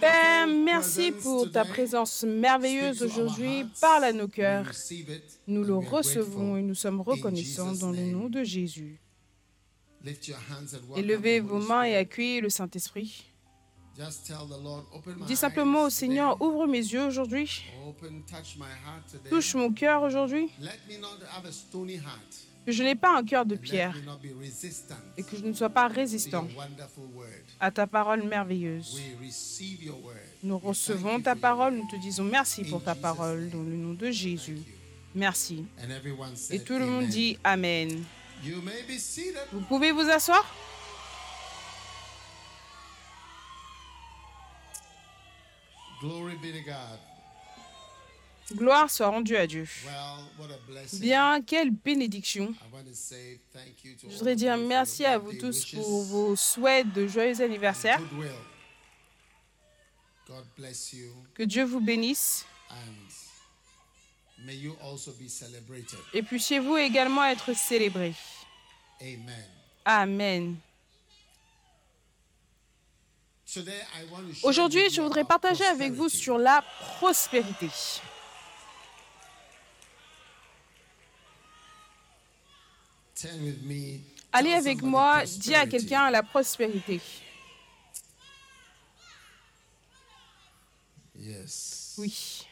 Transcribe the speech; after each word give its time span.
Père, 0.00 0.46
merci 0.46 1.12
pour 1.12 1.50
ta 1.50 1.64
présence 1.64 2.24
merveilleuse 2.24 3.02
aujourd'hui. 3.02 3.64
Parle 3.80 4.04
à 4.04 4.12
nos 4.12 4.28
cœurs. 4.28 4.70
Nous 5.46 5.64
le 5.64 5.76
recevons 5.76 6.56
et 6.56 6.62
nous 6.62 6.74
sommes 6.74 7.00
reconnaissants 7.00 7.72
dans 7.72 7.90
le 7.90 8.02
nom 8.02 8.28
de 8.28 8.42
Jésus. 8.42 9.00
Élevez 10.96 11.40
vos 11.40 11.60
mains 11.60 11.84
et 11.84 11.96
accueillez 11.96 12.40
le 12.40 12.50
Saint-Esprit. 12.50 13.24
Dis 15.26 15.36
simplement 15.36 15.84
au 15.84 15.90
Seigneur, 15.90 16.40
ouvre 16.40 16.66
mes 16.66 16.78
yeux 16.78 17.04
aujourd'hui. 17.04 17.64
Touche 19.28 19.54
mon 19.54 19.72
cœur 19.72 20.02
aujourd'hui. 20.02 20.48
Que 22.68 22.74
je 22.74 22.82
n'ai 22.82 22.94
pas 22.94 23.16
un 23.16 23.24
cœur 23.24 23.46
de 23.46 23.56
pierre 23.56 23.96
et 25.16 25.22
que 25.22 25.38
je 25.38 25.42
ne 25.42 25.54
sois 25.54 25.70
pas 25.70 25.88
résistant 25.88 26.46
à 27.58 27.70
ta 27.70 27.86
parole 27.86 28.24
merveilleuse. 28.24 29.00
Nous 30.42 30.58
recevons 30.58 31.18
ta 31.18 31.34
parole, 31.34 31.76
nous 31.76 31.88
te 31.90 31.96
disons 31.96 32.24
merci 32.24 32.64
pour 32.64 32.84
ta 32.84 32.94
parole 32.94 33.48
dans 33.48 33.62
le 33.62 33.74
nom 33.74 33.94
de 33.94 34.10
Jésus. 34.10 34.58
Merci. 35.14 35.64
Et 36.50 36.60
tout 36.60 36.78
le 36.78 36.84
monde 36.84 37.06
dit 37.06 37.38
Amen. 37.42 38.04
Vous 39.50 39.60
pouvez 39.62 39.90
vous 39.90 40.06
asseoir 40.10 40.44
Gloire 48.54 48.90
soit 48.90 49.08
rendue 49.08 49.36
à 49.36 49.46
Dieu. 49.46 49.66
Bien, 50.94 51.42
quelle 51.42 51.70
bénédiction. 51.70 52.54
Je 54.02 54.08
voudrais 54.08 54.36
dire 54.36 54.56
merci 54.56 55.04
à 55.04 55.18
vous 55.18 55.34
tous 55.34 55.66
pour 55.74 56.02
vos 56.04 56.36
souhaits 56.36 56.90
de 56.92 57.06
joyeux 57.06 57.40
anniversaire. 57.42 58.00
Que 61.34 61.42
Dieu 61.42 61.64
vous 61.64 61.80
bénisse. 61.80 62.46
Et 66.14 66.22
puissiez-vous 66.22 66.76
également 66.76 67.24
être 67.24 67.54
célébrés. 67.54 68.14
Amen. 69.84 70.56
Aujourd'hui, 74.42 74.90
je 74.90 75.00
voudrais 75.00 75.24
partager 75.24 75.64
avec 75.64 75.92
vous 75.92 76.08
sur 76.08 76.38
la 76.38 76.62
prospérité. 76.98 77.70
Allez 84.32 84.52
avec 84.52 84.82
moi, 84.82 85.24
dis 85.24 85.54
à 85.54 85.66
quelqu'un 85.66 86.10
la 86.10 86.22
prospérité. 86.22 87.00
Oui. 91.98 92.46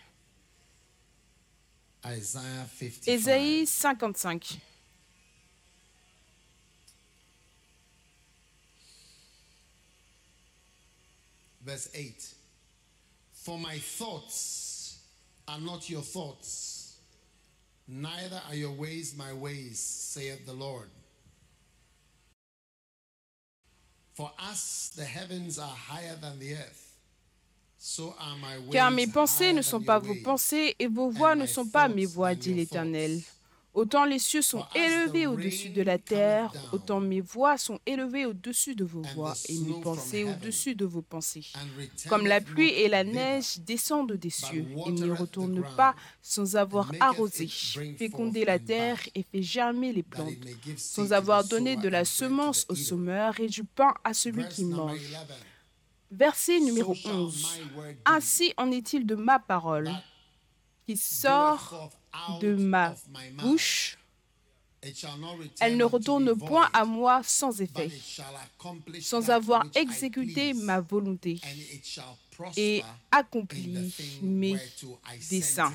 Ésaïe 3.07 3.67
55. 3.67 4.59
Verse 11.63 11.89
8. 11.95 12.35
For 13.33 13.59
my 13.59 13.79
thoughts 13.79 14.99
are 15.49 15.61
not 15.61 15.89
your 15.89 16.03
thoughts, 16.03 16.76
neither 17.89 18.41
are 18.49 18.55
your 18.55 18.73
ways 18.73 19.15
my 19.17 19.33
ways, 19.33 19.79
saith 19.79 20.45
the 20.47 20.53
Lord. 20.53 20.89
For 24.15 24.31
as 24.51 24.93
the 24.97 25.05
heavens 25.05 25.59
are 25.59 25.69
higher 25.69 26.17
than 26.21 26.39
the 26.39 26.55
earth, 26.55 26.97
so 27.77 28.15
are 28.19 28.37
my 28.39 28.59
ways 28.59 28.73
Car 28.73 28.91
mes 28.91 29.07
pensées 29.07 29.45
higher 29.45 29.53
ne 29.53 29.57
than 29.57 29.63
sont 29.63 29.81
your 29.81 29.87
pas 29.87 29.99
vos 29.99 30.13
ways, 30.13 30.23
pensées 30.23 30.75
et 30.79 30.87
vos 30.87 31.11
voix 31.11 31.33
and 31.33 31.41
ne 31.41 31.43
my 31.43 31.47
sont 31.47 31.67
pas 31.71 31.89
mes 31.89 32.07
thoughts 32.07 32.15
voix, 32.15 32.35
than 32.35 32.41
dit 32.41 32.51
your 32.51 32.57
l'Éternel. 32.57 33.23
Autant 33.77 34.07
les 34.07 34.19
cieux 34.19 34.41
sont 34.41 34.65
élevés 34.75 35.27
au-dessus 35.27 35.69
de 35.69 35.83
la 35.83 35.99
terre, 35.99 36.51
autant 36.73 36.99
mes 36.99 37.21
voix 37.21 37.59
sont 37.59 37.79
élevées 37.85 38.25
au-dessus 38.25 38.75
de 38.75 38.85
vos 38.85 39.03
voix 39.03 39.35
et 39.51 39.59
mes 39.59 39.79
pensées 39.83 40.25
au-dessus 40.25 40.75
de 40.75 40.87
vos 40.87 41.03
pensées. 41.03 41.45
Comme 42.09 42.27
la 42.27 42.41
pluie 42.41 42.71
et 42.71 42.89
la 42.89 43.05
neige 43.05 43.59
descendent 43.59 44.15
des 44.15 44.31
cieux 44.31 44.65
et 44.87 44.91
n'y 44.93 45.03
the 45.03 45.19
retournent 45.19 45.63
pas 45.77 45.95
sans 46.23 46.57
avoir 46.57 46.91
arrosé, 47.01 47.49
fécondé 47.99 48.47
la 48.47 48.59
terre 48.59 48.99
et 49.15 49.23
fait 49.23 49.43
germer 49.43 49.93
les 49.93 50.03
plantes, 50.03 50.33
sans 50.79 51.13
avoir 51.13 51.45
donné 51.45 51.77
de 51.77 51.91
la 51.91 52.07
semence 52.07 52.65
au 52.71 52.75
sommeur 52.75 53.39
et 53.41 53.47
du 53.49 53.63
pain 53.63 53.93
à 54.05 54.15
celui 54.15 54.49
qui 54.49 54.65
mange. 54.65 54.99
11. 54.99 55.17
Verset 56.13 56.61
numéro 56.61 56.95
So 56.95 57.01
shall 57.03 57.17
11. 57.27 57.61
my 57.61 57.77
word 57.77 57.95
be 57.97 57.99
Ainsi 58.07 58.55
en 58.57 58.71
est-il 58.71 59.05
de 59.05 59.17
ma 59.17 59.39
parole 59.39 59.91
qui 60.87 60.97
sort 60.97 61.91
de 62.41 62.55
ma 62.55 62.95
bouche. 63.35 63.99
Elle 65.61 65.77
ne 65.77 65.85
retourne 65.85 66.37
point 66.39 66.69
à 66.73 66.85
moi 66.85 67.21
sans 67.25 67.61
effet, 67.61 67.91
sans 69.01 69.31
avoir 69.31 69.65
exécuté 69.75 70.55
ma 70.55 70.81
volonté 70.81 71.41
et 72.57 72.83
accompli 73.11 73.93
mes 74.23 74.57
desseins. 75.31 75.75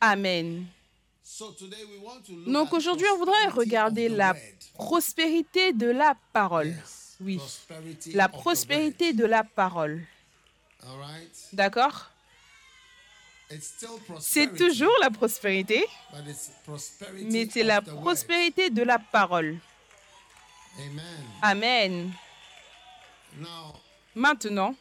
Amen. 0.00 0.66
Donc 2.46 2.72
aujourd'hui, 2.72 3.06
on 3.14 3.18
voudrait 3.18 3.48
regarder 3.48 4.08
la 4.08 4.34
prospérité 4.74 5.72
de 5.72 5.86
la 5.86 6.16
parole. 6.32 6.74
Oui, 7.20 7.40
la 8.12 8.28
prospérité 8.28 9.12
de 9.12 9.24
la 9.24 9.44
parole. 9.44 10.04
D'accord? 11.52 12.10
C'est 14.20 14.54
toujours 14.56 14.92
la 15.00 15.10
prospérité, 15.10 15.84
mais 17.22 17.48
c'est 17.50 17.62
la 17.62 17.80
prospérité 17.82 18.70
de 18.70 18.82
la 18.82 18.98
parole. 18.98 19.58
Amen. 21.42 22.12
Maintenant, 24.14 24.74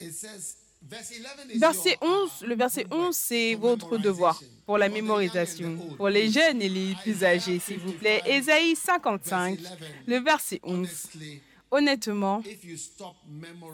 it 0.00 0.12
says, 0.12 0.56
verse 0.82 1.10
11 1.10 1.50
is 1.50 1.58
verset 1.58 1.96
your, 2.02 2.10
11, 2.24 2.42
uh, 2.42 2.46
le 2.46 2.54
verset 2.54 2.86
homework 2.90 3.08
11, 3.08 3.16
c'est 3.16 3.52
for 3.54 3.60
votre 3.60 3.96
devoir 3.98 4.40
pour 4.66 4.76
la 4.78 4.88
mémorisation. 4.90 5.78
Pour 5.96 6.10
les 6.10 6.30
jeunes 6.30 6.60
et 6.60 6.68
les 6.68 6.94
plus 7.02 7.24
âgés, 7.24 7.58
s'il 7.58 7.78
vous 7.78 7.92
plaît. 7.92 8.22
Ésaïe 8.26 8.76
55, 8.76 9.58
le 10.06 10.18
verset 10.18 10.60
11. 10.62 10.74
Honestly, 10.74 11.40
Honnêtement, 11.70 12.40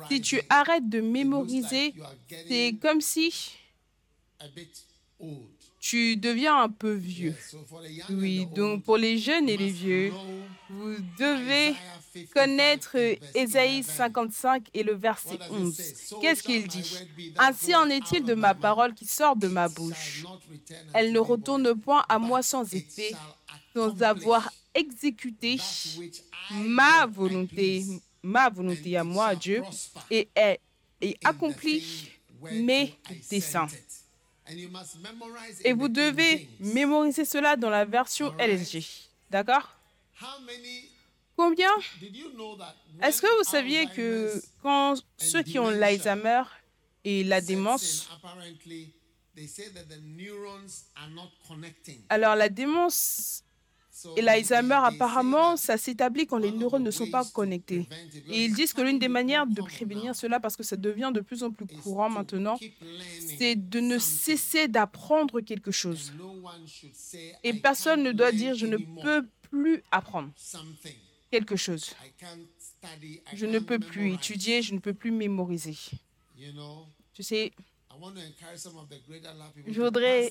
si 0.08 0.20
tu 0.22 0.40
arrêtes 0.48 0.88
de 0.88 1.00
mémoriser, 1.02 1.92
c'est 2.48 2.74
comme 2.80 3.02
si. 3.02 3.58
Tu 5.80 6.16
deviens 6.16 6.62
un 6.62 6.68
peu 6.68 6.92
vieux. 6.92 7.34
Oui, 8.10 8.46
donc 8.54 8.84
pour 8.84 8.96
les 8.96 9.18
jeunes 9.18 9.48
et 9.48 9.56
les 9.56 9.70
vieux, 9.70 10.12
vous 10.68 10.96
devez 11.18 11.70
Isaiah 11.70 11.76
55 12.14 12.34
connaître 12.34 12.96
Ésaïe 13.34 13.78
11. 13.78 13.84
55 13.86 14.66
et 14.74 14.82
le 14.82 14.94
verset 14.94 15.28
What 15.30 15.36
does 15.38 15.46
it 15.46 15.52
11. 15.52 15.74
say? 15.76 15.94
So 15.94 16.18
Qu'est-ce 16.20 16.42
qu'il 16.42 16.66
dit 16.66 16.96
Ainsi 17.38 17.74
en 17.74 17.88
est-il 17.88 18.24
de 18.24 18.34
ma 18.34 18.54
parole 18.54 18.94
qui 18.94 19.04
sort 19.06 19.36
de 19.36 19.48
ma 19.48 19.68
bouche. 19.68 20.24
Elle 20.94 21.12
ne 21.12 21.18
retourne 21.18 21.62
point 21.74 22.04
à 22.08 22.18
moi 22.18 22.42
sans 22.42 22.72
effet, 22.74 23.12
sans 23.74 24.02
avoir 24.02 24.50
exécuté 24.74 25.58
ma 26.50 27.06
volonté, 27.06 27.84
ma 28.22 28.48
volonté 28.48 28.96
à 28.96 29.04
moi, 29.04 29.34
Dieu, 29.34 29.62
et, 30.10 30.28
est- 30.34 30.60
et 31.00 31.16
mes 32.52 32.94
desseins. 33.30 33.66
Et 35.64 35.72
vous 35.72 35.88
devez 35.88 36.48
mémoriser 36.60 37.24
cela 37.24 37.56
dans 37.56 37.70
la 37.70 37.84
version. 37.84 38.34
LSG. 38.38 38.84
D'accord 39.30 39.76
How 40.20 40.40
many 40.44 40.90
Combien 41.36 41.70
Est-ce 43.02 43.22
que 43.22 43.38
vous 43.38 43.44
saviez 43.44 43.86
que 43.86 44.30
quand 44.62 44.96
ceux 45.16 45.42
qui 45.42 45.58
ont 45.58 45.70
l'Alzheimer 45.70 46.42
et 47.02 47.24
la 47.24 47.40
démence, 47.40 48.10
alors 52.10 52.36
la 52.36 52.48
démence 52.50 53.42
et 54.16 54.22
l'Alzheimer, 54.22 54.78
apparemment, 54.82 55.56
ça 55.56 55.76
s'établit 55.76 56.26
quand 56.26 56.38
les 56.38 56.52
neurones 56.52 56.82
ne 56.84 56.90
sont 56.90 57.06
pas 57.08 57.24
connectés. 57.24 57.88
Et 58.28 58.44
ils 58.44 58.54
disent 58.54 58.72
que 58.72 58.80
l'une 58.82 58.98
des 58.98 59.08
manières 59.08 59.46
de 59.46 59.62
prévenir 59.62 60.14
cela, 60.14 60.40
parce 60.40 60.56
que 60.56 60.62
ça 60.62 60.76
devient 60.76 61.10
de 61.14 61.20
plus 61.20 61.42
en 61.42 61.50
plus 61.50 61.66
courant 61.66 62.10
maintenant, 62.10 62.58
c'est 63.18 63.56
de 63.56 63.80
ne 63.80 63.98
cesser 63.98 64.68
d'apprendre 64.68 65.40
quelque 65.40 65.70
chose. 65.70 66.12
Et 67.42 67.50
"I 67.50 67.60
personne 67.60 68.02
ne 68.02 68.12
doit 68.12 68.32
dire 68.32 68.54
je 68.54 68.66
ne 68.66 68.76
peux 68.76 69.28
plus 69.50 69.82
apprendre 69.90 70.30
quelque 71.30 71.56
chose. 71.56 71.94
Je 73.32 73.46
ne 73.46 73.58
peux 73.58 73.78
plus 73.78 74.02
memorize." 74.02 74.16
étudier, 74.16 74.62
je 74.62 74.74
ne 74.74 74.80
peux 74.80 74.94
plus 74.94 75.10
mémoriser. 75.10 75.76
Tu 77.12 77.22
sais, 77.22 77.52
Je 79.66 79.80
voudrais 79.80 80.30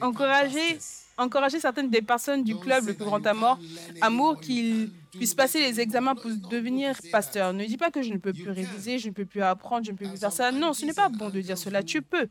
encourager, 0.00 0.78
encourager 1.16 1.60
certaines 1.60 1.90
des 1.90 2.02
personnes 2.02 2.44
du 2.44 2.56
club 2.56 2.86
Le 2.86 2.94
Plus 2.94 3.04
Grand 3.04 3.24
Amour, 3.26 3.58
amour 4.00 4.40
qu'ils 4.40 4.90
puissent 5.12 5.34
passer 5.34 5.60
les 5.60 5.80
examens 5.80 6.14
pour 6.14 6.30
devenir 6.50 6.96
pasteur. 7.10 7.52
Ne 7.52 7.64
dis 7.64 7.76
pas 7.76 7.90
que 7.90 8.02
je 8.02 8.12
ne 8.12 8.18
peux 8.18 8.32
plus 8.32 8.50
réviser, 8.50 8.98
je 8.98 9.08
ne 9.08 9.14
peux 9.14 9.24
plus 9.24 9.42
apprendre, 9.42 9.86
je 9.86 9.92
ne 9.92 9.96
peux 9.96 10.08
plus 10.08 10.18
faire 10.18 10.32
ça. 10.32 10.52
Non, 10.52 10.72
ce 10.72 10.84
n'est 10.84 10.92
pas 10.92 11.08
bon 11.08 11.30
de 11.30 11.40
dire 11.40 11.56
cela. 11.58 11.82
Tu 11.82 12.02
peux. 12.02 12.28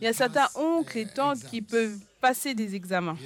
Il 0.00 0.04
y 0.04 0.06
a 0.06 0.12
certains 0.12 0.48
oncles 0.54 0.98
et 0.98 1.06
tantes 1.06 1.44
qui 1.44 1.62
peuvent 1.62 1.98
passer 2.20 2.54
des 2.54 2.74
examens. 2.74 3.16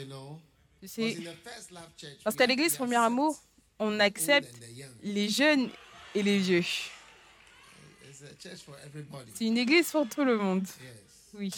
Parce 2.25 2.37
qu'à 2.37 2.47
l'église 2.47 2.77
Premier 2.77 2.97
Amour, 2.97 3.37
on 3.79 3.99
accepte 4.01 4.55
les 5.03 5.29
jeunes 5.29 5.69
et 6.15 6.23
les 6.23 6.39
vieux. 6.39 6.63
C'est 9.35 9.47
une 9.47 9.59
église 9.59 9.91
pour 9.91 10.09
tout 10.09 10.25
le 10.25 10.37
monde. 10.39 10.67
Oui. 11.35 11.53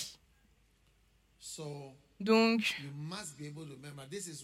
Donc, 2.21 2.81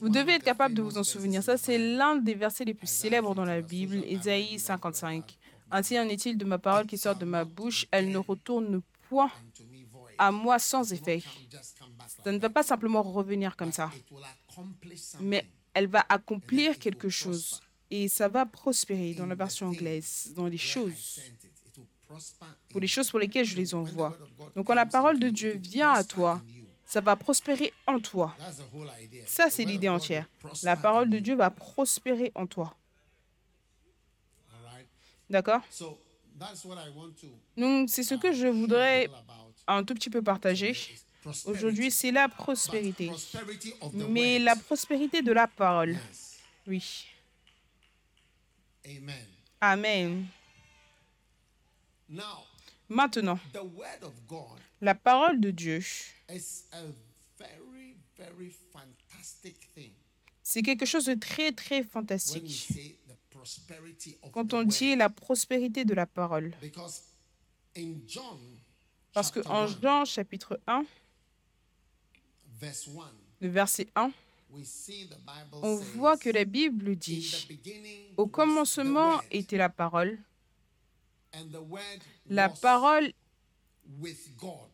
vous 0.01 0.09
devez 0.09 0.35
être 0.35 0.45
capable 0.45 0.75
de 0.75 0.83
vous 0.83 0.99
en 0.99 1.05
souvenir. 1.05 1.43
Ça, 1.43 1.57
c'est 1.57 1.79
l'un 1.79 2.17
des 2.17 2.35
versets 2.35 2.65
les 2.65 2.75
plus 2.75 2.89
célèbres 2.89 3.35
dans 3.35 3.45
la 3.45 3.61
Bible, 3.61 4.03
Ésaïe 4.05 4.59
55. 4.59 5.39
Ainsi 5.71 5.99
en 5.99 6.09
est-il 6.09 6.37
de 6.37 6.45
ma 6.45 6.59
parole 6.59 6.87
qui 6.87 6.99
sort 6.99 7.17
de 7.17 7.25
ma 7.25 7.45
bouche, 7.45 7.87
elle 7.91 8.11
ne 8.11 8.19
retourne 8.19 8.83
point 9.09 9.31
à 10.19 10.31
moi 10.31 10.59
sans 10.59 10.93
effet. 10.93 11.23
Ça 12.25 12.33
ne 12.33 12.39
va 12.39 12.51
pas 12.51 12.63
simplement 12.63 13.03
revenir 13.03 13.57
comme 13.57 13.73
ça, 13.73 13.91
mais 15.21 15.47
elle 15.73 15.87
va 15.87 16.05
accomplir 16.09 16.79
quelque 16.79 17.09
chose. 17.09 17.61
Et 17.93 18.09
ça 18.09 18.29
va 18.29 18.47
prospérer 18.47 19.15
dans 19.15 19.27
la 19.27 19.35
version 19.35 19.69
anglaise, 19.69 20.33
dans 20.37 20.47
les 20.47 20.59
choses, 20.59 21.21
pour 22.71 22.81
les 22.81 22.87
choses 22.87 23.11
pour 23.11 23.19
lesquelles 23.19 23.47
je 23.47 23.57
les 23.57 23.75
envoie. 23.75 24.17
Donc 24.57 24.67
quand 24.67 24.75
la 24.75 24.87
parole 24.87 25.19
de 25.19 25.29
Dieu 25.29 25.59
vient 25.63 25.93
à 25.93 26.05
toi, 26.05 26.41
ça 26.91 27.01
va 27.01 27.15
prospérer 27.15 27.73
en 27.87 28.01
toi. 28.01 28.37
Ça, 29.25 29.49
c'est 29.49 29.65
l'idée 29.65 29.89
entière. 29.89 30.29
La 30.65 30.77
parole 30.77 31.09
de 31.09 31.21
Dieu 31.21 31.37
va 31.37 31.51
prospérer 31.51 32.33
en 32.35 32.47
toi. 32.49 32.75
D'accord? 35.29 35.61
Donc, 37.57 37.89
c'est 37.89 38.03
ce 38.03 38.17
que 38.17 38.33
je 38.33 38.49
voudrais 38.49 39.09
un 39.69 39.85
tout 39.85 39.95
petit 39.95 40.11
peu 40.11 40.21
partager. 40.21 40.75
Aujourd'hui, 41.45 41.93
c'est 41.93 42.11
la 42.11 42.29
prospérité. 42.29 43.13
Mais 44.09 44.41
la 44.41 44.57
prospérité 44.57 45.23
de 45.23 45.31
la 45.31 45.47
parole. 45.47 45.97
Oui. 46.67 47.07
Amen. 49.61 50.27
Maintenant, 52.89 53.39
la 54.81 54.95
parole 54.95 55.41
de 55.41 55.51
Dieu, 55.51 55.81
c'est 60.43 60.63
quelque 60.63 60.87
chose 60.87 61.05
de 61.05 61.15
très, 61.15 61.53
très 61.53 61.85
fantastique. 61.85 62.69
Quand 64.33 64.53
on 64.55 64.65
dit 64.65 64.97
la 64.97 65.09
prospérité 65.09 65.85
de 65.85 65.95
la 65.95 66.07
parole. 66.07 66.53
Parce 69.13 69.31
qu'en 69.31 69.67
Jean 69.67 70.05
chapitre 70.05 70.61
1, 70.67 70.85
le 73.41 73.49
verset 73.49 73.87
1, 73.95 74.11
on 75.63 75.77
voit 75.77 76.17
que 76.17 76.29
la 76.29 76.45
Bible 76.45 76.97
dit, 76.97 77.33
au 78.17 78.27
commencement 78.27 79.21
était 79.31 79.57
la 79.57 79.69
parole, 79.69 80.19
la 82.27 82.49
parole 82.49 83.13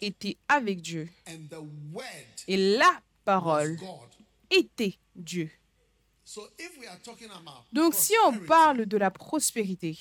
était 0.01 0.37
avec 0.49 0.81
Dieu, 0.81 1.09
et 2.49 2.77
la 2.77 3.01
parole 3.25 3.79
était 4.51 4.99
Dieu. 5.15 5.51
Donc 7.73 7.95
si 7.95 8.15
on 8.27 8.39
parle 8.41 8.87
de 8.87 8.97
la 8.97 9.11
prospérité, 9.11 9.99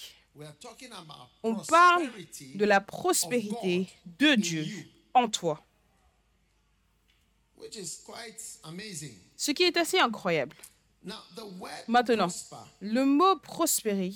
on 1.44 1.56
parle 1.56 2.12
de 2.56 2.66
la 2.66 2.82
prospérité 2.82 3.88
de 4.06 4.36
Dieu 4.36 4.66
en 5.14 5.30
toi. 5.30 5.64
Ce 9.38 9.52
qui 9.52 9.64
est 9.64 9.78
assez 9.78 10.00
incroyable. 10.00 10.56
Maintenant, 11.88 12.28
le 12.82 13.06
mot 13.06 13.38
prospérer 13.38 14.14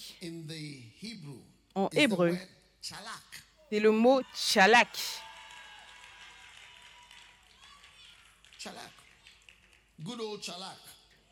en 1.85 1.89
hébreu, 1.91 2.37
c'est 2.81 3.79
le 3.79 3.91
mot 3.91 4.21
chalak. 4.33 4.97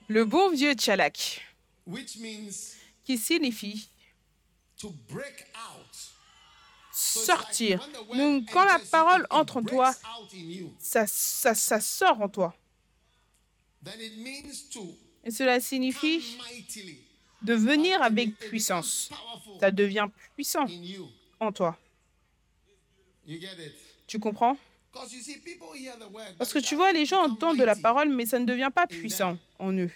Le 0.08 0.24
bon 0.24 0.52
vieux 0.52 0.76
chalak, 0.80 1.42
qui 3.04 3.18
signifie 3.18 3.90
sortir. 6.92 7.88
Donc, 8.16 8.50
quand 8.52 8.66
la 8.66 8.80
parole 8.80 9.28
entre 9.30 9.58
en 9.58 9.64
toi, 9.64 9.94
ça, 10.80 11.06
ça, 11.08 11.54
ça 11.54 11.80
sort 11.80 12.22
en 12.22 12.30
toi. 12.30 12.56
Et 15.24 15.32
cela 15.32 15.60
signifie 15.60 16.38
de 17.42 17.54
venir 17.54 18.02
avec 18.02 18.38
puissance. 18.38 19.10
Ça 19.60 19.72
devient 19.72 20.08
puissant 20.36 20.66
en 21.40 21.52
toi. 21.52 21.78
Tu 24.08 24.20
comprends? 24.20 24.58
Parce 26.38 26.54
que 26.54 26.60
tu 26.60 26.76
vois, 26.76 26.92
les 26.94 27.06
gens 27.06 27.24
entendent 27.24 27.58
de 27.58 27.64
la 27.64 27.76
parole, 27.76 28.10
mais 28.10 28.26
ça 28.26 28.40
ne 28.40 28.46
devient 28.46 28.72
pas 28.74 28.88
puissant 28.88 29.38
en 29.60 29.74
eux. 29.74 29.92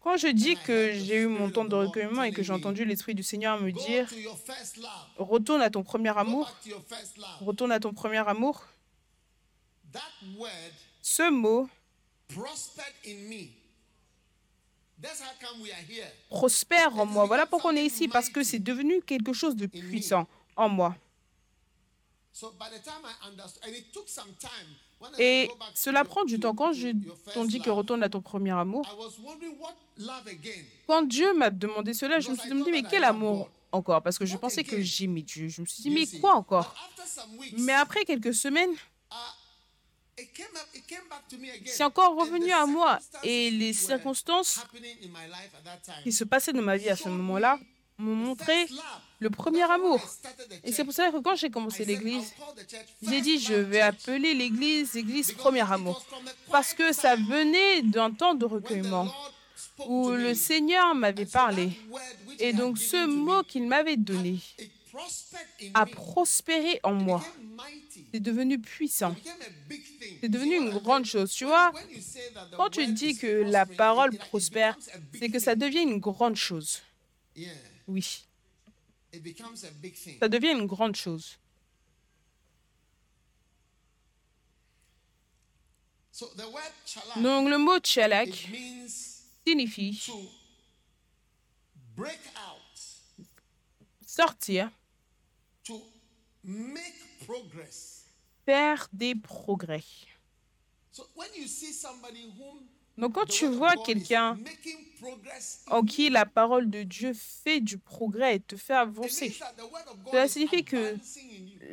Quand 0.00 0.16
je 0.16 0.28
dis 0.28 0.56
que 0.56 0.92
j'ai 0.92 1.22
eu 1.22 1.26
mon 1.26 1.50
temps 1.50 1.64
de 1.64 1.74
recueillement 1.74 2.22
et 2.22 2.32
que 2.32 2.42
j'ai 2.42 2.52
entendu 2.52 2.84
l'Esprit 2.84 3.14
du 3.14 3.24
Seigneur 3.24 3.60
me 3.60 3.72
dire, 3.72 4.08
retourne 5.16 5.60
à 5.60 5.68
ton 5.68 5.82
premier 5.82 6.16
amour, 6.16 6.50
retourne 7.40 7.72
à 7.72 7.80
ton 7.80 7.92
premier 7.92 8.26
amour, 8.28 8.64
ce 11.02 11.28
mot 11.30 11.68
prospère 16.28 16.98
en 16.98 17.06
moi. 17.06 17.26
Voilà 17.26 17.46
pourquoi 17.46 17.72
on 17.72 17.76
est 17.76 17.86
ici, 17.86 18.08
parce 18.08 18.28
que 18.28 18.42
c'est 18.42 18.58
devenu 18.58 19.00
quelque 19.02 19.32
chose 19.32 19.56
de 19.56 19.66
puissant 19.66 20.26
en 20.56 20.68
moi. 20.68 20.96
Et 25.18 25.50
cela 25.74 26.04
prend 26.04 26.24
du 26.24 26.38
temps. 26.40 26.54
Quand 26.54 26.72
je 26.72 26.88
t'en 27.32 27.44
dit 27.44 27.60
que 27.60 27.70
retourne 27.70 28.02
à 28.02 28.08
ton 28.08 28.20
premier 28.20 28.52
amour, 28.52 28.86
quand 30.86 31.02
Dieu 31.02 31.34
m'a 31.34 31.50
demandé 31.50 31.94
cela, 31.94 32.20
je 32.20 32.30
me 32.30 32.36
suis 32.36 32.48
demandé, 32.48 32.70
mais 32.70 32.82
quel 32.82 33.04
amour 33.04 33.50
encore? 33.72 34.02
Parce 34.02 34.18
que 34.18 34.26
je 34.26 34.36
pensais 34.36 34.64
que 34.64 34.80
j'aimais 34.80 35.22
Dieu. 35.22 35.48
Je 35.48 35.60
me 35.60 35.66
suis 35.66 35.82
dit, 35.82 35.90
mais 35.90 36.06
quoi 36.20 36.34
encore? 36.34 36.74
Mais 37.58 37.72
après 37.72 38.04
quelques 38.04 38.34
semaines, 38.34 38.74
c'est 41.66 41.84
encore 41.84 42.16
revenu 42.16 42.50
à 42.52 42.66
moi. 42.66 42.98
Et 43.22 43.50
les 43.50 43.72
circonstances 43.72 44.60
qui 46.02 46.12
se 46.12 46.24
passaient 46.24 46.52
dans 46.52 46.62
ma 46.62 46.76
vie 46.76 46.88
à 46.88 46.96
ce 46.96 47.08
moment-là 47.08 47.58
m'ont 47.98 48.14
montré 48.14 48.66
le 49.18 49.30
premier 49.30 49.62
amour. 49.62 50.00
Et 50.64 50.72
c'est 50.72 50.84
pour 50.84 50.92
ça 50.92 51.10
que 51.10 51.18
quand 51.18 51.34
j'ai 51.36 51.50
commencé 51.50 51.84
l'église, 51.84 52.34
j'ai 53.02 53.20
dit, 53.20 53.38
je 53.38 53.54
vais 53.54 53.80
appeler 53.80 54.34
l'église 54.34 54.94
l'église 54.94 55.32
premier 55.32 55.70
amour. 55.70 56.04
Parce 56.50 56.74
que 56.74 56.92
ça 56.92 57.16
venait 57.16 57.82
d'un 57.82 58.10
temps 58.10 58.34
de 58.34 58.44
recueillement 58.44 59.12
où 59.86 60.10
le 60.10 60.34
Seigneur 60.34 60.94
m'avait 60.94 61.26
parlé. 61.26 61.70
Et 62.38 62.52
donc 62.52 62.78
ce 62.78 63.06
mot 63.06 63.42
qu'il 63.42 63.66
m'avait 63.66 63.96
donné 63.96 64.40
a 65.74 65.86
prospéré 65.86 66.80
en 66.82 66.94
moi. 66.94 67.22
C'est 68.16 68.20
devenu 68.20 68.58
puissant. 68.58 69.14
C'est 70.22 70.30
devenu 70.30 70.56
une 70.56 70.70
grande 70.70 71.04
chose. 71.04 71.30
Tu 71.32 71.44
vois, 71.44 71.70
quand 72.56 72.70
tu 72.70 72.86
dis 72.94 73.14
que 73.14 73.26
la 73.26 73.66
parole 73.66 74.16
prospère, 74.16 74.74
c'est 75.18 75.28
que 75.28 75.38
ça 75.38 75.54
devient 75.54 75.82
une 75.82 75.98
grande 75.98 76.36
chose. 76.36 76.80
Oui. 77.86 78.24
Ça 80.18 80.28
devient 80.28 80.52
une 80.52 80.64
grande 80.64 80.96
chose. 80.96 81.36
Donc 87.16 87.50
le 87.50 87.58
mot 87.58 87.78
chalak 87.84 88.48
signifie 89.46 90.02
sortir, 94.06 94.70
faire 98.46 98.88
des 98.92 99.14
progrès. 99.14 99.84
Donc 102.96 103.12
quand 103.14 103.26
tu 103.26 103.46
vois 103.46 103.74
quelqu'un 103.84 104.38
en 105.66 105.82
qui 105.82 106.08
la 106.08 106.24
parole 106.24 106.70
de 106.70 106.82
Dieu 106.82 107.12
fait 107.12 107.60
du 107.60 107.76
progrès 107.76 108.36
et 108.36 108.40
te 108.40 108.56
fait 108.56 108.72
avancer. 108.72 109.36
Cela 110.10 110.26
signifie 110.28 110.64
que 110.64 110.96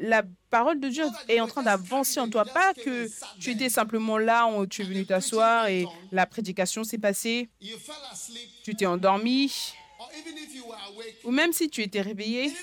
la 0.01 0.23
parole 0.49 0.81
de 0.81 0.89
Dieu 0.89 1.05
est 1.29 1.39
en 1.39 1.47
train 1.47 1.63
d'avancer 1.63 2.19
en 2.19 2.29
toi. 2.29 2.43
Pas 2.43 2.73
que 2.73 3.09
tu 3.39 3.51
étais 3.51 3.69
simplement 3.69 4.17
là, 4.17 4.49
tu 4.69 4.81
es 4.81 4.85
venu 4.85 5.05
t'asseoir 5.05 5.67
et 5.67 5.85
la 6.11 6.25
prédication 6.25 6.83
s'est 6.83 6.97
passée, 6.97 7.49
tu 8.63 8.75
t'es 8.75 8.85
endormi, 8.85 9.73
ou 11.23 11.31
même 11.31 11.53
si 11.53 11.69
tu 11.69 11.81
étais 11.81 12.01
réveillé, 12.01 12.53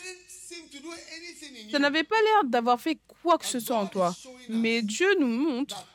ça 1.71 1.79
n'avait 1.79 2.05
pas 2.05 2.21
l'air 2.21 2.45
d'avoir 2.45 2.81
fait 2.81 2.99
quoi 3.23 3.39
que 3.39 3.47
ce 3.47 3.61
soit 3.61 3.77
en 3.77 3.87
toi. 3.87 4.15
Mais 4.49 4.83
Dieu 4.83 5.09
nous 5.19 5.27
montre 5.27 5.87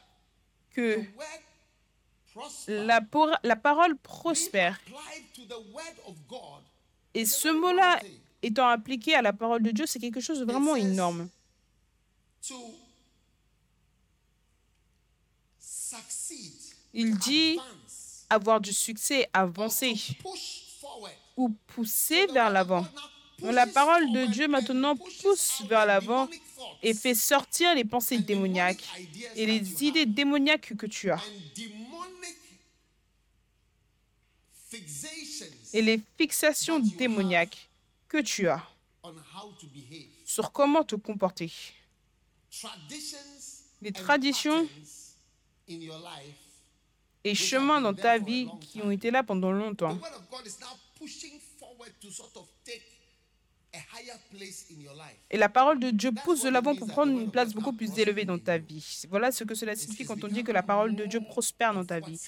que 0.72 1.04
la, 2.68 3.02
la 3.44 3.56
parole 3.56 3.98
prospère. 3.98 4.80
Et 7.14 7.26
ce 7.26 7.48
mot-là 7.48 8.02
étant 8.42 8.68
appliqué 8.68 9.16
à 9.16 9.22
la 9.22 9.34
parole 9.34 9.64
de 9.64 9.72
Dieu, 9.72 9.86
c'est 9.86 10.00
quelque 10.00 10.20
chose 10.20 10.40
de 10.40 10.46
vraiment 10.46 10.76
énorme. 10.76 11.30
Il 16.94 17.18
dit 17.18 17.58
avoir 18.30 18.60
du 18.62 18.74
succès, 18.74 19.30
avancer 19.34 19.96
ou 21.38 21.50
pousser 21.68 22.28
vers 22.28 22.50
l'avant. 22.50 22.86
La 23.42 23.68
parole 23.68 24.12
de 24.12 24.26
Dieu 24.26 24.48
maintenant 24.48 24.96
pousse 24.96 25.62
vers 25.68 25.86
l'avant 25.86 26.28
et 26.82 26.94
fait 26.94 27.14
sortir 27.14 27.76
les 27.76 27.84
pensées 27.84 28.20
démoniaques 28.20 28.84
et 29.36 29.46
les 29.46 29.84
idées 29.84 30.06
démoniaques 30.06 30.76
que 30.78 30.86
tu 30.86 31.12
as. 31.12 31.22
Et 35.74 35.82
les 35.82 36.02
fixations 36.18 36.80
démoniaques 36.80 37.70
que 38.08 38.22
tu 38.22 38.48
as 38.48 38.64
sur 40.26 40.52
comment 40.52 40.84
te 40.84 40.96
comporter. 40.96 41.52
Les 43.82 43.92
traditions 43.92 44.68
et 47.24 47.36
chemins 47.36 47.82
dans 47.82 47.94
ta 47.94 48.18
vie 48.18 48.48
qui 48.62 48.82
ont 48.82 48.92
été 48.92 49.12
là 49.12 49.24
pendant 49.24 49.52
longtemps 49.52 49.98
et 55.30 55.38
la 55.38 55.50
parole 55.50 55.80
de 55.80 55.90
Dieu 55.92 56.12
pousse 56.24 56.44
de 56.44 56.50
l'avant 56.50 56.76
pour 56.76 56.88
prendre 56.88 57.18
une 57.18 57.32
place 57.32 57.54
beaucoup 57.54 57.74
plus 57.74 57.98
élevée 57.98 58.26
dans 58.26 58.38
ta 58.40 58.58
vie. 58.58 59.04
Voilà 59.10 59.32
ce 59.32 59.44
que 59.44 59.56
cela 59.56 59.76
signifie 59.76 60.06
quand 60.06 60.24
on 60.24 60.28
dit 60.28 60.44
que 60.44 60.52
la 60.52 60.64
parole 60.64 60.96
de 60.96 61.06
Dieu 61.06 61.22
prospère 61.22 61.74
dans 61.74 61.86
ta 61.86 62.00
vie. 62.00 62.20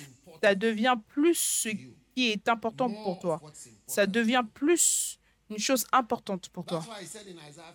Ça 0.42 0.56
devient 0.56 0.96
plus 1.10 1.36
ce 1.36 1.70
qui 1.70 2.32
est 2.32 2.48
important 2.50 2.90
pour 2.90 3.20
toi. 3.20 3.42
Ça 3.86 4.08
devient 4.08 4.44
plus 4.54 5.20
une 5.50 5.60
chose 5.60 5.86
importante 5.92 6.50
pour 6.50 6.66
toi. 6.66 6.86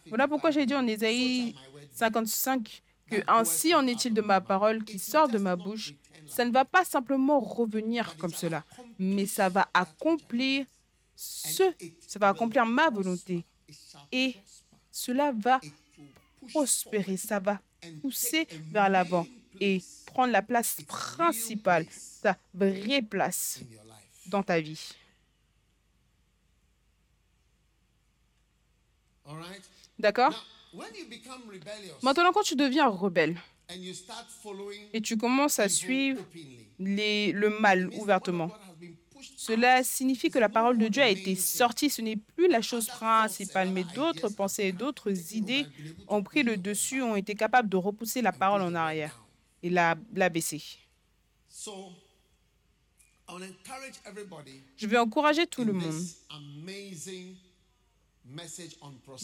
Voilà 0.06 0.28
pourquoi 0.28 0.50
j'ai 0.50 0.66
dit 0.66 0.74
en 0.74 0.86
Ésaïe 0.86 1.54
55 1.92 2.82
que 3.10 3.16
ainsi 3.26 3.74
en 3.74 3.86
est-il 3.86 4.14
de 4.14 4.20
ma 4.20 4.40
parole 4.40 4.84
qui 4.84 4.98
sort 4.98 5.28
de 5.28 5.38
ma 5.38 5.56
bouche. 5.56 5.94
Ça 6.26 6.44
ne 6.44 6.52
va 6.52 6.64
pas 6.64 6.84
simplement 6.84 7.40
revenir 7.40 8.16
comme 8.16 8.32
cela, 8.32 8.64
mais 8.98 9.26
ça 9.26 9.48
va 9.48 9.68
accomplir 9.74 10.64
ce, 11.14 11.62
ça 12.06 12.18
va 12.18 12.28
accomplir 12.28 12.64
ma 12.64 12.90
volonté 12.90 13.44
et 14.10 14.36
cela 14.90 15.32
va 15.32 15.60
prospérer, 16.48 17.16
ça 17.16 17.38
va 17.38 17.60
pousser 18.00 18.46
vers 18.70 18.88
l'avant 18.88 19.26
et 19.60 19.82
prendre 20.06 20.32
la 20.32 20.42
place 20.42 20.80
principale, 20.86 21.86
sa 21.90 22.36
vraie 22.54 23.02
place 23.02 23.60
dans 24.26 24.42
ta 24.42 24.60
vie. 24.60 24.88
D'accord? 29.98 30.46
Maintenant, 32.02 32.32
quand 32.32 32.42
tu 32.42 32.56
deviens 32.56 32.88
rebelle 32.88 33.40
et 34.92 35.00
tu 35.00 35.16
commences 35.16 35.58
à 35.58 35.68
suivre 35.68 36.22
le 36.78 37.60
mal 37.60 37.88
ouvertement, 37.94 38.50
cela 39.36 39.82
signifie 39.84 40.30
que 40.30 40.38
la 40.38 40.48
parole 40.48 40.78
de 40.78 40.88
Dieu 40.88 41.02
a 41.02 41.08
été 41.08 41.34
sortie. 41.34 41.90
Ce 41.90 42.02
n'est 42.02 42.16
plus 42.16 42.48
la 42.48 42.62
chose 42.62 42.86
principale, 42.86 43.70
mais 43.70 43.84
d'autres 43.94 44.28
pensées 44.28 44.64
et 44.64 44.72
d'autres 44.72 45.34
idées 45.34 45.66
ont 46.08 46.22
pris 46.22 46.42
le 46.42 46.56
dessus, 46.56 47.02
ont 47.02 47.16
été 47.16 47.34
capables 47.34 47.68
de 47.68 47.76
repousser 47.76 48.22
la 48.22 48.32
parole 48.32 48.62
en 48.62 48.74
arrière 48.74 49.24
et 49.62 49.70
la, 49.70 49.96
la 50.14 50.28
baisser. 50.28 50.62
Je 54.76 54.86
vais 54.86 54.98
encourager 54.98 55.46
tout 55.46 55.64
le 55.64 55.72
monde 55.72 56.04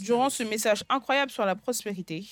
durant 0.01 0.31
ce 0.31 0.43
message 0.43 0.85
incroyable 0.89 1.31
sur 1.31 1.45
la 1.45 1.55
prospérité 1.55 2.27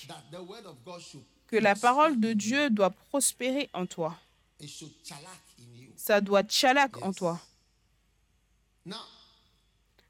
que 1.47 1.55
la 1.55 1.75
parole 1.75 2.19
de 2.19 2.33
Dieu 2.33 2.69
doit 2.69 2.89
prospérer 2.89 3.69
en 3.73 3.85
toi. 3.85 4.17
Ça 5.95 6.21
doit 6.21 6.43
tchalak 6.43 7.01
en 7.03 7.13
toi. 7.13 7.39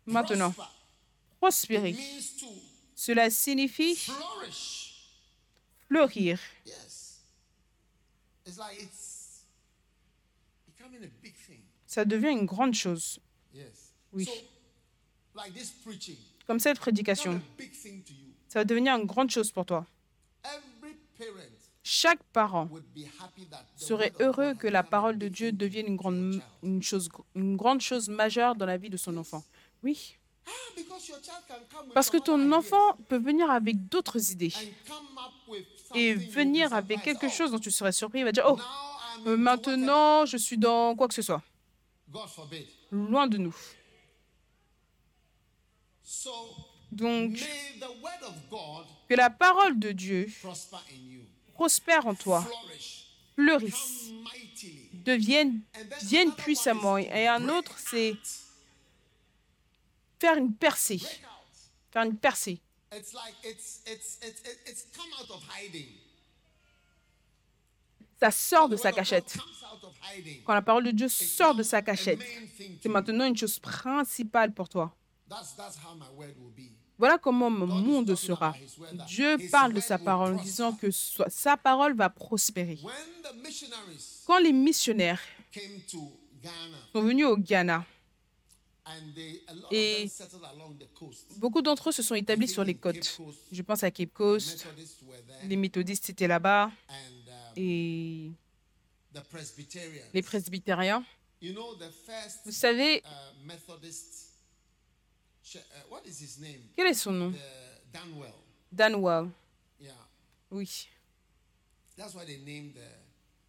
Maintenant, 0.05 0.53
prospérer, 1.39 1.95
cela 2.95 3.29
signifie 3.29 3.97
fleurir. 5.87 6.39
Ça 11.85 12.05
devient 12.05 12.31
une 12.31 12.45
grande 12.45 12.73
chose. 12.73 13.19
Oui. 14.13 14.27
Comme 16.45 16.59
cette 16.59 16.79
prédication, 16.79 17.41
ça 18.47 18.59
va 18.59 18.65
devenir 18.65 18.95
une 18.95 19.05
grande 19.05 19.29
chose 19.29 19.51
pour 19.51 19.65
toi. 19.65 19.85
Chaque 21.89 22.21
parent 22.33 22.69
serait 23.77 24.11
heureux 24.19 24.55
que 24.55 24.67
la 24.67 24.83
parole 24.83 25.17
de 25.17 25.29
Dieu 25.29 25.53
devienne 25.53 25.87
une 25.87 25.95
grande, 25.95 26.41
une 26.61 26.83
chose, 26.83 27.07
une 27.33 27.55
grande 27.55 27.79
chose 27.79 28.09
majeure 28.09 28.55
dans 28.55 28.65
la 28.65 28.75
vie 28.75 28.89
de 28.89 28.97
son 28.97 29.15
enfant. 29.15 29.41
Oui. 29.83 30.17
Parce 31.93 32.09
que 32.09 32.17
ton 32.17 32.51
enfant 32.51 32.97
peut 33.07 33.17
venir 33.17 33.49
avec 33.49 33.87
d'autres 33.87 34.33
idées 34.33 34.51
et 35.95 36.13
venir 36.13 36.73
avec 36.73 37.03
quelque 37.03 37.29
chose 37.29 37.51
dont 37.51 37.59
tu 37.59 37.71
serais 37.71 37.93
surpris. 37.93 38.19
Il 38.19 38.25
va 38.25 38.33
dire, 38.33 38.43
oh, 38.45 38.59
euh, 39.25 39.37
maintenant 39.37 40.25
je 40.25 40.35
suis 40.35 40.57
dans 40.57 40.93
quoi 40.93 41.07
que 41.07 41.13
ce 41.13 41.21
soit. 41.21 41.41
Loin 42.91 43.27
de 43.27 43.37
nous. 43.37 43.55
Donc, 46.91 47.39
que 49.07 49.15
la 49.15 49.29
parole 49.29 49.79
de 49.79 49.93
Dieu 49.93 50.27
prospère 51.57 52.05
en 52.05 52.13
toi, 52.13 52.47
fleurisse, 53.33 54.11
devienne, 54.93 55.61
vienne 56.03 56.31
puissamment. 56.35 56.99
Et 56.99 57.27
un 57.27 57.49
autre, 57.49 57.75
c'est 57.79 58.15
faire 60.19 60.37
une 60.37 60.53
percée. 60.53 61.01
Faire 61.91 62.03
une 62.03 62.15
percée. 62.15 62.61
Ça 68.19 68.31
sort 68.31 68.69
de 68.69 68.75
sa 68.75 68.91
cachette. 68.91 69.35
Quand 70.45 70.53
la 70.53 70.61
parole 70.61 70.83
de 70.83 70.91
Dieu 70.91 71.09
sort 71.09 71.55
de 71.55 71.63
sa 71.63 71.81
cachette, 71.81 72.21
c'est 72.81 72.89
maintenant 72.89 73.25
une 73.25 73.35
chose 73.35 73.57
principale 73.57 74.53
pour 74.53 74.69
toi. 74.69 74.95
Voilà 76.97 77.17
comment 77.17 77.49
mon 77.49 77.67
monde 77.67 78.15
sera. 78.15 78.55
Dieu 79.07 79.37
parle 79.51 79.73
de 79.73 79.79
sa 79.79 79.97
parole 79.97 80.33
en 80.33 80.41
disant 80.41 80.73
que 80.73 80.89
sa 80.91 81.57
parole 81.57 81.95
va 81.95 82.09
prospérer. 82.09 82.79
Quand 84.25 84.39
les 84.39 84.53
missionnaires 84.53 85.21
sont 86.93 87.01
venus 87.01 87.25
au 87.25 87.37
Ghana, 87.37 87.85
et 89.71 90.09
beaucoup 91.35 91.61
d'entre 91.61 91.89
eux 91.89 91.91
se 91.91 92.01
sont 92.01 92.15
établis 92.15 92.47
sur 92.47 92.63
les 92.63 92.75
côtes. 92.75 93.19
Je 93.51 93.61
pense 93.61 93.83
à 93.83 93.91
Cape 93.91 94.13
Coast, 94.13 94.65
les 95.43 95.57
méthodistes 95.57 96.09
étaient 96.09 96.27
là-bas, 96.27 96.71
et 97.55 98.31
les 100.13 100.21
presbytériens. 100.21 101.03
Vous 102.45 102.51
savez, 102.51 103.03
Uh, 105.55 105.59
Quel 106.75 106.87
est 106.87 106.93
son 106.93 107.11
nom? 107.11 107.33
Danwell. 108.71 109.29
Oui. 110.51 110.89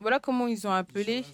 Voilà 0.00 0.21
comment 0.21 0.47
ils 0.47 0.67
ont 0.67 0.73
appelé 0.73 1.25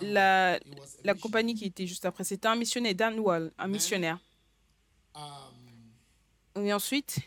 la, 0.00 0.58
la 1.04 1.14
compagnie 1.14 1.54
qui 1.54 1.64
était 1.66 1.86
juste 1.86 2.04
après. 2.04 2.24
C'était 2.24 2.48
un 2.48 2.56
missionnaire, 2.56 2.94
Danwell, 2.94 3.52
un 3.58 3.68
missionnaire. 3.68 4.18
Um, 5.14 6.64
Et 6.64 6.72
ensuite, 6.72 7.18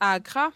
à 0.00 0.12
Accra, 0.12 0.52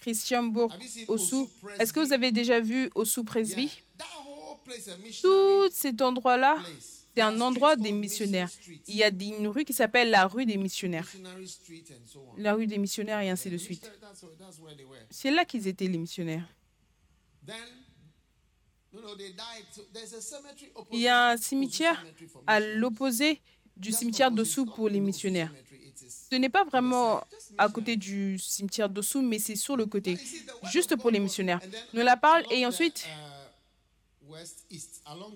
Christian 0.00 0.44
Bourg 0.44 0.72
Osu. 1.08 1.46
Est-ce 1.78 1.92
que 1.92 2.00
vous 2.00 2.12
avez 2.12 2.32
déjà 2.32 2.60
vu 2.60 2.90
Osu 2.94 3.24
Presby? 3.24 3.82
Tout 5.22 5.68
cet 5.72 6.00
endroit-là, 6.02 6.58
c'est 7.14 7.22
un 7.22 7.40
endroit 7.40 7.76
des 7.76 7.92
missionnaires. 7.92 8.50
Il 8.86 8.96
y 8.96 9.02
a 9.02 9.08
une 9.08 9.48
rue 9.48 9.64
qui 9.64 9.72
s'appelle 9.72 10.10
la 10.10 10.26
rue 10.26 10.46
des 10.46 10.56
missionnaires. 10.56 11.08
La 12.36 12.54
rue 12.54 12.66
des 12.66 12.78
missionnaires 12.78 13.20
et 13.20 13.30
ainsi 13.30 13.50
de 13.50 13.58
suite. 13.58 13.90
C'est 15.10 15.30
là 15.30 15.44
qu'ils 15.44 15.66
étaient, 15.66 15.88
les 15.88 15.98
missionnaires. 15.98 16.48
Il 20.92 21.00
y 21.00 21.08
a 21.08 21.30
un 21.30 21.36
cimetière 21.36 22.06
à 22.46 22.60
l'opposé 22.60 23.40
du 23.76 23.92
cimetière 23.92 24.30
d'Ossou 24.30 24.66
pour 24.66 24.88
les 24.88 25.00
missionnaires. 25.00 25.52
Ce 26.30 26.36
n'est 26.36 26.48
pas 26.48 26.64
vraiment 26.64 27.22
à 27.58 27.68
côté 27.68 27.96
du 27.96 28.38
cimetière 28.38 28.88
d'Ossou, 28.88 29.22
mais 29.22 29.38
c'est 29.38 29.56
sur 29.56 29.76
le 29.76 29.86
côté, 29.86 30.16
juste 30.70 30.96
pour 30.96 31.10
les 31.10 31.20
missionnaires. 31.20 31.60
Nous 31.92 32.02
la 32.02 32.16
parle 32.16 32.44
et 32.50 32.64
ensuite, 32.64 33.06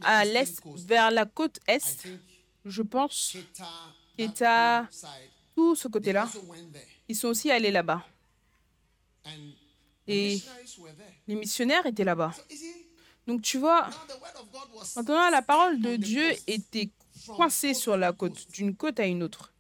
à 0.03 0.25
l'est, 0.25 0.61
vers 0.87 1.11
la 1.11 1.27
côte 1.27 1.59
est, 1.67 2.07
je 2.65 2.83
pense, 2.83 3.37
Keta, 4.17 4.89
tout 5.55 5.75
ce 5.75 5.89
côté-là, 5.89 6.29
ils 7.09 7.17
sont 7.17 7.29
aussi 7.29 7.51
allés 7.51 7.71
là-bas. 7.71 8.05
Et 10.07 10.41
les 11.27 11.35
missionnaires 11.35 11.87
étaient 11.87 12.05
là-bas. 12.05 12.33
Donc 13.27 13.43
tu 13.43 13.59
vois, 13.59 13.89
maintenant 14.97 15.31
la 15.31 15.43
parole 15.43 15.81
de 15.81 15.97
Dieu 15.97 16.29
était 16.47 16.91
coincée 17.27 17.75
sur 17.75 17.97
la 17.97 18.13
côte, 18.13 18.51
d'une 18.51 18.75
côte 18.75 18.99
à 18.99 19.07
une 19.07 19.23
autre. 19.23 19.53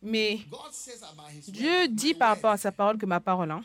Mais 0.00 0.40
Dieu 1.48 1.88
dit 1.88 2.14
par 2.14 2.28
rapport 2.28 2.52
à 2.52 2.56
sa 2.56 2.70
parole 2.70 2.98
que 2.98 3.06
ma 3.06 3.18
parole, 3.18 3.50
hein, 3.50 3.64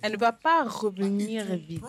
elle 0.00 0.12
ne 0.12 0.16
va 0.16 0.32
pas 0.32 0.64
revenir 0.64 1.44
vite, 1.56 1.84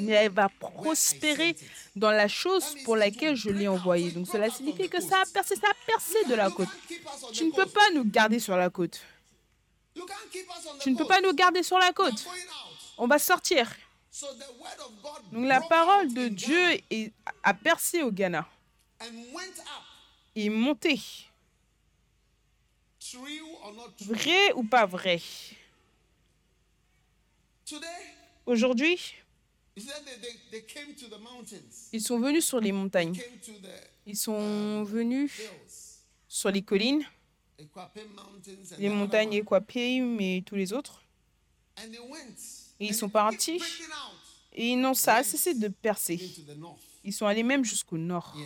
mais 0.00 0.12
elle 0.12 0.32
va 0.32 0.48
prospérer 0.48 1.56
dans 1.94 2.10
la 2.10 2.28
chose 2.28 2.76
pour 2.84 2.96
laquelle 2.96 3.36
je 3.36 3.50
l'ai 3.50 3.68
envoyée. 3.68 4.10
Donc 4.10 4.26
cela 4.26 4.50
signifie 4.50 4.88
que 4.88 5.00
ça 5.00 5.20
a 5.20 5.26
percé, 5.26 5.56
ça 5.56 5.68
a 5.68 5.86
percé 5.86 6.24
de 6.28 6.34
la 6.34 6.50
côte. 6.50 6.68
Tu 7.32 7.44
ne 7.44 7.52
peux 7.52 7.66
pas 7.66 7.90
nous 7.94 8.04
garder 8.04 8.40
sur 8.40 8.56
la 8.56 8.70
côte. 8.70 9.00
Tu 10.80 10.90
ne 10.90 10.96
peux 10.96 11.06
pas 11.06 11.20
nous 11.20 11.32
garder 11.32 11.62
sur 11.62 11.78
la 11.78 11.92
côte. 11.92 12.26
On 12.96 13.06
va 13.06 13.18
sortir. 13.18 13.70
Donc 15.32 15.46
la 15.46 15.60
parole 15.60 16.12
de 16.12 16.28
Dieu 16.28 16.80
a 17.42 17.54
percé 17.54 18.02
au 18.02 18.10
Ghana 18.10 18.48
est 20.34 20.48
monté. 20.48 21.00
Vrai 24.00 24.52
ou 24.54 24.64
pas 24.64 24.86
vrai? 24.86 25.20
Aujourd'hui, 28.46 29.14
ils 31.92 32.00
sont 32.00 32.18
venus 32.18 32.44
sur 32.44 32.60
les 32.60 32.72
montagnes. 32.72 33.20
Ils 34.06 34.16
sont 34.16 34.84
venus 34.84 35.32
sur 36.28 36.50
les 36.50 36.62
collines, 36.62 37.04
les 38.78 38.88
montagnes 38.88 39.34
Equapim 39.34 40.18
et 40.20 40.42
tous 40.44 40.54
les 40.54 40.72
autres. 40.72 41.02
Et 42.80 42.86
ils 42.86 42.94
sont 42.94 43.08
partis 43.08 43.60
et 44.52 44.74
n'ont 44.76 44.94
ça 44.94 45.22
cessé 45.22 45.54
de 45.54 45.68
percer. 45.68 46.20
Ils 47.04 47.12
sont 47.12 47.26
allés 47.26 47.42
même 47.42 47.64
jusqu'au 47.64 47.98
nord. 47.98 48.36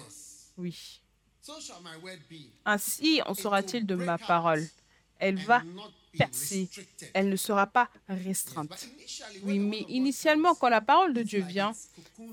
Oui. 0.57 1.01
Ainsi 2.65 3.21
en 3.27 3.35
sera-t-il 3.35 3.87
de 3.87 3.95
ma 3.95 4.19
parole. 4.19 4.69
Elle 5.19 5.39
va 5.39 5.63
percer. 6.17 6.69
Elle 7.15 7.29
ne 7.29 7.37
sera 7.37 7.67
pas 7.67 7.89
restreinte. 8.09 8.89
Oui, 9.43 9.59
mais 9.59 9.85
initialement, 9.89 10.55
quand 10.55 10.69
la 10.69 10.81
parole 10.81 11.15
de 11.15 11.23
Dieu 11.23 11.43
vient, 11.43 11.73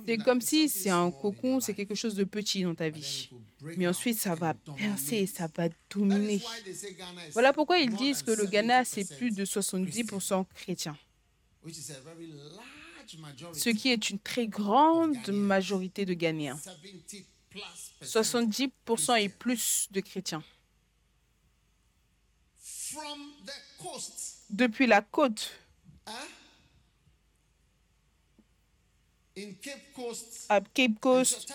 c'est 0.06 0.18
comme 0.18 0.42
si 0.42 0.70
c'est 0.70 0.90
un 0.90 1.12
cocon, 1.12 1.60
c'est 1.60 1.74
quelque 1.74 1.96
chose 1.96 2.16
de 2.16 2.24
petit 2.24 2.64
dans 2.64 2.76
ta 2.76 2.90
vie. 2.90 3.30
Mais 3.78 3.88
ensuite, 3.88 4.20
ça 4.20 4.36
va 4.36 4.54
percer, 4.54 5.26
ça 5.26 5.48
va 5.56 5.70
dominer. 5.90 6.42
Voilà 7.34 7.54
pourquoi 7.54 7.80
ils 7.80 7.94
disent 7.96 8.24
que 8.24 8.32
le 8.32 8.46
Ghana, 8.46 8.86
c'est 8.86 9.18
plus 9.18 9.32
de 9.32 9.46
70% 9.46 10.46
chrétien. 10.56 10.98
Ce 13.54 13.70
qui 13.70 13.90
est 13.90 14.10
une 14.10 14.20
très 14.20 14.48
grande 14.48 15.30
majorité 15.30 16.06
de 16.06 16.14
Ghanéens. 16.14 16.60
70% 18.04 19.22
et 19.22 19.30
plus 19.30 19.88
de 19.92 20.00
chrétiens. 20.00 20.44
Depuis 24.50 24.88
la 24.88 25.02
côte, 25.02 25.52
à 30.50 30.60
Cape 30.74 31.00
Coast, 31.00 31.54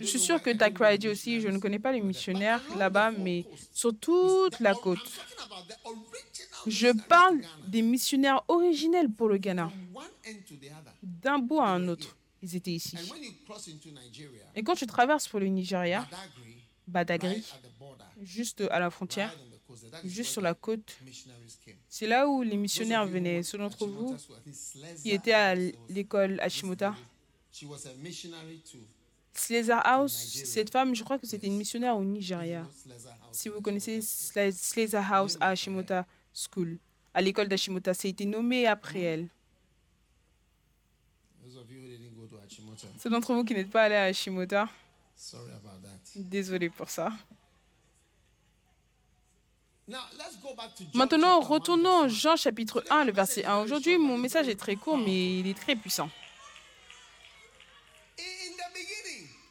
je 0.00 0.04
suis 0.04 0.20
sûr 0.20 0.40
que 0.40 0.50
Takrady 0.50 1.08
aussi, 1.08 1.40
je 1.40 1.48
ne 1.48 1.58
connais 1.58 1.78
pas 1.78 1.92
les 1.92 2.00
missionnaires 2.00 2.62
là-bas, 2.76 3.10
mais 3.10 3.44
sur 3.72 3.98
toute 3.98 4.60
la 4.60 4.74
côte. 4.74 5.10
Je 6.66 6.88
parle 7.08 7.40
des 7.66 7.82
missionnaires 7.82 8.44
originels 8.48 9.10
pour 9.10 9.28
le 9.28 9.38
Ghana, 9.38 9.72
d'un 11.02 11.38
bout 11.38 11.60
à 11.60 11.68
un 11.68 11.88
autre 11.88 12.16
ils 12.44 12.56
étaient 12.56 12.72
ici. 12.72 12.96
Et 14.54 14.62
quand 14.62 14.74
tu 14.74 14.86
traverses 14.86 15.26
pour 15.28 15.40
le 15.40 15.46
Nigeria, 15.46 16.06
Badagry, 16.86 17.42
juste 18.22 18.62
à 18.70 18.78
la 18.78 18.90
frontière, 18.90 19.34
juste 20.04 20.30
sur 20.32 20.40
la 20.40 20.54
côte, 20.54 20.96
c'est 21.88 22.06
là 22.06 22.28
où 22.28 22.42
les 22.42 22.56
missionnaires 22.56 23.06
venaient. 23.06 23.42
Ceux 23.42 23.58
d'entre 23.58 23.86
vous 23.86 24.16
qui 25.02 25.10
étaient 25.10 25.32
à 25.32 25.54
l'école 25.88 26.38
Hashimota, 26.40 26.94
Sleza 29.36 29.78
House, 29.78 30.42
cette 30.44 30.70
femme, 30.70 30.94
je 30.94 31.02
crois 31.02 31.18
que 31.18 31.26
c'était 31.26 31.46
une 31.48 31.56
missionnaire 31.56 31.96
au 31.96 32.04
Nigeria. 32.04 32.68
Si 33.32 33.48
vous 33.48 33.60
connaissez 33.60 34.00
Sleza 34.00 35.04
House 35.04 35.36
à 35.40 35.48
Hashimota 35.50 36.06
School, 36.32 36.78
à 37.12 37.20
l'école 37.20 37.48
d'Hashimota, 37.48 37.94
ça 37.94 38.06
a 38.06 38.10
été 38.10 38.24
nommé 38.26 38.66
après 38.66 39.00
elle. 39.00 39.28
Ceux 42.98 43.10
d'entre 43.10 43.34
vous 43.34 43.44
qui 43.44 43.54
n'êtes 43.54 43.70
pas 43.70 43.84
allés 43.84 43.94
à 43.94 44.04
Hashimota, 44.04 44.68
désolé 46.16 46.70
pour 46.70 46.90
ça. 46.90 47.12
Maintenant, 50.94 51.40
retournons 51.40 52.08
Jean 52.08 52.36
chapitre 52.36 52.82
1, 52.88 53.04
le 53.04 53.12
verset 53.12 53.44
1. 53.44 53.58
Aujourd'hui, 53.58 53.98
mon 53.98 54.16
message 54.16 54.48
est 54.48 54.58
très 54.58 54.76
court, 54.76 54.96
mais 54.96 55.40
il 55.40 55.46
est 55.46 55.58
très 55.58 55.76
puissant. 55.76 56.08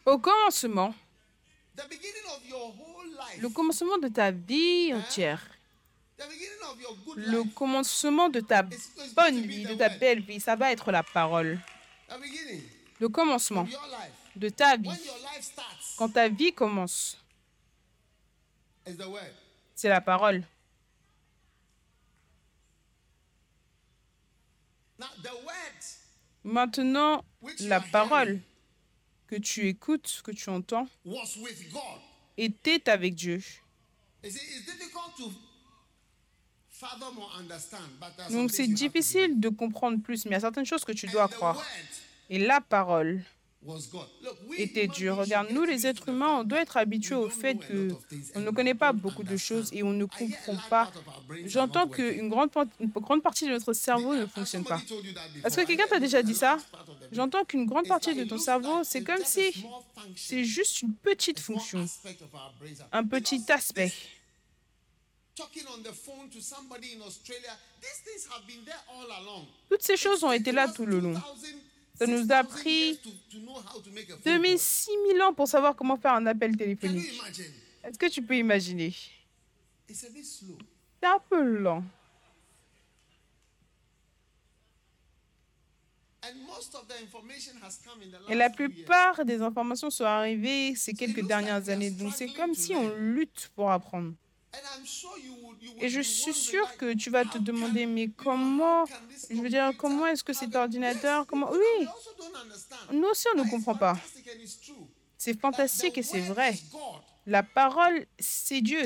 Au 0.05 0.17
commencement, 0.17 0.93
le 3.39 3.49
commencement 3.49 3.97
de 3.99 4.07
ta 4.07 4.31
vie 4.31 4.93
entière, 4.93 5.47
le 7.15 7.43
commencement 7.53 8.29
de 8.29 8.39
ta 8.39 8.63
bonne 8.63 9.41
vie, 9.41 9.65
de 9.65 9.75
ta 9.75 9.89
belle 9.89 10.21
vie, 10.21 10.39
ça 10.39 10.55
va 10.55 10.71
être 10.71 10.91
la 10.91 11.03
parole. 11.03 11.59
Le 12.99 13.07
commencement 13.07 13.67
de 14.35 14.49
ta 14.49 14.77
vie, 14.77 14.89
quand 15.97 16.09
ta 16.09 16.27
vie 16.27 16.53
commence, 16.53 17.17
c'est 19.75 19.89
la 19.89 20.01
parole. 20.01 20.43
Maintenant, 26.43 27.23
la 27.59 27.79
parole 27.81 28.39
que 29.27 29.35
tu 29.35 29.67
écoutes, 29.67 30.21
que 30.23 30.31
tu 30.31 30.49
entends, 30.49 30.87
était 32.37 32.89
avec 32.89 33.15
Dieu. 33.15 33.41
Donc 38.29 38.51
c'est 38.51 38.67
difficile 38.67 39.39
de 39.39 39.49
comprendre 39.49 40.01
plus, 40.01 40.25
mais 40.25 40.31
il 40.31 40.33
y 40.33 40.37
a 40.37 40.39
certaines 40.41 40.65
choses 40.65 40.83
que 40.83 40.91
tu 40.91 41.07
dois 41.07 41.27
croire. 41.27 41.61
Et 42.29 42.39
la 42.39 42.61
parole 42.61 43.23
était 44.57 44.87
Dieu. 44.87 45.13
Regarde, 45.13 45.47
nous 45.51 45.63
les 45.63 45.87
êtres 45.87 46.09
humains, 46.09 46.39
on 46.39 46.43
doit 46.43 46.61
être 46.61 46.77
habitués 46.77 47.15
au 47.15 47.29
fait 47.29 47.55
qu'on 47.55 48.39
ne 48.39 48.49
connaît 48.51 48.75
pas 48.75 48.93
beaucoup 48.93 49.23
de 49.23 49.37
choses 49.37 49.69
et 49.73 49.83
on 49.83 49.91
ne 49.91 50.05
comprend 50.05 50.57
pas. 50.69 50.91
J'entends 51.45 51.87
qu'une 51.87 52.29
grande, 52.29 52.49
une 52.79 52.89
grande 52.89 53.21
partie 53.21 53.45
de 53.45 53.51
notre 53.51 53.73
cerveau 53.73 54.15
ne 54.15 54.25
fonctionne 54.25 54.63
pas. 54.63 54.81
Est-ce 55.45 55.57
que 55.57 55.65
quelqu'un 55.65 55.87
t'a 55.87 55.99
déjà 55.99 56.21
dit 56.21 56.35
ça? 56.35 56.57
J'entends 57.11 57.43
qu'une 57.45 57.65
grande 57.65 57.87
partie 57.87 58.15
de 58.15 58.23
ton 58.23 58.37
cerveau, 58.37 58.83
c'est 58.83 59.03
comme 59.03 59.23
si 59.23 59.65
c'est 60.15 60.43
juste 60.43 60.81
une 60.81 60.93
petite 60.93 61.39
fonction, 61.39 61.85
un 62.91 63.05
petit 63.05 63.43
aspect. 63.51 63.91
Toutes 69.69 69.81
ces 69.81 69.97
choses 69.97 70.23
ont 70.23 70.31
été 70.31 70.51
là 70.51 70.67
tout 70.67 70.85
le 70.85 70.99
long. 70.99 71.21
Ça 71.95 72.07
nous 72.07 72.31
a 72.31 72.43
pris 72.43 72.99
2000, 74.25 74.57
000 74.57 75.21
ans 75.21 75.33
pour 75.33 75.47
savoir 75.47 75.75
comment 75.75 75.97
faire 75.97 76.13
un 76.13 76.25
appel 76.25 76.57
téléphonique. 76.57 77.21
Est-ce 77.83 77.97
que 77.97 78.07
tu 78.07 78.21
peux 78.21 78.37
imaginer? 78.37 78.95
C'est 79.87 80.07
un 81.03 81.19
peu 81.29 81.41
lent. 81.43 81.83
Et 88.29 88.35
la 88.35 88.49
plupart 88.49 89.25
des 89.25 89.41
informations 89.41 89.89
sont 89.89 90.05
arrivées 90.05 90.73
ces 90.75 90.93
quelques 90.93 91.25
dernières 91.27 91.69
années. 91.69 91.91
Donc 91.91 92.13
c'est 92.13 92.29
comme 92.33 92.53
si 92.53 92.73
on 92.73 92.95
lutte 92.95 93.51
pour 93.55 93.69
apprendre. 93.69 94.13
Et 95.79 95.89
je 95.89 96.01
suis 96.01 96.33
sûre 96.33 96.77
que 96.77 96.93
tu 96.93 97.09
vas 97.09 97.25
te 97.25 97.37
demander, 97.37 97.85
mais 97.85 98.09
comment, 98.09 98.85
je 99.29 99.41
veux 99.41 99.49
dire, 99.49 99.71
comment 99.77 100.05
est-ce 100.07 100.23
que 100.23 100.33
cet 100.33 100.55
ordinateur, 100.55 101.25
comment, 101.25 101.49
oui, 101.51 101.87
nous 102.91 103.07
aussi 103.07 103.27
on 103.33 103.43
ne 103.43 103.49
comprend 103.49 103.75
pas. 103.75 103.97
C'est 105.17 105.39
fantastique 105.39 105.97
et 105.97 106.03
c'est 106.03 106.21
vrai. 106.21 106.55
La 107.25 107.41
parole, 107.41 108.05
c'est 108.19 108.61
Dieu. 108.61 108.81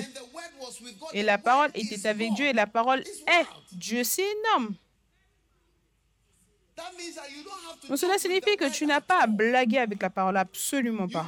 Et 1.13 1.23
la 1.23 1.37
parole 1.37 1.71
était 1.73 2.07
avec 2.07 2.33
Dieu 2.33 2.45
et 2.45 2.53
la 2.53 2.67
parole 2.67 3.01
est 3.01 3.47
Dieu. 3.71 4.03
C'est 4.03 4.25
énorme. 4.39 4.75
Donc 7.87 7.97
cela 7.97 8.17
signifie 8.19 8.55
que 8.55 8.69
tu 8.69 8.85
n'as 8.85 9.01
pas 9.01 9.23
à 9.23 9.27
blaguer 9.27 9.79
avec 9.79 10.01
la 10.01 10.11
parole, 10.11 10.37
absolument 10.37 11.07
pas. 11.07 11.27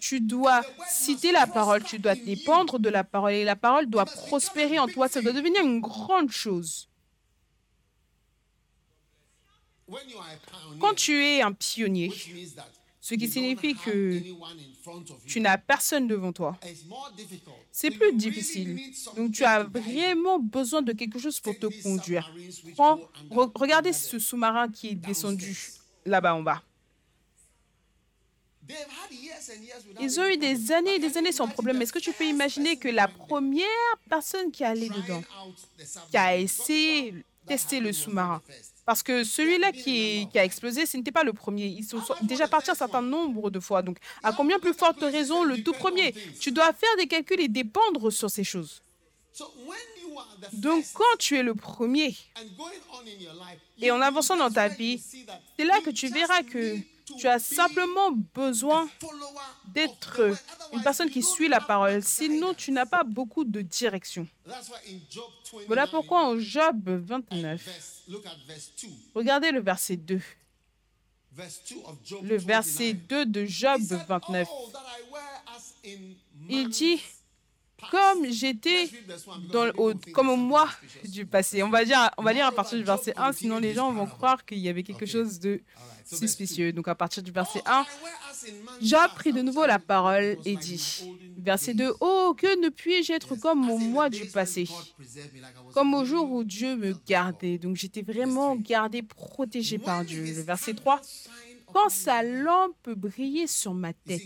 Tu 0.00 0.20
dois 0.20 0.62
citer 0.88 1.32
la 1.32 1.46
parole, 1.46 1.82
tu 1.84 1.98
dois 1.98 2.14
dépendre 2.14 2.78
de 2.78 2.88
la 2.88 3.04
parole 3.04 3.32
et 3.32 3.44
la 3.44 3.56
parole 3.56 3.86
doit 3.86 4.04
prospérer 4.04 4.78
en 4.78 4.86
toi, 4.86 5.08
ça 5.08 5.22
doit 5.22 5.32
devenir 5.32 5.64
une 5.64 5.80
grande 5.80 6.30
chose. 6.30 6.88
Quand 10.80 10.94
tu 10.94 11.24
es 11.24 11.42
un 11.42 11.52
pionnier, 11.52 12.12
ce 13.00 13.14
qui 13.14 13.28
signifie 13.28 13.74
que 13.74 14.18
tu 15.26 15.40
n'as 15.40 15.58
personne 15.58 16.08
devant 16.08 16.32
toi. 16.32 16.58
C'est 17.70 17.90
plus 17.90 18.14
difficile. 18.14 18.80
Donc 19.14 19.32
tu 19.32 19.44
as 19.44 19.62
vraiment 19.62 20.38
besoin 20.38 20.80
de 20.80 20.92
quelque 20.92 21.18
chose 21.18 21.38
pour 21.38 21.58
te 21.58 21.66
conduire. 21.82 22.34
regardez 23.30 23.92
ce 23.92 24.18
sous-marin 24.18 24.68
qui 24.70 24.88
est 24.88 24.94
descendu 24.94 25.54
là-bas 26.06 26.34
en 26.34 26.42
bas. 26.42 26.62
Ils 30.00 30.20
ont 30.20 30.26
eu 30.26 30.36
des 30.36 30.72
années 30.72 30.94
et 30.94 30.98
des 30.98 31.16
années 31.16 31.32
sans 31.32 31.48
problème? 31.48 31.80
Est-ce 31.82 31.92
que 31.92 31.98
tu 31.98 32.12
peux 32.12 32.24
imaginer 32.24 32.76
que 32.76 32.88
la 32.88 33.08
première 33.08 33.66
personne 34.08 34.50
qui 34.50 34.62
est 34.62 34.66
allée 34.66 34.88
dedans, 34.88 35.22
qui 36.10 36.16
a 36.16 36.36
essayé 36.36 37.12
de 37.12 37.24
tester 37.46 37.80
le 37.80 37.92
sous-marin, 37.92 38.40
parce 38.86 39.02
que 39.02 39.24
celui-là 39.24 39.72
qui, 39.72 40.28
qui, 40.30 40.38
a 40.38 40.44
explosé, 40.44 40.86
ce 40.86 40.96
n'était 40.96 41.12
pas 41.12 41.24
le 41.24 41.32
premier. 41.32 41.66
Ils 41.66 41.84
sont 41.84 42.02
déjà 42.22 42.48
partis 42.48 42.70
un 42.70 42.74
certain 42.74 43.02
nombre 43.02 43.50
de 43.50 43.60
fois. 43.60 43.82
Donc, 43.82 43.98
à 44.22 44.32
combien 44.32 44.58
plus 44.58 44.74
forte 44.74 45.00
raison 45.00 45.42
le 45.42 45.62
tout 45.62 45.72
premier? 45.72 46.14
Tu 46.40 46.52
dois 46.52 46.72
faire 46.72 46.96
des 46.98 47.06
calculs 47.06 47.40
et 47.40 47.48
dépendre 47.48 48.10
sur 48.10 48.30
ces 48.30 48.44
choses. 48.44 48.82
Donc, 50.52 50.84
quand 50.92 51.16
tu 51.18 51.36
es 51.36 51.42
le 51.42 51.54
premier 51.54 52.14
et 53.80 53.90
en 53.90 54.00
avançant 54.00 54.36
dans 54.36 54.50
ta 54.50 54.68
vie, 54.68 55.02
c'est 55.58 55.64
là 55.64 55.80
que 55.80 55.90
tu 55.90 56.08
verras 56.08 56.42
que 56.42 56.78
tu 57.18 57.26
as 57.28 57.38
simplement 57.38 58.12
besoin 58.34 58.88
d'être 59.66 60.20
une 60.72 60.82
personne 60.82 61.10
qui 61.10 61.22
suit 61.22 61.48
la 61.48 61.60
parole. 61.60 62.02
Sinon, 62.02 62.54
tu 62.54 62.72
n'as 62.72 62.86
pas 62.86 63.04
beaucoup 63.04 63.44
de 63.44 63.60
direction. 63.60 64.26
Voilà 65.66 65.86
pourquoi 65.86 66.24
en 66.26 66.38
Job 66.38 66.88
29, 66.88 67.68
regardez 69.14 69.50
le 69.50 69.60
verset 69.60 69.96
2. 69.96 70.20
Le 72.22 72.36
verset 72.36 72.92
2 72.94 73.26
de 73.26 73.44
Job 73.44 73.80
29. 73.82 74.48
Il 76.48 76.68
dit, 76.68 77.00
comme 77.90 78.30
j'étais 78.30 78.88
dans 79.52 79.68
au, 79.76 79.94
comme 80.12 80.28
au 80.28 80.36
mois 80.36 80.68
du 81.04 81.26
passé. 81.26 81.62
On 81.62 81.70
va 81.70 81.84
dire, 81.84 82.10
on 82.18 82.22
va 82.22 82.32
lire 82.32 82.46
à 82.46 82.52
partir 82.52 82.78
du 82.78 82.84
verset 82.84 83.12
1, 83.16 83.32
sinon 83.32 83.58
les 83.58 83.74
gens 83.74 83.92
vont 83.92 84.06
croire 84.06 84.44
qu'il 84.44 84.58
y 84.58 84.68
avait 84.68 84.82
quelque 84.82 85.06
chose 85.06 85.38
de 85.40 85.60
suspicieux. 86.04 86.72
Donc 86.72 86.88
à 86.88 86.94
partir 86.94 87.22
du 87.22 87.30
verset 87.30 87.62
1, 87.66 87.84
Job 88.82 89.10
prit 89.14 89.32
de 89.32 89.42
nouveau 89.42 89.66
la 89.66 89.78
parole 89.78 90.36
et 90.44 90.56
dit, 90.56 91.04
verset 91.38 91.74
2, 91.74 91.94
Oh, 92.00 92.34
que 92.36 92.60
ne 92.60 92.68
puis-je 92.68 93.12
être 93.12 93.36
comme 93.36 93.70
au 93.70 93.78
mois 93.78 94.10
du 94.10 94.26
passé, 94.26 94.68
comme 95.72 95.94
au 95.94 96.04
jour 96.04 96.30
où 96.30 96.44
Dieu 96.44 96.76
me 96.76 96.94
gardait. 97.06 97.58
Donc 97.58 97.76
j'étais 97.76 98.02
vraiment 98.02 98.56
gardé, 98.56 99.02
protégé 99.02 99.78
par 99.78 100.04
Dieu. 100.04 100.24
Le 100.24 100.42
verset 100.42 100.74
3, 100.74 101.00
quand 101.72 101.88
sa 101.88 102.22
lampe 102.22 102.90
brillait 102.90 103.46
sur 103.46 103.74
ma 103.74 103.92
tête. 103.92 104.22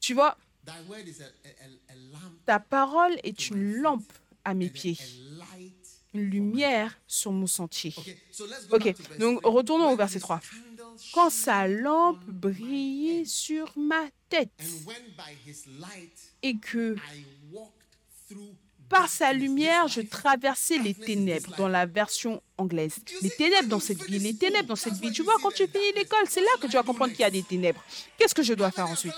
Tu 0.00 0.12
vois, 0.12 0.36
ta 2.46 2.58
parole 2.60 3.16
est 3.22 3.48
une 3.50 3.74
lampe 3.76 4.12
à 4.44 4.54
mes 4.54 4.68
pieds, 4.68 4.98
une 6.12 6.22
lumière 6.22 6.98
sur 7.06 7.32
mon 7.32 7.46
sentier. 7.46 7.94
Ok, 8.70 8.94
donc 9.18 9.40
retournons 9.44 9.90
au 9.90 9.96
verset 9.96 10.20
3 10.20 10.40
quand 11.12 11.30
sa 11.30 11.66
lampe 11.66 12.24
brillait 12.26 13.24
sur 13.24 13.72
ma 13.76 14.04
tête. 14.28 14.50
et 16.42 16.56
que 16.58 16.94
par 18.94 19.08
sa 19.08 19.32
lumière, 19.32 19.88
je 19.88 20.02
traversais 20.02 20.78
les 20.78 20.94
ténèbres 20.94 21.50
dans 21.56 21.66
la 21.66 21.84
version 21.84 22.40
anglaise. 22.58 22.94
Les 23.22 23.30
ténèbres 23.30 23.68
dans 23.68 23.80
cette 23.80 24.00
vie, 24.04 24.20
les 24.20 24.36
ténèbres 24.36 24.68
dans 24.68 24.76
cette 24.76 24.94
vie. 24.94 25.10
Tu 25.10 25.24
vois, 25.24 25.34
quand 25.42 25.50
tu 25.50 25.66
finis 25.66 25.92
l'école, 25.96 26.26
c'est 26.28 26.40
là 26.40 26.54
que 26.60 26.68
tu 26.68 26.74
vas 26.74 26.84
comprendre 26.84 27.10
qu'il 27.10 27.22
y 27.22 27.24
a 27.24 27.30
des 27.30 27.42
ténèbres. 27.42 27.82
Qu'est-ce 28.16 28.36
que 28.36 28.44
je 28.44 28.54
dois 28.54 28.70
faire 28.70 28.86
ensuite? 28.86 29.12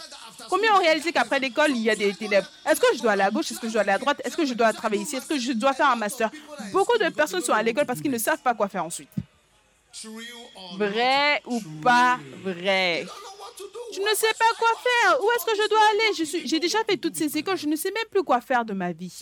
Combien 0.48 0.74
ont 0.74 0.78
réalisé 0.78 1.12
qu'après 1.12 1.38
l'école, 1.40 1.72
il 1.72 1.82
y 1.82 1.90
a 1.90 1.94
des 1.94 2.14
ténèbres? 2.14 2.50
Est-ce 2.64 2.80
que 2.80 2.86
je 2.96 3.02
dois 3.02 3.12
aller 3.12 3.22
à 3.24 3.30
gauche? 3.30 3.50
Est-ce 3.50 3.60
que 3.60 3.68
je 3.68 3.72
dois 3.74 3.82
aller 3.82 3.90
à 3.90 3.98
droite? 3.98 4.22
Est-ce 4.24 4.36
que 4.38 4.46
je 4.46 4.54
dois 4.54 4.72
travailler 4.72 5.02
ici? 5.02 5.16
Est-ce 5.16 5.26
que 5.26 5.38
je 5.38 5.52
dois 5.52 5.74
faire 5.74 5.90
un 5.90 5.96
master? 5.96 6.30
Beaucoup 6.72 6.96
de 6.96 7.10
personnes 7.10 7.42
sont 7.42 7.52
à 7.52 7.62
l'école 7.62 7.84
parce 7.84 8.00
qu'ils 8.00 8.10
ne 8.10 8.18
savent 8.18 8.40
pas 8.40 8.54
quoi 8.54 8.68
faire 8.68 8.86
ensuite. 8.86 9.10
Vrai 10.78 11.42
ou 11.44 11.60
pas 11.82 12.18
vrai? 12.42 13.06
Je 13.92 14.00
ne 14.00 14.14
sais 14.14 14.34
pas 14.38 14.52
quoi 14.58 14.68
faire. 14.82 15.22
Où 15.22 15.30
est-ce 15.30 15.44
que 15.44 15.54
je 15.54 15.68
dois 15.68 15.80
aller? 15.90 16.44
J'ai 16.46 16.60
déjà 16.60 16.84
fait 16.84 16.96
toutes 16.96 17.16
ces 17.16 17.36
écoles. 17.38 17.56
Je 17.56 17.66
ne 17.66 17.76
sais 17.76 17.90
même 17.90 18.06
plus 18.10 18.22
quoi 18.22 18.40
faire 18.40 18.64
de 18.64 18.72
ma 18.72 18.92
vie. 18.92 19.12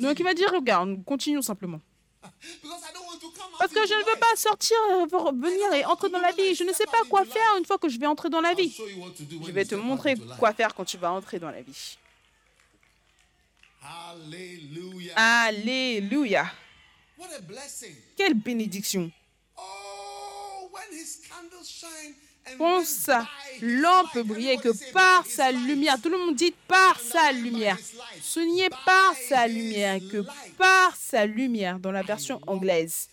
Donc 0.00 0.18
il 0.18 0.22
va 0.22 0.34
dire, 0.34 0.52
regarde, 0.52 1.04
continuons 1.04 1.42
simplement. 1.42 1.80
Parce 3.58 3.72
que 3.72 3.86
je 3.86 3.94
ne 3.94 3.98
veux 4.12 4.18
pas 4.18 4.36
sortir, 4.36 4.76
pour 5.10 5.32
venir 5.32 5.72
et 5.74 5.84
entrer 5.84 6.08
dans 6.08 6.20
la 6.20 6.32
vie. 6.32 6.54
Je 6.54 6.64
ne 6.64 6.72
sais 6.72 6.86
pas 6.86 7.02
quoi 7.08 7.24
faire 7.24 7.56
une 7.58 7.64
fois 7.64 7.78
que 7.78 7.88
je 7.88 7.98
vais 7.98 8.06
entrer 8.06 8.30
dans 8.30 8.40
la 8.40 8.54
vie. 8.54 8.74
Je 9.46 9.50
vais 9.52 9.64
te 9.64 9.74
montrer 9.74 10.14
quoi 10.38 10.52
faire 10.52 10.74
quand 10.74 10.84
tu 10.84 10.96
vas 10.96 11.12
entrer 11.12 11.38
dans 11.38 11.50
la 11.50 11.62
vie. 11.62 11.98
Alléluia. 15.16 16.46
Quelle 18.16 18.34
bénédiction. 18.34 19.10
Quand 22.58 22.84
sa 22.84 23.26
lampe 23.62 24.18
brillait, 24.18 24.56
que 24.56 24.92
par 24.92 25.26
sa 25.26 25.52
lumière, 25.52 26.00
tout 26.00 26.08
le 26.08 26.18
monde 26.18 26.34
dit 26.34 26.54
par 26.68 26.98
sa 27.00 27.32
lumière. 27.32 27.78
Ce 28.22 28.40
n'est 28.40 28.70
par 28.70 29.14
sa 29.28 29.46
lumière, 29.46 29.98
que 30.10 30.24
par 30.56 30.96
sa 30.96 31.26
lumière, 31.26 31.78
dans 31.78 31.92
la 31.92 32.02
version 32.02 32.40
anglaise. 32.46 33.08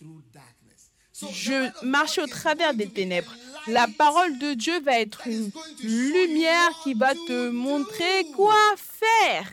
Je 1.32 1.84
marchais 1.84 2.22
au 2.22 2.26
travers 2.26 2.74
des 2.74 2.88
ténèbres. 2.88 3.32
La 3.68 3.86
parole 3.86 4.38
de 4.38 4.54
Dieu 4.54 4.80
va 4.80 4.98
être 4.98 5.26
une 5.26 5.52
lumière 5.82 6.70
qui 6.82 6.94
va 6.94 7.14
te 7.14 7.50
montrer 7.50 8.26
quoi 8.34 8.56
faire. 8.76 9.52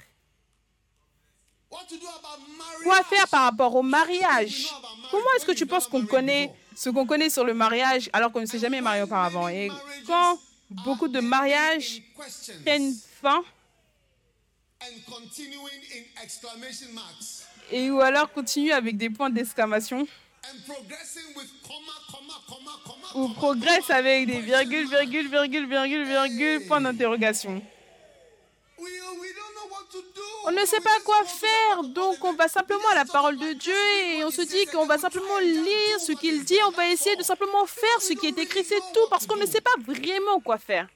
Quoi 2.84 3.04
faire 3.04 3.28
par 3.28 3.44
rapport 3.44 3.76
au 3.76 3.84
mariage? 3.84 4.68
Comment 5.12 5.24
est-ce 5.36 5.46
que 5.46 5.52
tu 5.52 5.68
penses 5.68 5.86
qu'on 5.86 6.06
connaît 6.06 6.52
ce 6.80 6.90
qu'on 6.90 7.06
connaît 7.06 7.30
sur 7.30 7.44
le 7.44 7.54
mariage 7.54 8.10
alors 8.14 8.32
qu'on 8.32 8.40
ne 8.40 8.46
s'est 8.46 8.58
jamais 8.58 8.80
marié 8.80 9.02
auparavant. 9.02 9.50
Et 9.50 9.70
quand 10.08 10.40
beaucoup 10.70 11.10
de 11.10 11.20
mariages 11.20 12.02
prennent 12.66 12.94
fin, 13.22 13.44
et 17.70 17.92
ou 17.92 18.00
alors 18.00 18.32
continuent 18.32 18.72
avec 18.72 18.96
des 18.96 19.10
points 19.10 19.30
d'exclamation, 19.30 20.08
ou 23.16 23.28
progressent 23.34 23.90
avec 23.90 24.28
des 24.28 24.40
virgules, 24.40 24.88
virgules, 24.88 25.28
virgules, 25.28 25.68
virgules, 25.68 26.06
virgules, 26.06 26.66
points 26.66 26.80
d'interrogation. 26.80 27.62
On 30.46 30.52
ne 30.52 30.66
sait 30.66 30.80
pas 30.80 31.00
quoi 31.04 31.24
faire, 31.26 31.84
donc 31.84 32.24
on 32.24 32.34
va 32.34 32.48
simplement 32.48 32.88
à 32.92 32.96
la 32.96 33.06
parole 33.06 33.38
de 33.38 33.54
Dieu 33.54 33.76
et 34.06 34.24
on 34.24 34.32
se 34.32 34.42
dit 34.42 34.66
qu'on 34.72 34.86
va 34.86 34.98
simplement 34.98 35.38
lire 35.40 36.00
ce 36.00 36.14
qu'il 36.14 36.44
dit, 36.44 36.58
on 36.66 36.72
va 36.72 36.90
essayer 36.90 37.16
de 37.16 37.24
simplement 37.24 37.66
faire 37.66 38.02
ce 38.02 38.14
qui 38.14 38.28
est 38.28 38.38
écrit, 38.38 38.64
c'est 38.64 38.80
tout, 38.94 39.08
parce 39.10 39.28
qu'on 39.28 39.36
ne 39.36 39.46
sait 39.46 39.62
pas 39.62 39.76
vraiment 39.86 40.40
quoi 40.40 40.58
faire. 40.58 40.88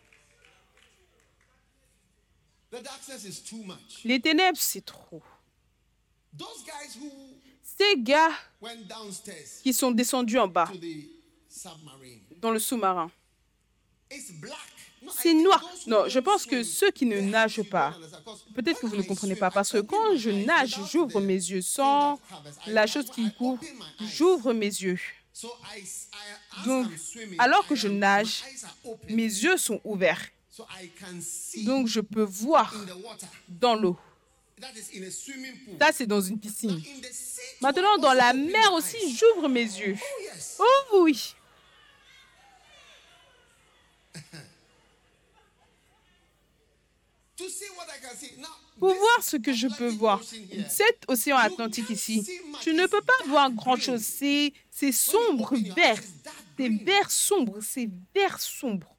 Les 4.04 4.20
ténèbres, 4.20 4.58
c'est 4.60 4.86
trop. 4.86 5.22
Ces 7.62 7.98
gars 7.98 8.32
qui 9.62 9.74
sont 9.74 9.92
descendus 9.92 10.40
en 10.40 10.48
bas, 10.48 10.70
dans 12.38 12.52
le 12.52 12.60
sous-marin, 12.60 13.12
c'est 15.18 15.34
noir. 15.34 15.64
Non, 15.88 16.08
je 16.08 16.20
pense 16.20 16.46
que 16.46 16.64
ceux 16.64 16.92
qui 16.92 17.06
ne 17.06 17.20
nagent 17.20 17.64
pas, 17.64 17.96
peut-être 18.56 18.80
que 18.80 18.88
vous 18.88 18.96
ne 18.96 19.04
comprenez 19.04 19.36
pas, 19.36 19.52
parce 19.52 19.72
que 19.72 19.80
quand 19.80 20.16
je 20.16 20.30
nage, 20.30 20.78
j'ouvre 20.92 21.20
mes 21.20 21.34
yeux 21.34 21.62
sans 21.62 22.20
la 22.68 22.88
chose 22.88 23.10
qui 23.10 23.34
court, 23.34 23.60
j'ouvre 24.00 24.54
mes 24.54 24.68
yeux. 24.68 25.00
Donc, 26.66 26.88
alors 27.40 27.66
que 27.68 27.76
je 27.76 27.88
nage, 27.88 28.44
mes 29.10 29.24
yeux 29.24 29.58
sont 29.58 29.82
ouverts. 29.84 30.30
Donc, 31.66 31.88
je 31.88 32.00
peux 32.00 32.24
voir 32.24 32.74
dans 33.48 33.76
l'eau. 33.76 33.98
Ça, 35.80 35.92
c'est 35.92 36.06
dans 36.06 36.22
une 36.22 36.40
piscine. 36.40 36.82
Maintenant, 37.60 37.98
dans 37.98 38.14
la 38.14 38.34
mer 38.34 38.72
aussi, 38.74 38.98
j'ouvre 39.16 39.50
mes 39.50 39.64
yeux. 39.64 39.98
Oh 40.60 41.02
oui. 41.02 41.36
Pour 48.80 48.94
voir 48.94 49.24
ce 49.24 49.38
que 49.38 49.54
je 49.54 49.68
peux 49.68 49.90
voir, 49.90 50.22
cet 50.70 51.04
océan 51.08 51.38
Atlantique 51.38 51.90
ici, 51.90 52.28
tu 52.62 52.74
ne 52.74 52.86
peux 52.88 53.02
pas 53.02 53.28
voir 53.28 53.52
grand-chose. 53.52 54.02
C'est 54.04 54.92
sombre, 54.92 55.56
vert. 55.76 56.02
C'est 56.58 56.70
vert 56.70 57.12
sombre, 57.12 57.60
c'est 57.62 57.90
vert 58.14 58.40
sombre. 58.40 58.96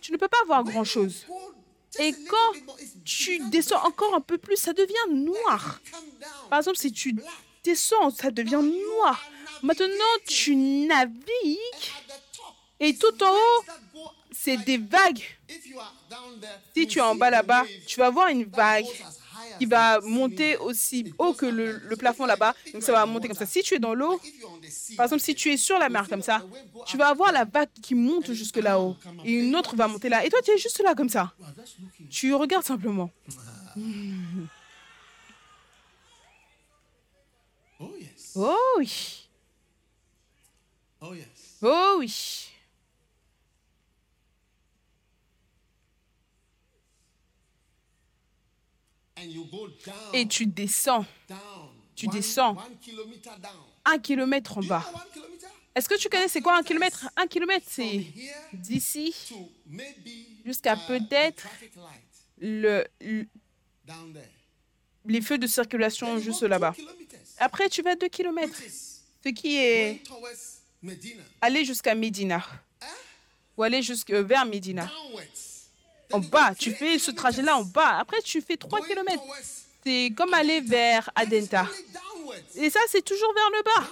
Tu 0.00 0.12
ne 0.12 0.16
peux 0.16 0.28
pas 0.28 0.44
voir 0.46 0.64
grand-chose. 0.64 1.26
Et 1.98 2.12
quand 2.28 2.52
tu 3.04 3.38
descends 3.50 3.84
encore 3.84 4.14
un 4.14 4.20
peu 4.20 4.38
plus, 4.38 4.56
ça 4.56 4.72
devient 4.72 5.12
noir. 5.12 5.80
Par 6.50 6.58
exemple, 6.58 6.78
si 6.78 6.92
tu 6.92 7.14
descends, 7.62 8.10
ça 8.10 8.30
devient 8.30 8.62
noir. 8.96 9.24
Maintenant, 9.62 10.14
tu 10.26 10.56
navigues 10.56 11.58
et 12.80 12.96
tout 12.96 13.22
en 13.22 13.32
haut, 13.32 13.64
c'est 14.34 14.56
des 14.58 14.78
vagues. 14.78 15.22
Si 16.74 16.86
tu 16.86 16.98
es 16.98 17.02
en 17.02 17.14
bas 17.14 17.30
là-bas, 17.30 17.64
tu 17.86 17.98
vas 17.98 18.10
voir 18.10 18.28
une 18.28 18.44
vague 18.44 18.86
qui 19.58 19.66
va 19.66 20.00
monter 20.00 20.56
aussi 20.56 21.12
haut 21.18 21.32
que 21.32 21.46
le, 21.46 21.96
plafond 21.96 22.26
là-bas. 22.26 22.54
Donc 22.72 22.82
ça 22.82 22.92
va 22.92 23.06
monter 23.06 23.28
comme 23.28 23.36
ça. 23.36 23.46
Si 23.46 23.62
tu 23.62 23.74
es 23.74 23.78
dans 23.78 23.94
l'eau, 23.94 24.20
par 24.96 25.06
exemple, 25.06 25.22
si 25.22 25.34
tu 25.34 25.52
es 25.52 25.56
sur 25.56 25.78
la 25.78 25.88
mer 25.88 26.08
comme 26.08 26.22
ça, 26.22 26.42
tu 26.86 26.96
vas 26.96 27.08
avoir 27.08 27.32
la 27.32 27.44
vague 27.44 27.68
qui 27.82 27.94
monte 27.94 28.32
jusque 28.32 28.56
là-haut. 28.56 28.96
Et 29.24 29.32
une 29.32 29.54
autre 29.56 29.76
va 29.76 29.88
monter 29.88 30.08
là. 30.08 30.24
Et 30.24 30.30
toi, 30.30 30.40
tu 30.42 30.50
es 30.50 30.58
juste 30.58 30.82
là 30.82 30.94
comme 30.94 31.08
ça. 31.08 31.32
Tu 32.10 32.34
regardes 32.34 32.64
simplement. 32.64 33.10
Oh 38.36 38.56
oui. 38.78 39.28
Oh 41.62 41.96
oui. 41.98 42.43
Et 50.12 50.26
tu 50.26 50.46
descends. 50.46 51.06
Tu 51.94 52.06
descends. 52.08 52.56
Un 53.84 53.98
kilomètre 53.98 54.58
en 54.58 54.62
bas. 54.62 54.84
Est-ce 55.74 55.88
que 55.88 55.98
tu 55.98 56.08
connais 56.08 56.28
c'est 56.28 56.40
quoi 56.40 56.56
un 56.56 56.62
kilomètre? 56.62 57.08
Un 57.16 57.26
kilomètre, 57.26 57.66
c'est 57.68 58.06
d'ici 58.52 59.14
jusqu'à 60.44 60.74
uh, 60.74 60.86
peut-être 60.86 61.48
le, 62.38 62.84
les 65.04 65.20
feux 65.20 65.38
de 65.38 65.48
circulation 65.48 66.18
juste 66.18 66.42
là-bas. 66.42 66.74
Après, 67.38 67.68
tu 67.68 67.82
vas 67.82 67.96
deux 67.96 68.08
kilomètres, 68.08 68.60
ce 69.24 69.28
qui 69.30 69.56
est 69.56 70.00
aller 71.40 71.64
jusqu'à 71.64 71.94
Medina 71.96 72.44
ou 73.56 73.62
aller 73.64 73.82
jusqu'à 73.82 74.22
vers 74.22 74.46
Medina 74.46 74.88
en 76.14 76.20
bas. 76.20 76.54
Tu 76.54 76.72
fais 76.72 76.98
ce 76.98 77.10
trajet-là 77.10 77.56
en 77.56 77.64
bas. 77.64 77.98
Après, 77.98 78.22
tu 78.22 78.40
fais 78.40 78.56
3 78.56 78.80
km. 78.86 79.22
C'est 79.84 80.12
comme 80.16 80.32
aller 80.32 80.60
vers 80.60 81.10
Adenta. 81.14 81.68
Et 82.54 82.70
ça, 82.70 82.80
c'est 82.88 83.02
toujours 83.02 83.32
vers 83.34 83.50
le 83.50 83.62
bas. 83.62 83.86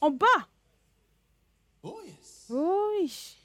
En 0.00 0.10
bas. 0.10 0.48
Oui. 2.50 3.36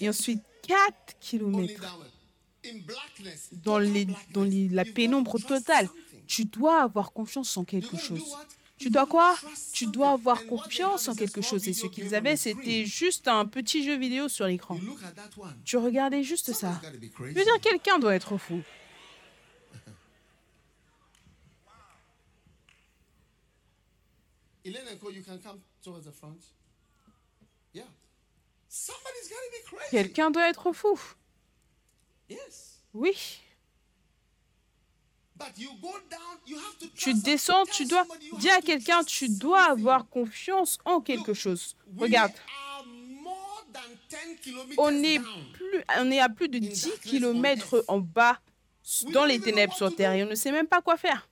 Et 0.00 0.08
ensuite, 0.08 0.42
4 0.62 1.16
km. 1.20 1.98
Dans, 3.52 3.78
les, 3.78 4.06
dans 4.30 4.48
la 4.70 4.84
pénombre 4.84 5.38
totale. 5.38 5.88
Tu 6.26 6.46
dois 6.46 6.82
avoir 6.82 7.12
confiance 7.12 7.54
en 7.58 7.64
quelque 7.64 7.98
chose. 7.98 8.34
Tu 8.76 8.90
dois 8.90 9.06
quoi? 9.06 9.36
Tu 9.72 9.86
dois 9.86 10.10
avoir 10.10 10.46
confiance 10.46 11.08
en 11.08 11.14
quelque 11.14 11.40
chose. 11.40 11.66
Et 11.68 11.72
ce 11.72 11.86
qu'ils 11.86 12.14
avaient, 12.14 12.36
c'était 12.36 12.84
juste 12.84 13.28
un 13.28 13.46
petit 13.46 13.84
jeu 13.84 13.96
vidéo 13.96 14.28
sur 14.28 14.46
l'écran. 14.46 14.78
Tu 15.64 15.76
regardais 15.76 16.22
juste 16.22 16.52
ça. 16.52 16.80
Je 17.18 17.24
veux 17.24 17.44
dire, 17.44 17.60
quelqu'un 17.60 17.98
doit 17.98 18.14
être 18.14 18.36
fou. 18.36 18.62
Quelqu'un 29.90 30.30
doit 30.30 30.48
être 30.48 30.72
fou. 30.72 30.98
Oui. 32.92 33.43
Tu 36.96 37.14
descends, 37.14 37.64
tu 37.66 37.86
dois 37.86 38.06
dire 38.38 38.52
à 38.54 38.60
quelqu'un, 38.60 39.02
tu 39.02 39.28
dois 39.28 39.64
avoir 39.64 40.08
confiance 40.08 40.78
en 40.84 41.00
quelque 41.00 41.34
chose. 41.34 41.76
Regarde. 41.96 42.32
On 44.78 45.02
est, 45.02 45.18
plus, 45.18 45.84
on 45.98 46.10
est 46.10 46.20
à 46.20 46.28
plus 46.28 46.48
de 46.48 46.58
10 46.58 47.00
km 47.02 47.84
en 47.88 47.98
bas 47.98 48.38
dans 49.12 49.24
les 49.24 49.40
ténèbres 49.40 49.74
sur 49.74 49.94
Terre 49.94 50.12
et 50.12 50.22
on 50.22 50.28
ne 50.28 50.34
sait 50.36 50.52
même 50.52 50.68
pas 50.68 50.80
quoi 50.80 50.96
faire. 50.96 51.28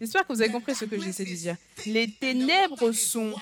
J'espère 0.00 0.26
que 0.26 0.32
vous 0.32 0.42
avez 0.42 0.50
compris 0.50 0.74
ce 0.74 0.84
que 0.86 0.98
j'essaie 1.00 1.24
de 1.24 1.34
dire. 1.34 1.56
Les 1.86 2.10
ténèbres 2.10 2.90
sont, 2.90 3.34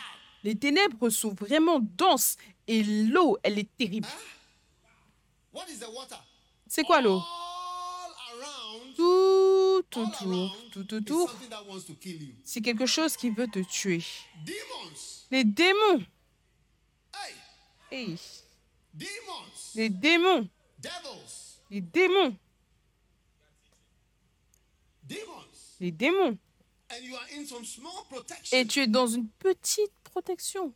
les 0.44 0.55
ténèbres 0.55 1.09
sont 1.09 1.33
vraiment 1.33 1.81
denses 1.81 2.37
et 2.66 2.83
l'eau, 2.83 3.38
elle 3.42 3.59
est 3.59 3.74
terrible. 3.79 4.09
C'est 6.76 6.84
quoi 6.84 7.00
l'eau? 7.00 7.22
Tout 8.96 9.82
autour, 9.96 10.56
tout 10.70 10.94
autour, 10.94 11.34
c'est 12.44 12.60
quelque 12.60 12.84
chose 12.84 13.16
qui 13.16 13.30
veut 13.30 13.48
te 13.48 13.60
tuer. 13.60 14.02
Les 15.30 15.42
démons. 15.44 16.04
Hey. 17.90 18.18
Les 19.74 19.88
démons. 19.88 20.50
Les 21.70 21.80
démons. 21.80 22.36
Les 25.80 25.90
démons. 25.92 26.38
Et 28.52 28.66
tu 28.66 28.80
es 28.80 28.86
dans 28.86 29.06
une 29.06 29.30
petite 29.30 29.94
protection. 30.04 30.74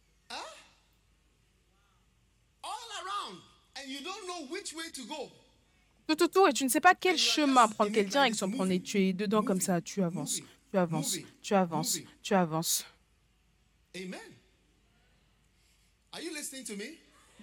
Tout 6.10 6.24
autour 6.24 6.48
et 6.48 6.52
tu 6.52 6.64
ne 6.64 6.68
sais 6.68 6.80
pas 6.80 6.96
quel 6.96 7.16
chemin 7.16 7.68
prendre, 7.68 7.92
quelle 7.92 8.08
direction 8.08 8.50
prendre 8.50 8.72
et 8.72 8.80
tu 8.80 8.98
es 8.98 9.12
dedans 9.12 9.44
comme 9.44 9.60
ça, 9.60 9.80
tu 9.80 10.02
avances, 10.02 10.40
tu 10.72 10.76
avances, 10.76 11.18
tu 11.40 11.54
avances, 11.54 11.98
tu 12.20 12.34
avances. 12.34 12.84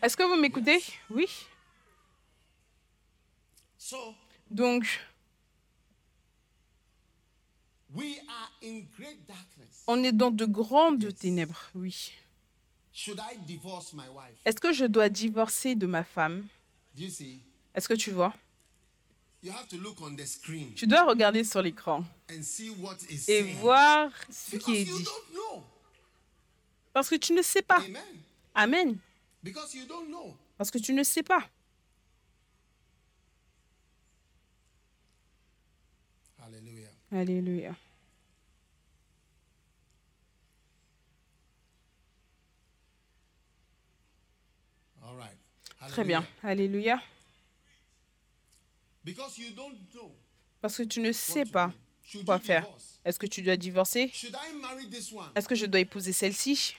Est-ce 0.02 0.18
que 0.18 0.24
vous 0.24 0.36
m'écoutez? 0.36 0.84
Oui. 1.10 1.28
Donc, 4.52 5.00
on 9.88 10.04
est 10.04 10.12
dans 10.12 10.32
de 10.32 10.44
grandes 10.44 11.16
ténèbres, 11.16 11.70
oui. 11.74 12.12
Est-ce 14.44 14.60
que 14.60 14.74
je 14.74 14.84
dois 14.84 15.08
divorcer 15.08 15.76
de 15.76 15.88
ma 15.88 16.04
femme? 16.04 16.46
Est-ce 17.74 17.88
que 17.88 17.94
tu 17.94 18.12
vois? 18.12 18.34
Tu 20.76 20.88
dois 20.88 21.04
regarder 21.06 21.44
sur 21.44 21.62
l'écran 21.62 22.04
et 23.28 23.44
voir 23.54 24.12
ce 24.30 24.56
qui 24.58 24.78
est 24.78 24.84
dit. 24.86 25.06
Parce 26.94 27.10
que 27.10 27.16
tu 27.16 27.34
ne 27.34 27.42
sais 27.42 27.62
pas. 27.62 27.82
Amen. 28.56 28.98
Parce 30.58 30.72
que 30.72 30.80
tu 30.80 30.94
ne 30.94 31.04
sais 31.04 31.24
pas. 31.24 31.48
Alléluia. 37.12 37.76
Très 45.90 46.04
bien. 46.04 46.26
Alléluia. 46.44 47.00
Parce 50.62 50.78
que 50.78 50.84
tu 50.84 51.00
ne 51.00 51.12
sais 51.12 51.46
pas 51.46 51.74
quoi 52.26 52.40
faire. 52.40 52.68
Est-ce 53.06 53.20
que 53.20 53.28
tu 53.28 53.42
dois 53.42 53.58
divorcer? 53.58 54.12
Est-ce 55.36 55.48
que 55.48 55.56
je 55.56 55.66
dois 55.66 55.80
épouser 55.80 56.14
celle-ci? 56.14 56.76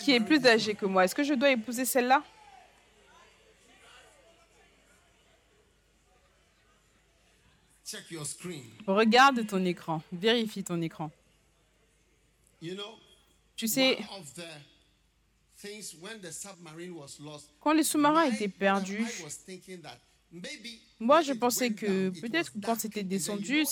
Qui 0.00 0.12
est 0.12 0.20
plus 0.20 0.44
âgée 0.46 0.74
que 0.74 0.86
moi? 0.86 1.04
Est-ce 1.04 1.14
que 1.14 1.24
je 1.24 1.34
dois 1.34 1.50
épouser 1.50 1.84
celle-là? 1.84 2.22
Regarde 8.86 9.46
ton 9.46 9.64
écran, 9.64 10.02
vérifie 10.12 10.64
ton 10.64 10.80
écran. 10.82 11.10
Tu 13.56 13.68
sais, 13.68 13.98
quand 17.60 17.72
les 17.72 17.84
sous-marins 17.84 18.24
étaient 18.24 18.48
perdus, 18.48 19.06
moi 21.00 21.22
je 21.22 21.32
pensais 21.32 21.70
que 21.70 22.10
peut-être 22.20 22.52
quand 22.64 22.78
c'était 22.78 23.02
descendu, 23.02 23.64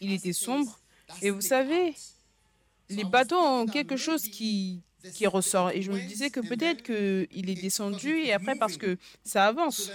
il 0.00 0.12
était 0.12 0.32
sombre. 0.32 0.78
Et 1.22 1.30
vous 1.30 1.40
savez, 1.40 1.94
les 2.88 3.04
bateaux 3.04 3.38
ont 3.38 3.66
quelque 3.66 3.96
chose 3.96 4.22
qui, 4.22 4.82
qui 5.14 5.26
ressort. 5.26 5.70
Et 5.70 5.82
je 5.82 5.90
me 5.90 6.00
disais 6.00 6.30
que 6.30 6.40
peut-être 6.40 6.82
qu'il 6.82 7.50
est 7.50 7.60
descendu 7.60 8.18
et 8.18 8.32
après 8.32 8.56
parce 8.56 8.76
que 8.76 8.96
ça 9.24 9.46
avance. 9.46 9.90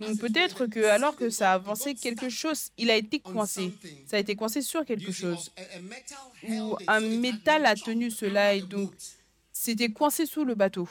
Donc 0.00 0.18
peut-être 0.18 0.66
que 0.66 0.84
alors 0.84 1.16
que 1.16 1.30
ça 1.30 1.52
avançait 1.52 1.94
quelque 1.94 2.28
chose, 2.28 2.70
il 2.78 2.90
a 2.90 2.96
été 2.96 3.20
coincé. 3.20 3.72
Ça 4.06 4.16
a 4.16 4.20
été 4.20 4.34
coincé 4.36 4.62
sur 4.62 4.84
quelque 4.84 5.12
chose. 5.12 5.50
Ou 6.48 6.76
un 6.86 7.00
métal 7.00 7.66
a 7.66 7.74
tenu 7.74 8.10
cela 8.10 8.54
et 8.54 8.62
donc 8.62 8.92
c'était 9.54 9.88
coincé 9.88 10.26
sous 10.26 10.44
le 10.44 10.54
bateau. 10.54 10.86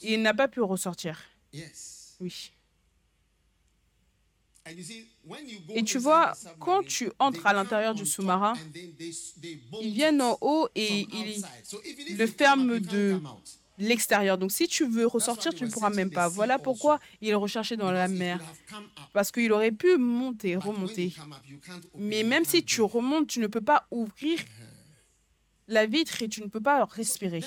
Et 0.00 0.14
il 0.14 0.22
n'a 0.22 0.34
pas 0.34 0.48
pu 0.48 0.60
ressortir. 0.60 1.20
Oui. 2.18 2.50
Et 5.74 5.84
tu 5.84 5.98
vois, 5.98 6.32
quand 6.58 6.82
tu 6.84 7.12
entres 7.18 7.46
à 7.46 7.52
l'intérieur 7.52 7.94
du 7.94 8.06
sous-marin, 8.06 8.54
ils 8.74 9.92
viennent 9.92 10.22
en 10.22 10.38
haut 10.40 10.68
et 10.74 11.06
ils 11.12 11.44
le 12.16 12.26
ferment 12.26 12.80
de 12.80 13.20
l'extérieur. 13.76 14.38
Donc 14.38 14.50
si 14.50 14.66
tu 14.66 14.88
veux 14.88 15.06
ressortir, 15.06 15.52
tu 15.52 15.64
ne 15.64 15.70
pourras 15.70 15.90
même 15.90 16.10
pas. 16.10 16.28
Voilà 16.28 16.58
pourquoi 16.58 16.98
il 17.20 17.34
recherchait 17.36 17.76
dans 17.76 17.92
la 17.92 18.08
mer. 18.08 18.40
Parce 19.12 19.30
qu'il 19.30 19.52
aurait 19.52 19.70
pu 19.70 19.98
monter, 19.98 20.56
remonter. 20.56 21.12
Mais 21.94 22.22
même 22.22 22.46
si 22.46 22.64
tu 22.64 22.80
remontes, 22.80 23.26
tu 23.26 23.40
ne 23.40 23.48
peux 23.48 23.60
pas 23.60 23.86
ouvrir 23.90 24.38
la 25.68 25.86
vitre 25.86 26.22
et 26.22 26.28
tu 26.28 26.42
ne 26.42 26.48
peux 26.48 26.60
pas 26.60 26.84
respirer. 26.84 27.42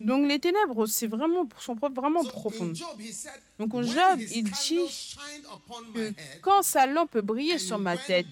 Donc 0.00 0.28
les 0.28 0.38
ténèbres, 0.38 0.86
c'est 0.86 1.06
vraiment, 1.06 1.48
sont 1.58 1.74
vraiment 1.74 2.24
profondes. 2.24 2.78
Donc 3.58 3.74
au 3.74 3.82
Job, 3.82 4.20
il 4.32 4.44
dit 4.44 4.78
que 5.94 6.12
quand 6.40 6.62
sa 6.62 6.86
lampe 6.86 7.18
brillait 7.18 7.58
sur 7.58 7.78
ma 7.78 7.96
tête 7.96 8.26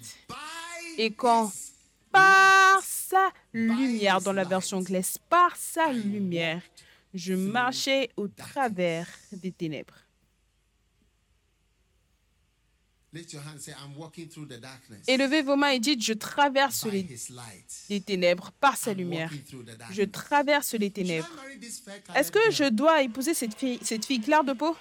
et 0.96 1.12
quand 1.12 1.52
par 2.10 2.82
sa 2.82 3.30
lumière, 3.52 4.20
dans 4.20 4.32
la 4.32 4.44
version 4.44 4.78
anglaise, 4.78 5.18
par 5.28 5.56
sa 5.56 5.92
lumière, 5.92 6.62
je 7.14 7.34
marchais 7.34 8.10
au 8.16 8.28
travers 8.28 9.08
des 9.32 9.52
ténèbres. 9.52 9.94
Élevez 15.06 15.42
vos 15.42 15.56
mains 15.56 15.70
et 15.70 15.80
dites, 15.80 16.02
je 16.02 16.12
traverse 16.12 16.86
les, 16.86 18.00
ténèbres 18.00 18.50
par 18.60 18.76
sa 18.76 18.92
lumière. 18.92 19.32
Je 19.90 20.02
traverse 20.02 20.74
les 20.74 20.90
ténèbres. 20.90 21.28
Est-ce 22.14 22.30
que 22.30 22.50
je 22.50 22.68
dois 22.68 23.02
épouser 23.02 23.32
cette 23.32 23.54
fille, 23.54 23.78
cette 23.82 24.04
fille 24.04 24.20
claire 24.20 24.44
de 24.44 24.52
peau? 24.52 24.76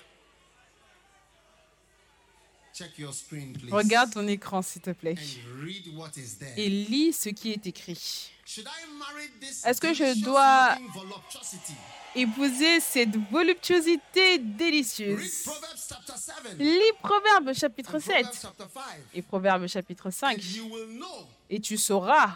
Regarde 3.72 4.12
ton 4.12 4.28
écran, 4.28 4.62
s'il 4.62 4.82
te 4.82 4.92
plaît, 4.92 5.16
et 6.58 6.70
lis 6.70 7.14
ce 7.14 7.30
qui 7.30 7.52
est 7.52 7.66
écrit. 7.66 8.32
Est-ce 9.66 9.82
que 9.82 9.94
je 9.94 10.24
dois 10.24 10.78
épouser 12.16 12.80
cette 12.80 13.16
voluptuosité 13.30 14.38
délicieuse? 14.40 15.50
Lis 16.58 16.80
Proverbe 17.02 17.54
chapitre 17.54 18.00
7 18.00 18.26
et 19.14 19.22
Proverbe 19.22 19.68
chapitre 19.68 20.10
5 20.10 20.40
et 21.50 21.60
tu 21.60 21.78
sauras 21.78 22.36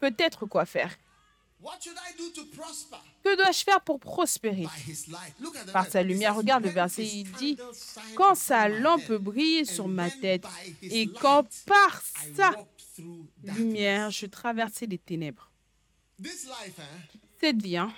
peut-être 0.00 0.46
quoi 0.46 0.66
faire. 0.66 0.96
Que 3.24 3.36
dois-je 3.36 3.64
faire 3.64 3.80
pour 3.80 4.00
prospérer? 4.00 4.66
Par 5.72 5.86
sa 5.88 6.02
lumière, 6.02 6.34
regarde 6.34 6.64
le 6.64 6.70
verset, 6.70 7.06
il 7.06 7.30
dit, 7.32 7.56
quand 8.16 8.34
sa 8.34 8.68
lampe 8.68 9.12
brille 9.12 9.64
sur 9.66 9.88
ma 9.88 10.10
tête 10.10 10.44
et 10.82 11.06
quand 11.06 11.46
par 11.66 12.02
sa 12.36 12.52
lumière, 13.42 14.10
je 14.10 14.26
traversais 14.26 14.86
les 14.86 14.98
ténèbres. 14.98 15.50
Cette 17.40 17.60
vie, 17.60 17.76
hein, 17.76 17.92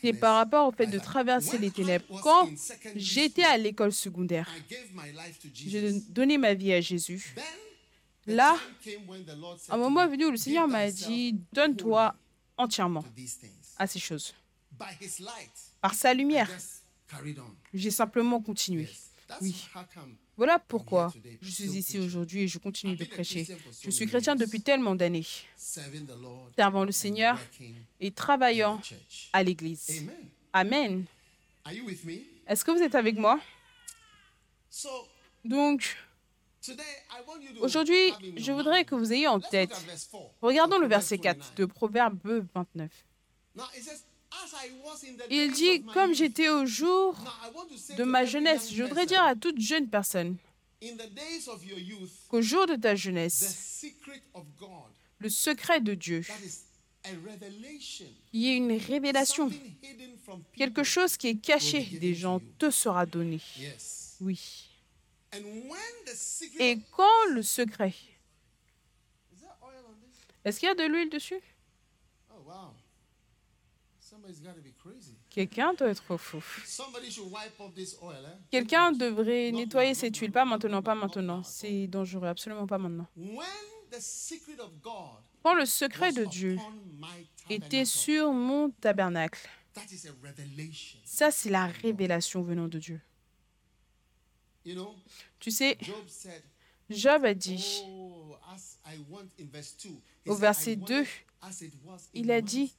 c'est 0.00 0.12
par 0.14 0.34
rapport 0.36 0.66
au 0.66 0.72
fait 0.72 0.86
de 0.86 0.98
traverser 0.98 1.58
les 1.58 1.70
ténèbres. 1.70 2.20
Quand 2.22 2.48
j'étais 2.96 3.44
à 3.44 3.56
l'école 3.56 3.92
secondaire, 3.92 4.52
j'ai 5.54 5.92
donné 6.08 6.38
ma 6.38 6.54
vie 6.54 6.72
à 6.72 6.80
Jésus. 6.80 7.34
Là, 8.26 8.58
un 9.70 9.76
moment 9.76 10.02
est 10.02 10.08
venu 10.08 10.26
où 10.26 10.30
le 10.30 10.36
Seigneur 10.36 10.68
m'a 10.68 10.90
dit, 10.90 11.36
donne-toi 11.52 12.14
entièrement 12.56 13.04
à 13.78 13.86
ces 13.86 13.98
choses. 13.98 14.34
Par 15.80 15.94
sa 15.94 16.14
lumière, 16.14 16.50
j'ai 17.72 17.90
simplement 17.90 18.40
continué. 18.40 18.88
Oui. 19.40 19.54
Voilà 20.36 20.58
pourquoi 20.58 21.12
je 21.40 21.50
suis 21.50 21.76
ici 21.76 21.98
aujourd'hui 21.98 22.42
et 22.42 22.48
je 22.48 22.58
continue 22.58 22.96
de 22.96 23.04
prêcher. 23.04 23.46
Je 23.82 23.90
suis 23.90 24.06
chrétien 24.06 24.34
depuis 24.36 24.60
tellement 24.60 24.94
d'années, 24.94 25.26
servant 25.56 26.84
le 26.84 26.92
Seigneur 26.92 27.38
et 28.00 28.10
travaillant 28.10 28.80
à 29.32 29.42
l'Église. 29.42 30.04
Amen. 30.52 31.04
Est-ce 32.46 32.64
que 32.64 32.70
vous 32.70 32.82
êtes 32.82 32.94
avec 32.94 33.16
moi? 33.16 33.38
Donc, 35.44 35.96
Aujourd'hui, 37.60 38.12
je 38.36 38.52
voudrais 38.52 38.84
que 38.84 38.94
vous 38.94 39.12
ayez 39.12 39.26
en 39.26 39.40
tête, 39.40 39.72
regardons 40.42 40.78
le 40.78 40.86
verset 40.86 41.18
4 41.18 41.54
de 41.54 41.64
Proverbe 41.64 42.18
29. 42.54 42.90
Il 45.30 45.52
dit, 45.52 45.82
comme 45.94 46.14
j'étais 46.14 46.48
au 46.48 46.66
jour 46.66 47.16
de 47.96 48.04
ma 48.04 48.24
jeunesse, 48.24 48.72
je 48.72 48.82
voudrais 48.82 49.06
dire 49.06 49.22
à 49.22 49.34
toute 49.34 49.60
jeune 49.60 49.88
personne 49.88 50.36
qu'au 52.28 52.42
jour 52.42 52.66
de 52.66 52.76
ta 52.76 52.94
jeunesse, 52.94 53.84
le 55.18 55.28
secret 55.28 55.80
de 55.80 55.94
Dieu, 55.94 56.22
il 58.32 58.40
y 58.40 58.48
a 58.48 58.54
une 58.54 58.72
révélation, 58.72 59.50
quelque 60.56 60.84
chose 60.84 61.16
qui 61.16 61.28
est 61.28 61.36
caché 61.40 61.82
des 61.82 62.14
gens 62.14 62.40
te 62.58 62.70
sera 62.70 63.06
donné. 63.06 63.40
Oui. 64.20 64.69
Et 66.58 66.78
quand 66.96 67.26
le 67.32 67.42
secret, 67.42 67.94
est-ce 70.44 70.58
qu'il 70.58 70.68
y 70.68 70.72
a 70.72 70.74
de 70.74 70.84
l'huile 70.84 71.10
dessus? 71.10 71.40
Oh, 72.30 72.40
Quelqu'un 75.28 75.74
doit 75.74 75.88
être 75.88 76.16
fou. 76.16 76.42
Eh? 77.58 78.50
Quelqu'un 78.50 78.92
devrait 78.92 79.52
nettoyer 79.52 79.94
cette 79.94 80.16
huile. 80.16 80.32
Pas 80.32 80.44
maintenant, 80.44 80.82
pas 80.82 80.94
maintenant. 80.94 81.42
C'est 81.42 81.86
dangereux, 81.86 82.26
absolument 82.26 82.66
pas 82.66 82.78
maintenant. 82.78 83.06
Quand 85.42 85.54
le 85.54 85.66
secret 85.66 86.12
de 86.12 86.24
Dieu 86.24 86.58
était 87.48 87.84
sur 87.84 88.32
mon 88.32 88.70
tabernacle, 88.70 89.48
ça 91.04 91.30
c'est 91.30 91.50
la 91.50 91.66
révélation 91.66 92.42
venant 92.42 92.68
de 92.68 92.78
Dieu. 92.78 93.00
Tu 95.38 95.50
sais, 95.50 95.78
Job 96.88 97.24
a 97.24 97.34
dit 97.34 97.82
oh, 97.86 98.36
au 100.26 100.34
verset 100.34 100.76
2, 100.76 101.04
il 102.14 102.30
a 102.30 102.40
dit, 102.40 102.74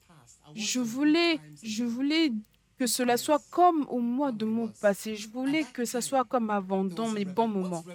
je 0.55 0.79
voulais, 0.79 1.39
je 1.63 1.83
voulais 1.83 2.31
que 2.77 2.87
cela 2.87 3.15
soit 3.15 3.41
comme 3.51 3.85
au 3.89 3.99
mois 3.99 4.31
de 4.31 4.43
mon 4.43 4.67
passé. 4.67 5.15
Je 5.15 5.29
voulais 5.29 5.63
que 5.63 5.85
ça 5.85 6.01
soit 6.01 6.25
comme 6.25 6.49
avant, 6.49 6.83
dans 6.83 7.09
mes 7.09 7.25
bons 7.25 7.47
moments. 7.47 7.85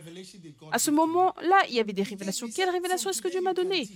À 0.70 0.78
ce 0.78 0.90
moment-là, 0.92 1.62
il 1.68 1.74
y 1.74 1.80
avait 1.80 1.92
des 1.92 2.04
révélations. 2.04 2.48
Quelle 2.48 2.70
révélation 2.70 3.10
est-ce 3.10 3.20
que 3.20 3.28
Dieu 3.28 3.40
m'a 3.40 3.52
donnée 3.52 3.88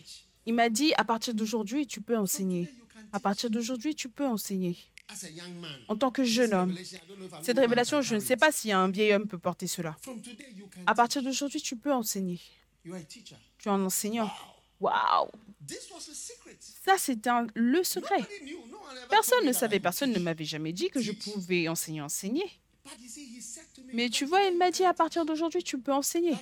Il 0.47 0.55
m'a 0.55 0.69
dit, 0.69 0.93
à 0.97 1.05
partir 1.05 1.33
d'aujourd'hui, 1.33 1.87
tu 1.87 2.01
peux 2.01 2.17
enseigner. 2.17 2.69
À 3.13 3.21
partir 3.21 3.51
d'aujourd'hui, 3.51 3.95
tu 3.95 4.09
peux 4.09 4.27
enseigner 4.27 4.77
en 5.89 5.97
tant 5.97 6.11
que 6.11 6.25
jeune 6.25 6.55
homme. 6.55 6.77
Cette 7.43 7.59
révélation, 7.59 8.03
je 8.03 8.15
ne 8.15 8.21
sais 8.21 8.37
pas 8.37 8.53
si 8.53 8.73
un 8.73 8.89
vieil 8.91 9.13
homme 9.15 9.27
peut 9.27 9.39
porter 9.39 9.67
cela. 9.67 9.97
À 10.87 10.95
partir 10.95 11.23
d'aujourd'hui, 11.23 11.61
tu 11.61 11.77
peux 11.77 11.93
enseigner. 11.93 12.41
Tu 13.59 13.69
es 13.69 13.71
un 13.71 13.85
enseignant. 13.85 14.31
Waouh! 14.81 15.29
Ça, 16.85 16.95
c'est 16.99 17.19
le 17.55 17.85
secret. 17.85 18.25
Personne 19.11 19.47
ne 19.47 19.53
savait, 19.53 19.79
personne 19.79 20.13
ne 20.13 20.19
m'avait 20.19 20.45
jamais 20.45 20.73
dit 20.73 20.89
que 20.89 21.01
je 21.01 21.13
pouvais 21.13 21.69
enseigner, 21.69 22.01
enseigner. 22.01 22.51
Mais 23.93 24.09
tu 24.09 24.25
vois, 24.25 24.43
il 24.43 24.57
m'a 24.57 24.71
dit 24.71 24.85
à 24.85 24.95
partir 24.95 25.25
d'aujourd'hui, 25.25 25.63
tu 25.63 25.79
peux 25.79 25.93
enseigner. 25.93 26.37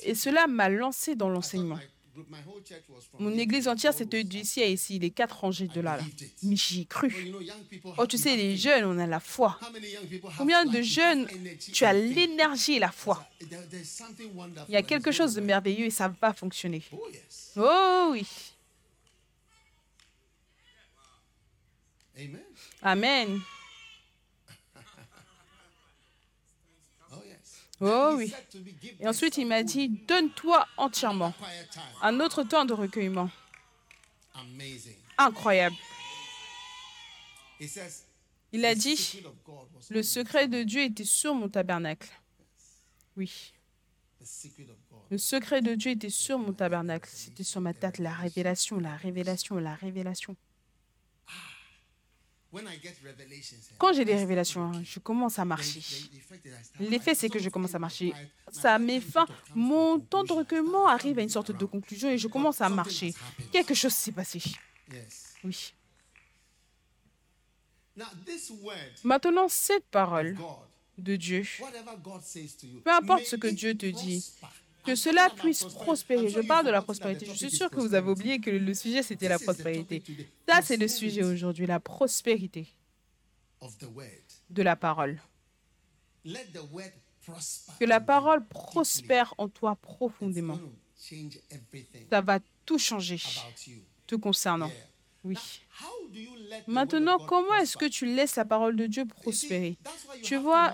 Et 0.00 0.14
cela 0.14 0.46
m'a 0.46 0.68
lancé 0.68 1.14
dans 1.14 1.28
l'enseignement. 1.28 1.78
Mon 3.18 3.36
église 3.38 3.68
entière, 3.68 3.94
c'était 3.94 4.24
d'ici 4.24 4.62
à 4.62 4.66
ici, 4.66 4.98
les 4.98 5.10
quatre 5.10 5.38
rangées 5.40 5.68
de 5.68 5.80
là. 5.80 5.96
là. 5.96 6.02
Mais 6.42 6.56
j'y 6.56 6.82
ai 6.82 6.84
cru. 6.84 7.32
Oh, 7.98 8.06
tu 8.06 8.18
sais, 8.18 8.36
les 8.36 8.56
jeunes, 8.56 8.84
on 8.84 8.98
a 8.98 9.06
la 9.06 9.20
foi. 9.20 9.58
Combien 10.36 10.64
de 10.64 10.82
jeunes, 10.82 11.26
tu 11.72 11.84
as 11.84 11.92
l'énergie 11.92 12.74
et 12.74 12.78
la 12.78 12.90
foi? 12.90 13.26
Il 13.40 14.72
y 14.72 14.76
a 14.76 14.82
quelque 14.82 15.12
chose 15.12 15.34
de 15.34 15.40
merveilleux 15.40 15.86
et 15.86 15.90
ça 15.90 16.08
va 16.20 16.32
fonctionner. 16.32 16.82
Oh 17.56 18.08
oui. 18.12 18.26
Amen. 22.82 23.40
Oh 27.80 28.14
oui. 28.16 28.32
Et 28.98 29.08
ensuite, 29.08 29.38
il 29.38 29.46
m'a 29.46 29.62
dit, 29.62 29.88
donne-toi 29.88 30.66
entièrement 30.76 31.32
un 32.02 32.20
autre 32.20 32.42
temps 32.42 32.64
de 32.64 32.74
recueillement. 32.74 33.30
Incroyable. 35.16 35.76
Il 38.52 38.64
a 38.64 38.74
dit, 38.74 39.22
le 39.90 40.02
secret 40.02 40.48
de 40.48 40.62
Dieu 40.62 40.82
était 40.82 41.04
sur 41.04 41.34
mon 41.34 41.48
tabernacle. 41.48 42.08
Oui. 43.16 43.52
Le 45.10 45.18
secret 45.18 45.62
de 45.62 45.74
Dieu 45.74 45.92
était 45.92 46.10
sur 46.10 46.38
mon 46.38 46.52
tabernacle. 46.52 47.08
C'était 47.10 47.44
sur 47.44 47.60
ma 47.60 47.72
tête, 47.72 47.98
la 47.98 48.12
révélation, 48.12 48.78
la 48.78 48.96
révélation, 48.96 49.56
la 49.56 49.74
révélation. 49.74 50.36
Quand 53.78 53.92
j'ai 53.92 54.04
des 54.04 54.16
révélations, 54.16 54.72
je 54.82 54.98
commence 54.98 55.38
à 55.38 55.44
marcher. 55.44 55.80
L'effet, 56.80 57.14
c'est 57.14 57.28
que 57.28 57.38
je 57.38 57.48
commence 57.48 57.74
à 57.74 57.78
marcher. 57.78 58.12
Ça 58.50 58.78
met 58.78 59.00
fin. 59.00 59.26
Mon 59.54 60.00
temps 60.00 60.24
de 60.24 60.32
recueillement 60.32 60.88
arrive 60.88 61.18
à 61.18 61.22
une 61.22 61.28
sorte 61.28 61.52
de 61.52 61.64
conclusion 61.64 62.10
et 62.10 62.18
je 62.18 62.26
commence 62.28 62.60
à 62.60 62.68
marcher. 62.68 63.14
Quelque 63.52 63.74
chose 63.74 63.94
s'est 63.94 64.12
passé. 64.12 64.40
Oui. 65.44 65.72
Maintenant, 69.04 69.48
cette 69.48 69.86
parole 69.86 70.36
de 70.98 71.16
Dieu, 71.16 71.44
peu 72.84 72.90
importe 72.90 73.24
ce 73.24 73.36
que 73.36 73.48
Dieu 73.48 73.76
te 73.76 73.86
dit, 73.86 74.32
que 74.84 74.94
cela 74.94 75.30
puisse 75.30 75.64
prospérer. 75.64 76.28
Je 76.28 76.40
parle 76.40 76.66
de 76.66 76.70
la 76.70 76.82
prospérité. 76.82 77.26
Je 77.26 77.32
suis 77.32 77.50
sûr 77.50 77.70
que 77.70 77.80
vous 77.80 77.94
avez 77.94 78.10
oublié 78.10 78.40
que 78.40 78.50
le 78.50 78.74
sujet, 78.74 79.02
c'était 79.02 79.28
la 79.28 79.38
prospérité. 79.38 80.02
Ça, 80.48 80.62
c'est 80.62 80.76
le 80.76 80.88
sujet 80.88 81.22
aujourd'hui, 81.22 81.66
la 81.66 81.80
prospérité 81.80 82.68
de 84.48 84.62
la 84.62 84.76
parole. 84.76 85.20
Que 87.78 87.84
la 87.84 88.00
parole 88.00 88.46
prospère 88.46 89.34
en 89.38 89.48
toi 89.48 89.76
profondément. 89.76 90.58
Ça 92.10 92.20
va 92.20 92.38
tout 92.64 92.78
changer 92.78 93.20
te 94.06 94.16
concernant. 94.16 94.70
Oui. 95.22 95.36
Maintenant, 96.66 97.18
comment 97.18 97.54
est-ce 97.56 97.76
que 97.76 97.84
tu 97.86 98.06
laisses 98.06 98.36
la 98.36 98.44
parole 98.44 98.74
de 98.74 98.86
Dieu 98.86 99.04
prospérer? 99.04 99.76
Tu 100.22 100.36
vois, 100.36 100.72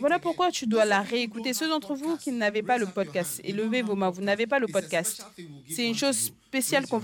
voilà 0.00 0.18
pourquoi 0.18 0.50
tu 0.50 0.66
dois 0.66 0.84
la 0.84 1.00
réécouter. 1.00 1.54
Ceux 1.54 1.68
d'entre 1.68 1.94
vous 1.94 2.16
qui 2.16 2.32
n'avez 2.32 2.62
pas 2.62 2.76
le 2.76 2.86
podcast, 2.86 3.40
et 3.44 3.52
levez 3.52 3.82
vos 3.82 3.94
mains, 3.94 4.10
vous 4.10 4.22
n'avez 4.22 4.46
pas 4.46 4.58
le 4.58 4.66
podcast. 4.66 5.24
C'est 5.70 5.86
une 5.86 5.94
chose 5.94 6.16
spéciale 6.16 6.86
qu'on 6.86 7.00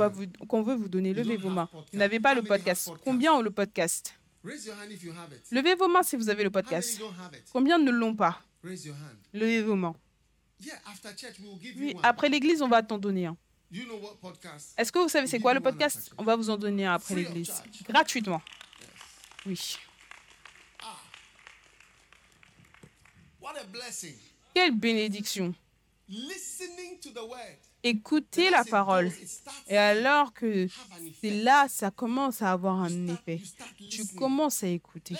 qu'on 0.49 0.63
veut 0.63 0.75
vous 0.75 0.89
donner. 0.89 1.15
Levez 1.15 1.37
vos 1.37 1.51
mains. 1.51 1.69
Vous 1.93 1.99
n'avez 1.99 2.21
pas 2.21 2.35
le 2.35 2.43
podcast. 2.43 2.91
Combien 3.05 3.35
ont 3.35 3.43
le 3.43 3.51
podcast? 3.51 4.15
Levez 4.45 5.75
vos 5.75 5.89
mains 5.89 6.03
si 6.03 6.17
vous 6.17 6.29
avez 6.29 6.45
le 6.45 6.51
podcast. 6.51 7.01
Combien 7.53 7.79
ne 7.79 7.91
l'ont 7.91 8.17
pas? 8.17 8.41
Levez 9.33 9.63
vos 9.63 9.77
mains. 9.77 9.95
Oui, 11.77 11.95
après 12.03 12.29
l'église, 12.29 12.61
on 12.63 12.69
va 12.69 12.83
t'en 12.83 12.99
donner 12.99 13.27
un. 13.27 13.37
Est-ce 14.77 14.91
que 14.91 14.99
vous 14.99 15.09
savez 15.09 15.27
c'est 15.27 15.39
quoi 15.41 15.55
le 15.55 15.61
podcast 15.61 16.13
On 16.19 16.25
va 16.25 16.35
vous 16.37 16.51
en 16.51 16.57
donner 16.57 16.87
un 16.87 16.95
après 16.95 17.15
l'église. 17.15 17.63
Gratuitement. 17.89 18.43
Oui. 19.47 19.77
Ah. 20.83 20.97
Quelle 24.55 24.73
bénédiction. 24.77 25.55
Écoutez 27.83 28.51
la 28.51 28.65
parole. 28.65 29.11
Et 29.69 29.77
alors 29.77 30.33
que 30.33 30.69
c'est 31.21 31.43
là, 31.43 31.67
ça 31.69 31.91
commence 31.91 32.43
à 32.43 32.53
avoir 32.53 32.81
un 32.81 33.07
effet. 33.07 33.41
Tu 33.91 34.07
commences 34.07 34.63
à 34.63 34.69
écouter. 34.69 35.17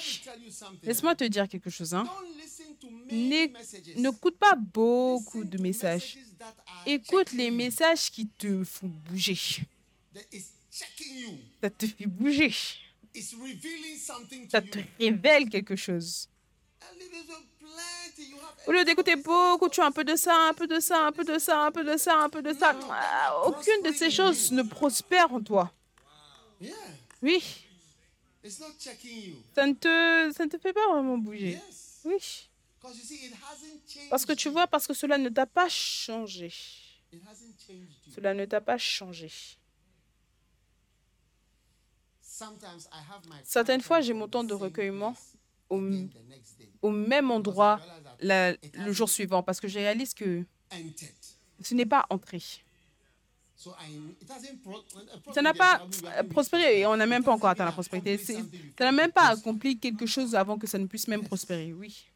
Laisse-moi 0.83 1.15
te 1.15 1.25
dire 1.25 1.49
quelque 1.49 1.71
chose. 1.71 1.95
Hein. 1.95 2.07
N'écoute 3.11 4.37
pas 4.39 4.55
beaucoup 4.55 5.45
de 5.45 5.59
messages. 5.59 6.19
Écoute 6.87 7.33
les 7.33 7.51
messages 7.51 8.11
qui 8.11 8.29
te 8.29 8.65
font 8.65 8.89
bouger. 8.89 9.39
Ça 11.61 11.71
te 11.71 11.87
fait 11.87 12.07
bouger. 12.07 12.53
Ça 14.51 14.61
te 14.63 14.79
révèle 14.99 15.49
quelque 15.49 15.77
chose. 15.77 16.29
Au 18.67 18.73
lieu 18.73 18.85
d'écouter 18.85 19.17
beaucoup, 19.17 19.69
tu 19.69 19.81
as 19.81 19.87
un 19.87 19.93
peu 19.93 20.05
de 20.05 20.17
ça, 20.17 20.49
un 20.49 20.55
peu 20.55 20.67
de 20.67 20.79
ça, 20.81 21.07
un 21.07 21.13
peu 21.13 21.25
de 21.25 21.39
ça, 21.39 21.65
un 21.65 21.71
peu 21.71 21.85
de 21.85 21.97
ça, 21.97 22.23
un 22.23 22.29
peu 22.29 22.43
de 22.43 22.53
ça. 22.53 22.79
Ah, 22.91 23.43
aucune 23.47 23.83
de 23.83 23.93
ces 23.93 24.11
choses 24.11 24.53
ne 24.53 24.63
prospère 24.63 25.33
en 25.33 25.41
toi. 25.41 25.73
Oui. 27.23 27.43
Ça 28.45 29.67
ne 29.67 29.75
te, 29.75 30.33
ça 30.35 30.45
ne 30.45 30.51
te 30.51 30.59
fait 30.59 30.73
pas 30.73 30.87
vraiment 30.93 31.19
bouger. 31.19 31.59
Oui. 32.05 32.49
Parce 34.09 34.25
que 34.25 34.33
tu 34.33 34.49
vois, 34.49 34.67
parce 34.67 34.87
que 34.87 34.95
cela 34.95 35.19
ne 35.19 35.29
t'a 35.29 35.47
pas 35.47 35.69
changé. 35.69 36.53
Cela 38.15 38.35
ne 38.35 38.45
t'a 38.47 38.61
pas 38.61 38.79
changé. 38.79 39.31
Certaines 43.45 43.83
fois, 43.83 44.01
j'ai 44.01 44.15
mon 44.15 44.29
temps 44.29 44.45
de 44.45 44.55
recueillement 44.55 45.15
au, 45.71 45.81
au 46.83 46.91
même 46.91 47.31
endroit 47.31 47.81
le 48.21 48.93
jour 48.93 49.09
suivant 49.09 49.43
parce 49.43 49.61
que 49.61 49.69
je 49.69 49.79
réalise 49.79 50.13
que 50.15 50.45
ce 51.63 51.75
n'est 51.75 51.87
pas 51.87 52.07
entré. 52.11 52.41
Ça 55.35 55.43
n'a 55.43 55.53
pas 55.53 55.87
prospéré 56.31 56.81
et 56.81 56.87
on 56.87 56.97
n'a 56.97 57.07
même 57.07 57.23
pas 57.23 57.33
encore 57.33 57.51
atteint 57.51 57.67
la 57.67 57.73
prospérité. 57.73 58.17
Ça 58.17 58.85
n'a 58.85 58.93
même 58.93 59.13
pas 59.13 59.29
accompli 59.29 59.79
quelque 59.79 60.07
chose 60.07 60.35
avant 60.35 60.59
que 60.59 60.67
ça 60.67 60.79
ne 60.79 60.87
puisse 60.87 61.09
même 61.09 61.23
prospérer, 61.25 61.73
oui. 61.73 62.07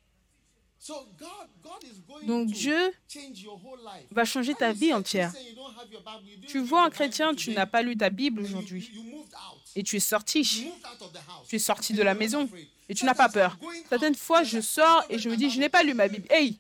Donc 2.26 2.48
Dieu 2.48 2.92
va 4.10 4.24
changer 4.24 4.54
ta 4.54 4.72
vie 4.72 4.92
entière. 4.92 5.32
Tu 6.48 6.60
vois 6.60 6.84
un 6.84 6.90
chrétien, 6.90 7.34
tu 7.34 7.50
n'as 7.52 7.66
pas 7.66 7.82
lu 7.82 7.96
ta 7.96 8.10
Bible 8.10 8.42
aujourd'hui 8.42 8.90
et 9.76 9.82
tu 9.82 9.96
es 9.96 10.00
sorti. 10.00 10.70
Tu 11.48 11.56
es 11.56 11.58
sorti 11.58 11.92
de 11.92 12.02
la 12.02 12.14
maison 12.14 12.48
et 12.88 12.94
tu 12.94 13.04
n'as 13.04 13.14
pas 13.14 13.28
peur. 13.28 13.56
Certaines 13.88 14.14
fois, 14.14 14.42
je 14.42 14.60
sors 14.60 15.04
et 15.08 15.18
je 15.18 15.28
me 15.28 15.36
dis, 15.36 15.50
je 15.50 15.58
n'ai 15.58 15.68
pas 15.68 15.82
lu 15.82 15.94
ma 15.94 16.08
Bible. 16.08 16.26
Hey, 16.30 16.58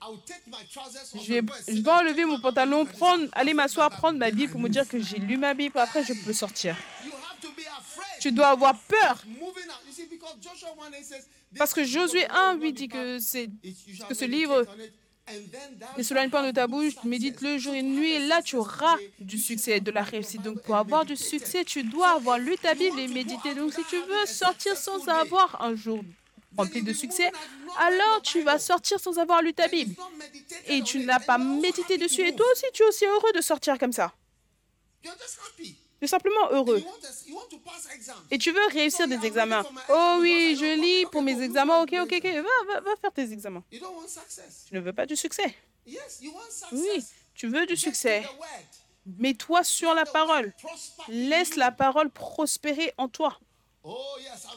je 1.14 1.34
vais, 1.34 1.42
je 1.68 1.80
vais 1.80 1.90
enlever 1.90 2.24
mon 2.24 2.40
pantalon, 2.40 2.86
prendre, 2.86 3.26
aller 3.32 3.54
m'asseoir, 3.54 3.90
prendre 3.90 4.18
ma 4.18 4.30
Bible 4.30 4.52
pour 4.52 4.60
me 4.60 4.68
dire 4.68 4.88
que 4.88 4.98
j'ai 5.00 5.18
lu 5.18 5.36
ma 5.36 5.54
Bible. 5.54 5.78
Après, 5.78 6.04
je 6.04 6.14
peux 6.24 6.32
sortir. 6.32 6.76
Tu 8.20 8.32
dois 8.32 8.48
avoir 8.48 8.78
peur. 8.78 9.22
Parce 11.56 11.74
que 11.74 11.84
Josué 11.84 12.26
1 12.28 12.56
lui 12.56 12.72
dit 12.72 12.88
que, 12.88 13.18
que 14.08 14.14
ce 14.14 14.24
livre 14.24 14.66
ne 15.96 16.02
s'éloigne 16.02 16.30
pas 16.30 16.44
de 16.46 16.50
ta 16.50 16.66
bouche, 16.66 16.94
médite-le 17.04 17.58
jour 17.58 17.74
et 17.74 17.82
nuit, 17.82 18.12
et 18.12 18.18
là 18.18 18.42
tu 18.42 18.56
auras 18.56 18.96
du 19.18 19.38
succès, 19.38 19.80
de 19.80 19.90
la 19.90 20.02
réussite. 20.02 20.42
Donc 20.42 20.62
pour 20.62 20.76
avoir 20.76 21.04
du 21.04 21.16
succès, 21.16 21.64
tu 21.64 21.82
dois 21.82 22.10
avoir 22.10 22.38
lu 22.38 22.56
ta 22.56 22.74
Bible 22.74 22.98
et 22.98 23.08
méditer. 23.08 23.54
Donc 23.54 23.72
si 23.72 23.82
tu 23.84 23.96
veux 23.96 24.26
sortir 24.26 24.76
sans 24.76 25.08
avoir 25.08 25.62
un 25.62 25.74
jour 25.74 26.04
rempli 26.56 26.82
de 26.82 26.92
succès, 26.92 27.30
alors 27.78 28.20
tu 28.22 28.42
vas 28.42 28.58
sortir 28.58 29.00
sans 29.00 29.18
avoir 29.18 29.42
lu 29.42 29.54
ta 29.54 29.68
Bible. 29.68 29.94
Et 30.66 30.82
tu 30.82 31.00
n'as 31.00 31.20
pas 31.20 31.38
médité 31.38 31.98
dessus. 31.98 32.26
Et 32.26 32.34
toi 32.34 32.46
aussi, 32.52 32.66
tu 32.72 32.82
es 32.82 32.86
aussi 32.86 33.06
heureux 33.06 33.32
de 33.34 33.40
sortir 33.40 33.78
comme 33.78 33.92
ça 33.92 34.12
simplement 36.06 36.50
heureux. 36.50 36.82
Et 38.30 38.38
tu 38.38 38.52
veux 38.52 38.66
réussir 38.72 39.06
des 39.08 39.24
examens. 39.24 39.64
Oh 39.88 40.18
oui, 40.20 40.56
je 40.58 40.80
lis 40.80 41.06
pour 41.06 41.22
mes 41.22 41.40
examens. 41.40 41.82
Ok, 41.82 41.94
ok, 42.02 42.12
ok. 42.16 42.24
Va, 42.24 42.80
va, 42.80 42.96
faire 43.00 43.12
tes 43.12 43.32
examens. 43.32 43.62
Tu 43.70 44.74
ne 44.74 44.80
veux 44.80 44.92
pas 44.92 45.06
du 45.06 45.16
succès. 45.16 45.54
Oui, 46.72 47.04
tu 47.34 47.48
veux 47.48 47.66
du 47.66 47.76
succès. 47.76 48.24
Mets-toi 49.18 49.64
sur 49.64 49.94
la 49.94 50.06
parole. 50.06 50.52
Laisse 51.08 51.56
la 51.56 51.70
parole 51.70 52.10
prospérer 52.10 52.92
en 52.96 53.08
toi. 53.08 53.38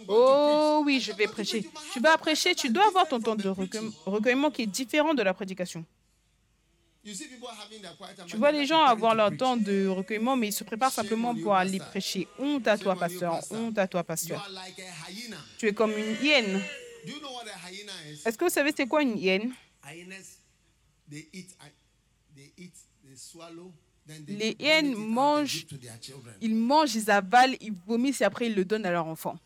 Oh 0.08 0.82
oui, 0.86 1.02
je 1.02 1.12
vais 1.12 1.28
prêcher. 1.28 1.70
Tu 1.92 2.00
vas 2.00 2.18
prêcher, 2.18 2.56
tu 2.56 2.70
dois 2.70 2.88
avoir 2.88 3.08
ton 3.08 3.20
temps 3.20 3.36
de 3.36 3.50
recueillement 4.06 4.52
qui 4.52 4.62
est 4.64 4.68
différent 4.68 5.14
de 5.14 5.22
la 5.22 5.34
prédication. 5.34 5.86
Tu 8.28 8.38
vois 8.38 8.52
les 8.52 8.66
gens 8.66 8.84
avoir 8.84 9.16
leur 9.16 9.36
temps 9.36 9.56
de 9.58 9.88
recueillement, 9.88 10.36
mais 10.36 10.50
ils 10.50 10.54
se 10.54 10.64
préparent 10.64 10.92
simplement 10.92 11.34
pour 11.36 11.56
aller 11.56 11.80
prêcher. 11.80 12.28
Honte 12.38 12.68
à 12.68 12.78
toi, 12.78 12.96
pasteur. 12.98 13.40
Honte 13.52 13.78
à 13.78 13.88
toi, 13.88 14.04
pasteur. 14.04 14.50
Tu 15.58 15.68
es 15.68 15.74
comme 15.74 15.92
une 15.92 16.16
hyène. 16.22 16.62
Est-ce 18.26 18.38
que 18.38 18.44
vous 18.46 18.50
savez 18.50 18.74
c'est 18.76 18.88
quoi 18.88 19.02
une 19.02 19.18
hyène? 19.18 19.54
Les 24.28 24.56
hyènes 24.60 24.96
mangent, 24.96 25.66
ils 26.42 26.56
mangent, 26.56 26.96
ils 26.96 27.12
avalent, 27.12 27.56
ils 27.60 27.74
vomissent 27.74 28.22
et 28.22 28.24
après 28.24 28.48
ils 28.48 28.56
le 28.56 28.64
donnent 28.66 28.86
à 28.86 28.92
leur 28.92 29.06
enfant. 29.06 29.38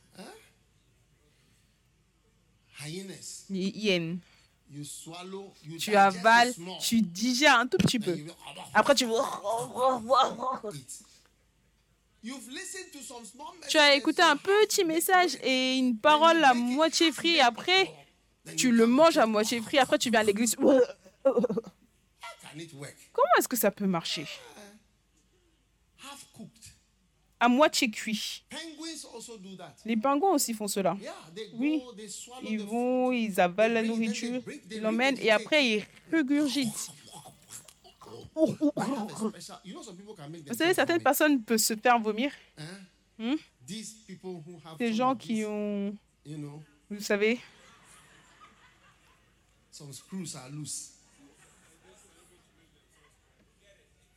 Les 3.50 3.70
hyènes. 3.70 4.20
Tu 5.80 5.96
avales, 5.96 6.54
tu 6.80 7.02
digères 7.02 7.60
un 7.60 7.68
tout 7.68 7.78
petit 7.78 8.00
peu. 8.00 8.18
Après 8.74 8.96
tu... 8.96 9.06
Tu 13.68 13.78
as 13.78 13.96
écouté 13.96 14.22
un 14.22 14.38
petit 14.38 14.86
message 14.86 15.36
et 15.44 15.78
une 15.78 15.98
parole 15.98 16.44
à 16.44 16.54
moitié 16.54 17.12
frit. 17.12 17.40
Après, 17.42 17.92
tu 18.56 18.72
le 18.72 18.86
manges 18.86 19.18
à 19.18 19.26
moitié 19.26 19.60
frit. 19.62 19.80
Après, 19.80 19.98
tu 19.98 20.12
viens 20.12 20.20
à 20.20 20.24
l'église. 20.24 20.56
Comment 20.56 21.48
est-ce 23.38 23.48
que 23.48 23.58
ça 23.58 23.72
peut 23.72 23.88
marcher? 23.88 24.28
À 27.42 27.50
moitié 27.50 27.90
cuit. 27.90 28.46
Les 29.84 29.98
pingouins 29.98 30.34
aussi 30.34 30.54
font 30.54 30.68
cela. 30.68 30.96
Oui, 31.56 31.82
ils 32.44 32.62
vont, 32.62 33.12
ils 33.12 33.42
avalent 33.42 33.74
la 33.74 33.82
nourriture, 33.82 34.42
ils 34.70 34.80
l'emmènent 34.80 35.18
et 35.20 35.32
après 35.32 35.68
ils 35.68 35.86
régurgitent. 36.12 36.92
Vous 38.36 38.72
savez, 40.54 40.74
certaines 40.76 41.02
personnes 41.02 41.42
peuvent 41.44 41.58
se 41.58 41.76
faire 41.76 42.00
vomir. 42.00 42.32
Hmm? 43.18 43.36
Des 44.78 44.94
gens 44.94 45.16
qui 45.16 45.44
ont, 45.44 45.96
vous 46.90 47.02
savez, 47.02 47.40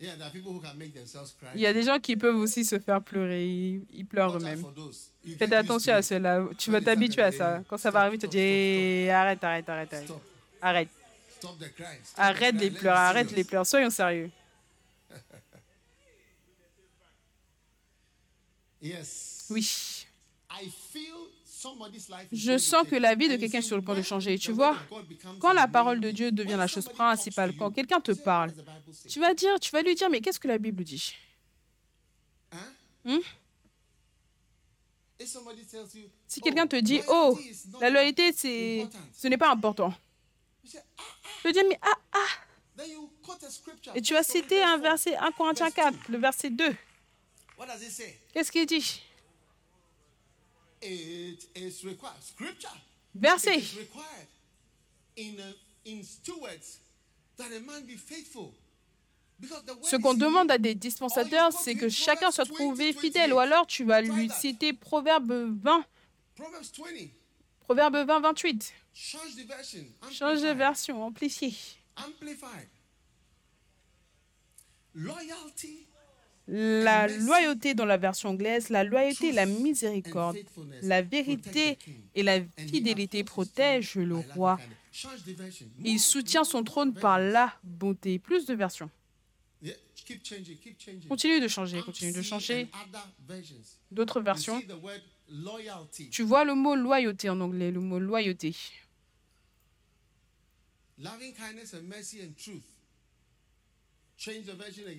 il 0.01 1.61
y 1.61 1.67
a 1.67 1.73
des 1.73 1.83
gens 1.83 1.99
qui 1.99 2.17
peuvent 2.17 2.37
aussi 2.37 2.65
se 2.65 2.79
faire 2.79 3.01
pleurer, 3.01 3.47
ils, 3.93 4.05
pleurent 4.05 4.37
eux-mêmes. 4.37 4.65
Faites 5.39 5.53
attention 5.53 5.95
à 5.95 6.03
cela. 6.03 6.45
Tu 6.59 6.71
vas 6.71 6.81
t'habituer 6.81 7.23
à 7.23 7.33
ça. 7.33 7.63
Quand 7.69 7.79
ça 7.79 7.91
va 7.91 8.01
arriver, 8.01 8.19
tu 8.19 8.29
te 8.29 8.33
dis 8.33 9.09
arrête, 9.09 9.43
arrête, 9.43 9.69
arrête, 9.69 9.93
arrête. 9.93 10.13
Arrête. 10.61 10.89
Arrête 12.17 12.55
les 12.57 12.71
pleurs, 12.71 12.97
arrête 12.97 13.31
les 13.33 13.45
pleurs. 13.45 13.67
Soyons 13.67 13.91
sérieux. 13.91 14.31
Oui. 19.51 20.07
Je 22.33 22.59
sens 22.59 22.87
que 22.87 22.97
la 22.97 23.15
vie 23.15 23.29
de 23.29 23.37
quelqu'un 23.37 23.59
est 23.59 23.63
sur 23.63 23.77
le 23.77 23.83
point 23.83 23.95
de 23.95 24.03
changer. 24.03 24.39
Tu 24.39 24.53
vois, 24.53 24.77
quand 25.41 25.53
la 25.53 25.69
parole 25.69 26.01
de 26.01 26.11
Dieu 26.11 26.33
devient 26.33 26.57
la 26.57 26.67
chose 26.67 26.89
principale, 26.89 27.55
quand 27.57 27.71
quelqu'un 27.71 28.01
te 28.01 28.13
parle, 28.13 28.53
tu 29.09 29.21
vas 29.21 29.35
dire, 29.35 29.59
tu 29.61 29.71
vas 29.71 29.83
lui 29.83 29.95
dire, 29.95 30.11
mais 30.11 30.21
qu'est-ce 30.21 30.41
que 30.41 30.49
la 30.49 30.59
Bible 30.59 30.85
dit? 30.85 31.15
Hmm? 33.05 33.19
Si 36.27 36.41
quelqu'un 36.41 36.67
te 36.67 36.77
dit, 36.77 37.01
oh, 37.09 37.39
la 37.81 37.91
loyauté, 37.91 38.33
c'est, 38.33 38.87
ce 39.13 39.29
n'est 39.29 39.39
pas 39.39 39.51
important. 39.51 39.95
Tu 40.65 40.79
vas 41.45 41.53
dire, 41.53 41.65
mais 41.69 41.79
ah, 41.83 41.99
ah. 42.13 42.83
Et 43.95 44.03
tu 44.03 44.13
vas 44.15 44.23
citer 44.23 44.63
un 44.63 44.79
verset, 44.79 45.17
1 45.17 45.33
Corinthiens 45.33 45.71
4, 45.71 46.09
le 46.09 46.19
verset 46.19 46.51
2. 46.51 46.75
Qu'est-ce 48.33 48.51
qu'il 48.51 48.67
dit? 48.67 49.03
Verset. 53.15 53.63
Ce 59.83 59.97
qu'on 59.97 60.15
demande 60.15 60.51
à 60.51 60.59
des 60.59 60.75
dispensateurs, 60.75 61.53
c'est 61.53 61.75
que 61.75 61.89
chacun 61.89 62.31
soit 62.31 62.45
trouvé 62.47 62.93
fidèle. 62.93 63.33
Ou 63.33 63.39
alors 63.39 63.67
tu 63.67 63.85
vas 63.85 64.01
lui 64.01 64.31
citer 64.31 64.73
Proverbe 64.73 65.33
20. 65.63 65.85
Proverbe 67.61 67.97
20, 68.07 68.21
28. 68.21 68.75
Change 70.13 70.43
de 70.43 70.53
version, 70.53 71.05
amplifié. 71.05 71.55
La 76.47 77.09
loyauté 77.09 77.75
dans 77.75 77.87
la 77.87 77.97
version 77.97 78.31
anglaise, 78.31 78.69
la 78.69 78.85
loyauté 78.85 79.29
et 79.29 79.33
la 79.33 79.47
miséricorde, 79.47 80.37
la 80.83 81.01
vérité 81.01 81.79
et 82.15 82.23
la 82.23 82.41
fidélité 82.59 83.25
protègent 83.25 83.97
le 83.97 84.17
roi. 84.17 84.59
Il 85.83 85.99
soutient 85.99 86.45
son 86.45 86.63
trône 86.63 86.93
par 86.93 87.19
la 87.19 87.55
bonté. 87.63 88.19
Plus 88.19 88.45
de 88.45 88.55
versions. 88.55 88.91
Continue 91.09 91.41
de 91.41 91.49
changer, 91.49 91.81
continue 91.81 92.13
de 92.13 92.23
changer. 92.23 92.69
D'autres 93.91 94.21
versions. 94.21 94.63
Tu 96.11 96.23
vois 96.23 96.45
le 96.45 96.55
mot 96.55 96.77
loyauté 96.77 97.31
en 97.31 97.41
anglais, 97.41 97.71
le 97.71 97.81
mot 97.81 97.99
loyauté. 97.99 98.55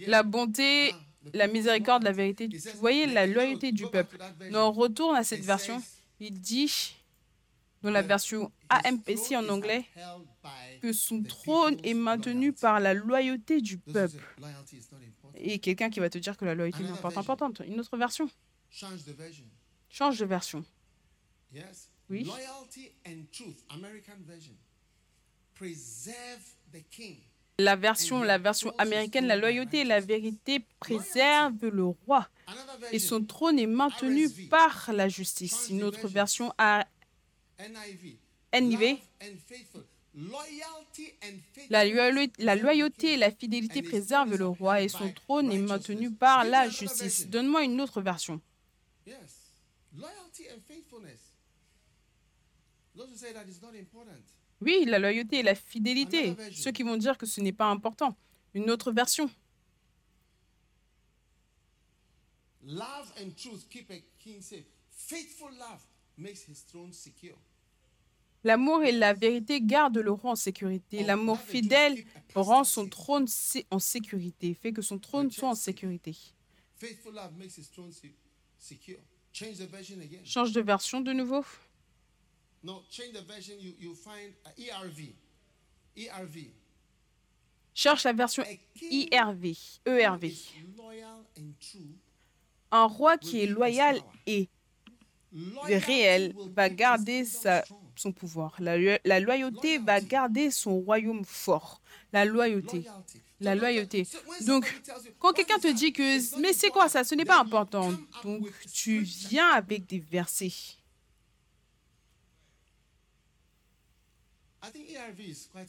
La 0.07 0.23
bonté, 0.23 0.91
ah, 0.91 0.99
la 1.33 1.47
miséricorde, 1.47 2.03
la 2.03 2.11
vérité. 2.11 2.47
Vous 2.47 2.79
voyez 2.79 3.05
la 3.05 3.25
loyauté 3.27 3.71
du 3.71 3.87
peuple. 3.87 4.17
On 4.53 4.71
retourne 4.71 5.15
à 5.15 5.23
cette 5.23 5.43
version. 5.43 5.81
Il 6.19 6.39
dit, 6.39 6.95
dans 7.81 7.91
la 7.91 8.01
version 8.01 8.51
AMPC 8.69 9.35
en 9.35 9.47
anglais, 9.49 9.85
que 10.81 10.93
son 10.93 11.23
trône 11.23 11.77
est 11.83 11.93
maintenu 11.93 12.53
par 12.53 12.79
la 12.79 12.93
loyauté 12.93 13.61
du 13.61 13.77
peuple. 13.77 14.23
Et 15.35 15.59
quelqu'un 15.59 15.89
qui 15.89 15.99
va 15.99 16.09
te 16.09 16.17
dire 16.17 16.37
que 16.37 16.45
la 16.45 16.55
loyauté 16.55 16.83
n'est 16.83 16.97
pas 17.01 17.19
importante. 17.19 17.61
Une 17.67 17.79
autre 17.79 17.97
version. 17.97 18.29
Change 19.89 20.19
de 20.19 20.25
version. 20.25 20.65
Oui. 22.09 22.29
La 27.57 27.77
version, 27.77 28.21
la 28.21 28.37
version 28.37 28.73
américaine, 28.77 29.27
la 29.27 29.37
loyauté 29.37 29.79
et 29.79 29.83
la 29.85 30.01
vérité 30.01 30.59
préservent 30.79 31.67
le 31.67 31.85
roi. 31.85 32.27
Et 32.91 32.99
son 32.99 33.23
trône 33.23 33.57
est 33.59 33.65
maintenu 33.65 34.29
par 34.49 34.91
la 34.91 35.07
justice. 35.07 35.67
Une 35.69 35.83
autre 35.83 36.07
version 36.09 36.53
à 36.57 36.85
NIV. 38.53 38.97
La, 41.69 41.85
la 42.39 42.55
loyauté 42.55 43.13
et 43.13 43.17
la 43.17 43.31
fidélité 43.31 43.81
préservent 43.81 44.35
le 44.35 44.47
roi 44.47 44.81
et 44.81 44.89
son 44.89 45.11
trône 45.11 45.51
est 45.51 45.57
maintenu 45.57 46.11
par 46.11 46.43
la 46.43 46.67
justice. 46.69 47.27
Donne-moi 47.27 47.63
une 47.63 47.79
autre 47.79 48.01
version. 48.01 48.41
Oui, 54.65 54.85
la 54.85 54.97
loyauté 54.97 55.39
et 55.39 55.43
la 55.43 55.55
fidélité. 55.55 56.35
Ceux 56.51 56.71
qui 56.71 56.83
vont 56.83 56.97
dire 56.97 57.17
que 57.17 57.25
ce 57.25 57.39
n'est 57.39 57.53
pas 57.53 57.67
important. 57.67 58.17
Une 58.55 58.71
autre 58.71 58.91
version. 58.91 59.29
L'amour 68.43 68.83
et 68.83 68.91
la 68.91 69.13
vérité 69.13 69.61
gardent 69.61 69.97
le 69.99 70.11
roi 70.11 70.31
en 70.31 70.35
sécurité. 70.35 71.03
L'amour 71.03 71.39
fidèle 71.39 72.03
rend 72.33 72.63
son 72.63 72.87
trône 72.87 73.27
en 73.71 73.79
sécurité, 73.79 74.53
fait 74.53 74.71
que 74.71 74.81
son 74.81 74.97
trône 74.99 75.29
soit 75.31 75.49
en 75.49 75.55
sécurité. 75.55 76.15
Change 80.23 80.51
de 80.51 80.61
version 80.61 81.01
de 81.01 81.11
nouveau. 81.13 81.43
No, 82.65 82.81
change 82.89 83.13
the 83.13 83.21
version, 83.21 83.53
you, 83.59 83.75
you 83.79 83.93
find 83.93 84.33
ERV. 84.57 85.13
ERV. 85.95 86.49
Cherche 87.75 88.03
la 88.05 88.13
version 88.13 88.43
IRV, 88.81 89.55
ERV. 89.85 90.31
Un 92.71 92.85
roi 92.85 93.19
qui 93.19 93.43
est 93.43 93.45
loyal 93.45 94.01
et 94.25 94.49
réel 95.67 96.33
va 96.55 96.69
garder 96.69 97.23
sa, 97.23 97.63
son 97.95 98.11
pouvoir. 98.11 98.55
La, 98.57 98.97
la, 99.05 99.19
loyauté 99.19 99.77
va 99.77 100.01
garder 100.01 100.49
son 100.49 100.79
royaume 100.79 101.23
fort. 101.23 101.81
La 102.11 102.25
loyauté. 102.25 102.83
La 103.41 103.53
loyauté. 103.53 104.07
Donc, 104.47 104.73
quand 105.19 105.33
quelqu'un 105.33 105.59
te 105.59 105.71
dit 105.71 105.93
que, 105.93 106.39
mais 106.41 106.53
c'est 106.53 106.69
quoi 106.69 106.89
ça, 106.89 107.03
ce 107.03 107.13
n'est 107.13 107.25
pas 107.25 107.39
important. 107.39 107.93
Donc, 108.23 108.47
tu 108.73 109.01
viens 109.01 109.49
avec 109.49 109.85
des 109.85 109.99
versets. 109.99 110.51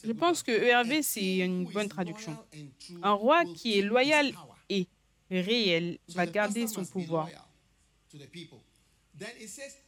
Je 0.04 0.12
pense 0.12 0.42
que 0.42 0.52
ERV, 0.52 1.02
c'est 1.02 1.38
une 1.38 1.64
bonne 1.64 1.88
traduction. 1.88 2.36
Un 3.02 3.12
roi 3.12 3.44
qui 3.44 3.78
est 3.78 3.82
loyal 3.82 4.32
et 4.68 4.86
réel 5.30 5.98
va 6.08 6.26
garder 6.26 6.66
son 6.66 6.84
pouvoir. 6.84 7.28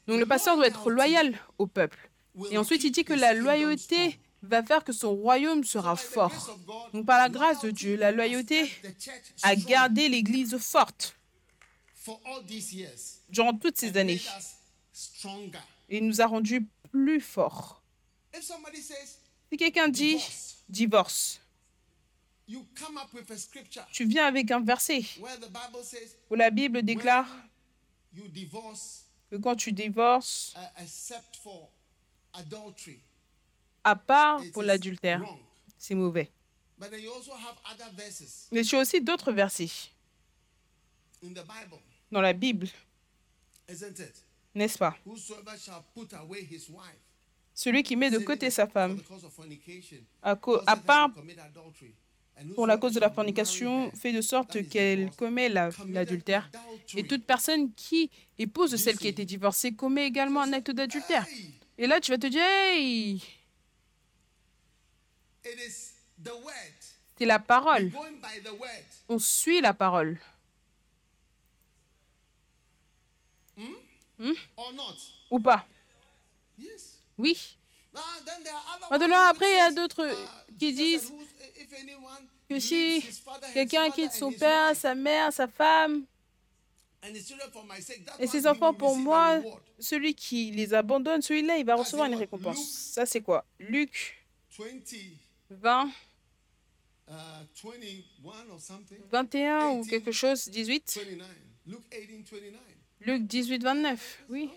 Donc 0.07 0.19
le 0.19 0.27
pasteur 0.27 0.57
doit 0.57 0.67
être 0.67 0.91
loyal 0.91 1.39
au 1.59 1.67
peuple. 1.67 2.11
Et 2.51 2.59
ensuite, 2.59 2.85
il 2.85 2.91
dit 2.91 3.05
que 3.05 3.15
la 3.15 3.35
loyauté 3.35 4.19
va 4.43 4.63
faire 4.63 4.85
que 4.85 4.93
son 4.93 5.15
royaume 5.15 5.65
sera 5.65 5.97
fort. 5.97 6.59
Donc 6.93 7.07
par 7.07 7.19
la 7.19 7.29
grâce 7.29 7.63
de 7.63 7.71
Dieu, 7.71 7.97
la 7.97 8.13
loyauté 8.13 8.71
a 9.43 9.57
gardé 9.57 10.09
l'Église 10.09 10.57
forte 10.59 11.17
durant 13.29 13.55
toutes 13.55 13.77
ces 13.77 13.97
années 13.97 14.21
et 15.89 16.01
nous 16.01 16.21
a 16.21 16.27
rendus 16.27 16.67
plus 16.91 17.21
forts. 17.21 17.83
Si 19.51 19.57
quelqu'un 19.57 19.89
dit 19.89 20.19
divorce, 20.69 21.41
tu 23.93 24.05
viens 24.07 24.27
avec 24.27 24.51
un 24.51 24.61
verset 24.61 25.05
où 26.31 26.35
la 26.35 26.51
Bible 26.51 26.83
déclare 26.83 27.29
que 29.31 29.37
quand 29.37 29.57
tu 29.57 29.73
divorces, 29.73 30.55
à 33.85 33.97
part 33.97 34.43
pour 34.53 34.63
l'adultère, 34.63 35.23
c'est 35.79 35.95
mauvais. 35.95 36.31
Mais 38.53 38.63
tu 38.63 38.77
as 38.77 38.81
aussi 38.81 39.01
d'autres 39.01 39.33
versets 39.33 39.71
dans 42.11 42.21
la 42.21 42.33
Bible, 42.33 42.69
n'est-ce 44.55 44.79
pas? 44.79 44.97
Celui 47.59 47.83
qui 47.83 47.97
met 47.97 48.09
de 48.09 48.19
côté 48.19 48.51
sa 48.51 48.69
femme, 48.69 49.03
à, 50.23 50.39
à 50.69 50.77
part 50.77 51.11
pour 52.55 52.69
la 52.69 52.77
cause 52.77 52.95
de 52.95 53.01
la 53.01 53.11
fornication, 53.11 53.91
fait 53.97 54.13
de 54.13 54.21
sorte 54.21 54.69
qu'elle 54.69 55.11
commet 55.17 55.49
l'adultère. 55.49 56.49
et 56.95 57.05
toute 57.05 57.25
personne 57.27 57.75
qui 57.75 58.13
épouse 58.39 58.77
celle 58.77 58.97
qui 58.97 59.09
a 59.09 59.11
été 59.11 59.25
divorcée 59.25 59.73
commet 59.73 60.07
également 60.07 60.43
un 60.43 60.53
acte 60.53 60.71
d'adultère. 60.71 61.27
Et 61.77 61.89
là, 61.89 62.01
tu 62.01 62.13
vas 62.13 62.19
te 62.19 62.29
dire, 62.29 62.45
hey, 62.45 63.21
c'est 67.19 67.27
la 67.27 67.41
parole. 67.41 67.91
On 69.09 69.19
suit 69.19 69.61
la 69.61 69.75
parole. 69.75 70.17
Hmm? 73.57 73.65
Hmm? 74.21 74.33
Ou 75.33 75.41
pas 75.41 75.67
Oui. 77.19 77.59
Maintenant, 78.91 79.23
après, 79.29 79.51
il 79.51 79.57
y 79.57 79.61
a 79.61 79.73
d'autres 79.73 80.09
qui 80.59 80.73
disent 80.73 81.13
que 82.49 82.59
si 82.59 83.05
quelqu'un 83.53 83.91
quitte 83.91 84.13
son 84.13 84.33
père, 84.33 84.75
sa 84.75 84.95
mère, 84.95 85.33
sa 85.33 85.49
femme, 85.49 86.05
et 88.19 88.27
ses 88.27 88.47
enfants 88.47 88.75
pour 88.75 88.97
moi, 88.97 89.41
celui 89.79 90.15
qui 90.15 90.51
les 90.51 90.75
abandonne, 90.75 91.23
celui-là, 91.23 91.59
il 91.59 91.65
va 91.65 91.77
recevoir 91.77 92.09
une 92.09 92.15
récompense. 92.17 92.69
Ça, 92.93 93.07
c'est 93.07 93.21
quoi? 93.21 93.45
Luc 93.59 94.25
20, 95.51 95.91
21 99.11 99.69
ou 99.71 99.85
quelque 99.85 100.13
chose, 100.13 100.49
18 100.49 101.01
Luc 103.01 103.23
18, 103.27 103.63
29, 103.63 104.25
oui. 104.29 104.51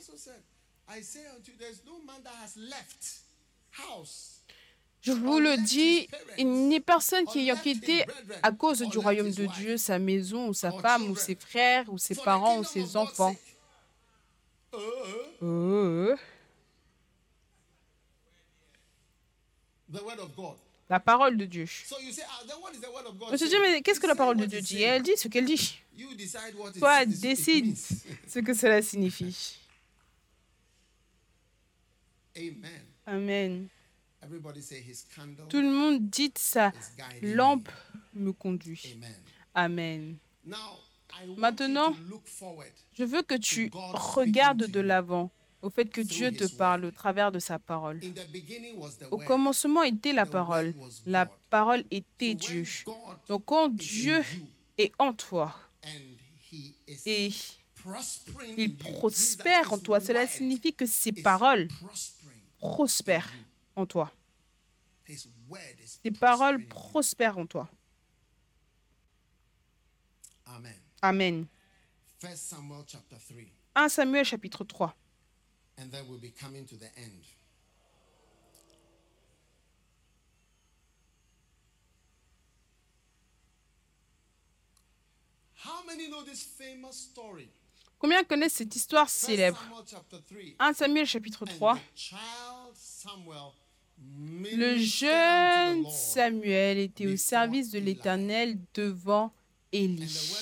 Je 5.02 5.12
vous 5.12 5.40
le 5.40 5.58
dis, 5.64 6.08
il 6.38 6.48
n'y 6.48 6.76
a 6.76 6.80
personne 6.80 7.26
qui 7.26 7.40
ayant 7.40 7.56
quitté 7.56 8.06
à 8.44 8.52
cause 8.52 8.82
du 8.82 8.98
royaume 8.98 9.32
de 9.32 9.46
Dieu 9.48 9.78
sa 9.78 9.98
maison 9.98 10.50
ou 10.50 10.54
sa 10.54 10.72
femme 10.72 11.10
ou 11.10 11.16
ses 11.16 11.36
frères 11.36 11.86
ou 11.92 11.98
ses 11.98 12.16
parents 12.16 12.60
ou 12.60 12.64
ses 12.64 12.96
enfants. 12.96 13.36
Oh. 15.42 16.14
La 20.90 21.00
parole 21.00 21.38
de 21.38 21.46
Dieu. 21.46 21.66
On 23.22 23.38
se 23.38 23.46
dit, 23.46 23.56
mais 23.62 23.82
qu'est-ce 23.82 24.00
que 24.00 24.08
la 24.08 24.16
parole 24.16 24.38
de 24.38 24.46
Dieu 24.46 24.62
dit? 24.62 24.84
Elle 24.84 25.04
dit 25.04 25.18
ce 25.18 25.28
qu'elle 25.28 25.46
dit. 25.46 25.80
Toi, 26.80 27.06
décide 27.06 27.76
ce 28.28 28.40
que 28.40 28.54
cela 28.54 28.82
signifie. 28.82 29.58
Amen. 33.06 33.68
Tout 35.50 35.62
le 35.62 35.72
monde 35.72 36.10
dit 36.10 36.32
sa 36.36 36.72
lampe 37.22 37.70
me 38.14 38.32
conduit. 38.32 39.00
Amen. 39.54 40.18
Maintenant, 41.38 41.96
je 42.94 43.04
veux 43.04 43.22
que 43.24 43.36
tu 43.36 43.70
regardes 43.74 44.68
de 44.68 44.80
l'avant 44.80 45.32
au 45.62 45.70
fait 45.70 45.86
que 45.86 46.02
Dieu 46.02 46.32
te 46.32 46.46
parle 46.56 46.86
au 46.86 46.92
travers 46.92 47.32
de 47.32 47.40
sa 47.40 47.60
parole. 47.60 48.00
Au 49.12 49.18
commencement 49.18 49.84
était 49.84 50.14
la 50.14 50.26
parole. 50.26 50.74
La 51.06 51.26
parole 51.50 51.84
était 51.92 52.36
Dieu. 52.36 52.66
Donc 53.28 53.46
quand 53.46 53.70
Dieu 53.70 54.24
est 54.78 54.92
en 55.00 55.14
toi 55.14 55.56
et 57.06 57.32
il 58.58 58.76
prospère 58.78 59.74
en 59.74 59.80
toi, 59.80 60.00
cela 60.00 60.28
signifie 60.28 60.74
que 60.74 60.86
ses 60.86 61.12
paroles 61.12 61.68
prospèrent 62.62 63.32
en 63.76 63.86
toi. 63.86 64.12
Ses 65.08 66.12
paroles 66.12 66.66
prospèrent 66.68 67.38
en 67.38 67.46
toi. 67.46 67.70
Amen. 71.02 71.48
1 73.76 73.90
Samuel 73.90 74.26
chapitre 74.26 74.64
3. 74.64 74.96
And 75.78 75.90
then 75.90 76.08
we'll 76.08 76.20
be 76.20 76.32
coming 76.32 76.66
to 76.66 76.76
the 76.76 76.92
end. 76.98 77.26
How 85.56 85.84
many 85.86 86.10
know 86.10 86.24
this 86.24 86.44
famous 86.44 86.96
story? 86.96 87.50
Combien 88.02 88.24
connaissent 88.24 88.54
cette 88.56 88.76
histoire 88.76 89.08
célèbre 89.08 89.62
1 90.58 90.74
Samuel 90.74 91.06
chapitre 91.06 91.46
3. 91.46 91.78
Le 94.54 94.78
jeune 94.78 95.88
Samuel 95.88 96.80
était 96.80 97.06
au 97.06 97.16
service 97.16 97.70
de 97.70 97.78
l'Éternel 97.78 98.58
devant 98.74 99.32
Élie. 99.72 100.40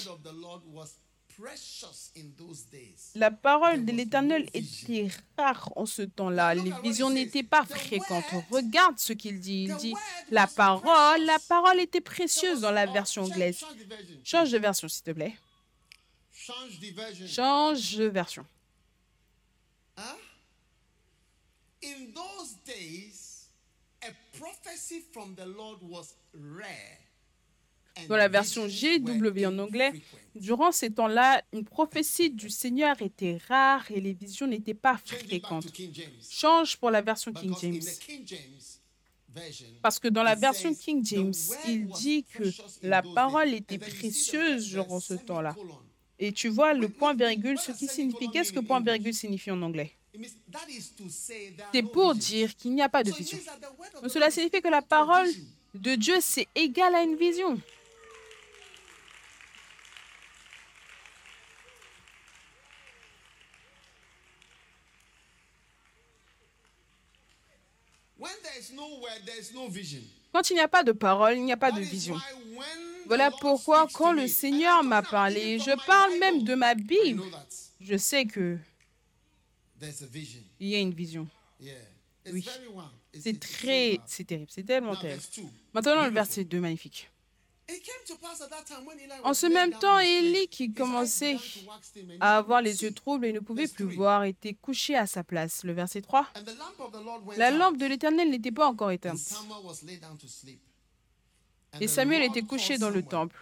La 3.15 3.29
parole 3.31 3.83
de 3.83 3.91
l'Éternel 3.91 4.49
était 4.53 5.09
rare 5.37 5.69
en 5.75 5.85
ce 5.85 6.03
temps-là. 6.03 6.55
Les 6.55 6.71
visions 6.81 7.09
n'étaient 7.09 7.43
pas 7.43 7.65
fréquentes. 7.65 8.23
Regarde 8.49 8.97
ce 8.99 9.11
qu'il 9.11 9.41
dit. 9.41 9.65
Il 9.65 9.75
dit 9.75 9.95
la 10.31 10.47
parole, 10.47 11.25
la 11.25 11.39
parole 11.49 11.81
était 11.81 11.99
précieuse 11.99 12.61
dans 12.61 12.71
la 12.71 12.85
version 12.85 13.23
anglaise. 13.23 13.65
Change 14.23 14.51
de 14.51 14.57
version, 14.59 14.87
s'il 14.87 15.03
te 15.03 15.11
plaît. 15.11 15.35
Change 17.27 17.97
de 17.97 18.05
version. 18.07 18.45
In 21.81 22.13
those 22.13 22.55
days, 22.65 23.49
a 24.01 24.11
prophecy 24.37 25.01
from 25.13 25.35
the 25.35 25.45
Lord 25.45 25.81
was 25.81 26.15
rare 26.33 26.99
dans 28.07 28.17
la 28.17 28.27
version 28.27 28.67
GW 28.67 29.45
en 29.45 29.59
anglais, 29.59 29.91
durant 30.35 30.71
ces 30.71 30.91
temps-là, 30.91 31.41
une 31.53 31.65
prophétie 31.65 32.29
du 32.29 32.49
Seigneur 32.49 33.01
était 33.01 33.39
rare 33.47 33.85
et 33.91 33.99
les 33.99 34.13
visions 34.13 34.47
n'étaient 34.47 34.73
pas 34.73 34.97
fréquentes. 34.97 35.67
Change 36.29 36.77
pour 36.77 36.91
la 36.91 37.01
version 37.01 37.33
King 37.33 37.53
James. 37.59 37.81
Parce 39.81 39.99
que 39.99 40.07
dans 40.07 40.23
la 40.23 40.35
version 40.35 40.73
King 40.73 41.05
James, 41.05 41.33
il 41.67 41.87
dit 41.87 42.23
que 42.23 42.43
la 42.81 43.01
parole 43.01 43.53
était 43.53 43.77
précieuse 43.77 44.69
durant 44.69 44.99
ce 44.99 45.13
temps-là. 45.13 45.55
Et 46.19 46.33
tu 46.33 46.49
vois 46.49 46.73
le 46.73 46.89
point 46.89 47.13
virgule, 47.13 47.57
ce 47.57 47.71
qui 47.71 47.87
signifie. 47.87 48.29
Qu'est-ce 48.29 48.51
que 48.51 48.59
point 48.59 48.81
virgule 48.81 49.13
signifie 49.13 49.51
en 49.51 49.61
anglais? 49.61 49.93
C'est 51.73 51.83
pour 51.83 52.13
dire 52.13 52.53
qu'il 52.55 52.73
n'y 52.73 52.81
a 52.81 52.89
pas 52.89 53.03
de 53.03 53.11
vision. 53.11 53.37
cela 54.07 54.29
signifie 54.29 54.61
que 54.61 54.67
la 54.67 54.81
parole 54.81 55.29
de 55.73 55.95
Dieu, 55.95 56.15
c'est 56.19 56.47
égal 56.55 56.93
à 56.93 57.03
une 57.03 57.15
vision. 57.15 57.59
Quand 70.33 70.49
il 70.49 70.53
n'y 70.53 70.59
a 70.59 70.67
pas 70.67 70.83
de 70.83 70.91
parole, 70.91 71.37
il 71.37 71.45
n'y 71.45 71.53
a 71.53 71.57
pas 71.57 71.71
de 71.71 71.79
vision. 71.79 72.17
Voilà 73.09 73.31
pourquoi 73.31 73.87
quand 73.91 74.13
le 74.13 74.27
Seigneur 74.27 74.83
m'a 74.83 75.01
parlé, 75.01 75.57
je 75.57 75.75
parle 75.85 76.17
même 76.19 76.43
de 76.43 76.53
ma 76.53 76.75
Bible, 76.75 77.23
je 77.81 77.97
sais 77.97 78.25
que 78.25 78.57
il 80.59 80.67
y 80.67 80.75
a 80.75 80.79
une 80.79 80.93
vision. 80.93 81.27
Oui. 82.31 82.45
C'est 83.19 83.39
très, 83.39 83.99
c'est 84.05 84.25
terrible, 84.25 84.51
c'est 84.51 84.63
tellement 84.63 84.95
terrible. 84.95 85.23
Maintenant, 85.73 86.05
le 86.05 86.11
verset 86.11 86.43
2, 86.43 86.59
magnifique. 86.59 87.09
En 89.23 89.33
ce 89.33 89.45
même 89.47 89.71
temps, 89.73 89.99
Élie, 89.99 90.47
qui 90.47 90.71
commençait 90.71 91.37
à 92.19 92.37
avoir 92.37 92.61
les 92.61 92.83
yeux 92.83 92.91
troubles 92.91 93.25
et 93.25 93.33
ne 93.33 93.39
pouvait 93.39 93.67
plus 93.67 93.85
voir, 93.85 94.23
était 94.23 94.53
couché 94.53 94.95
à 94.95 95.07
sa 95.07 95.23
place. 95.23 95.63
Le 95.63 95.73
verset 95.73 96.01
3. 96.01 96.27
La 97.37 97.51
lampe 97.51 97.77
de 97.77 97.85
l'Éternel 97.87 98.29
n'était 98.29 98.51
pas 98.51 98.67
encore 98.67 98.91
éteinte. 98.91 99.19
Et 101.79 101.87
Samuel 101.87 102.23
était 102.23 102.41
couché 102.41 102.77
dans 102.77 102.89
le 102.89 103.03
temple. 103.03 103.35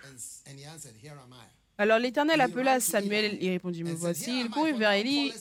Alors 1.79 1.99
l'Éternel 1.99 2.41
appela 2.41 2.79
Samuel, 2.79 3.37
il 3.39 3.49
répondit, 3.51 3.83
me 3.83 3.93
voici. 3.93 4.41
Il 4.41 4.49
courut 4.49 4.73
vers 4.73 4.93
Élie 4.93 5.31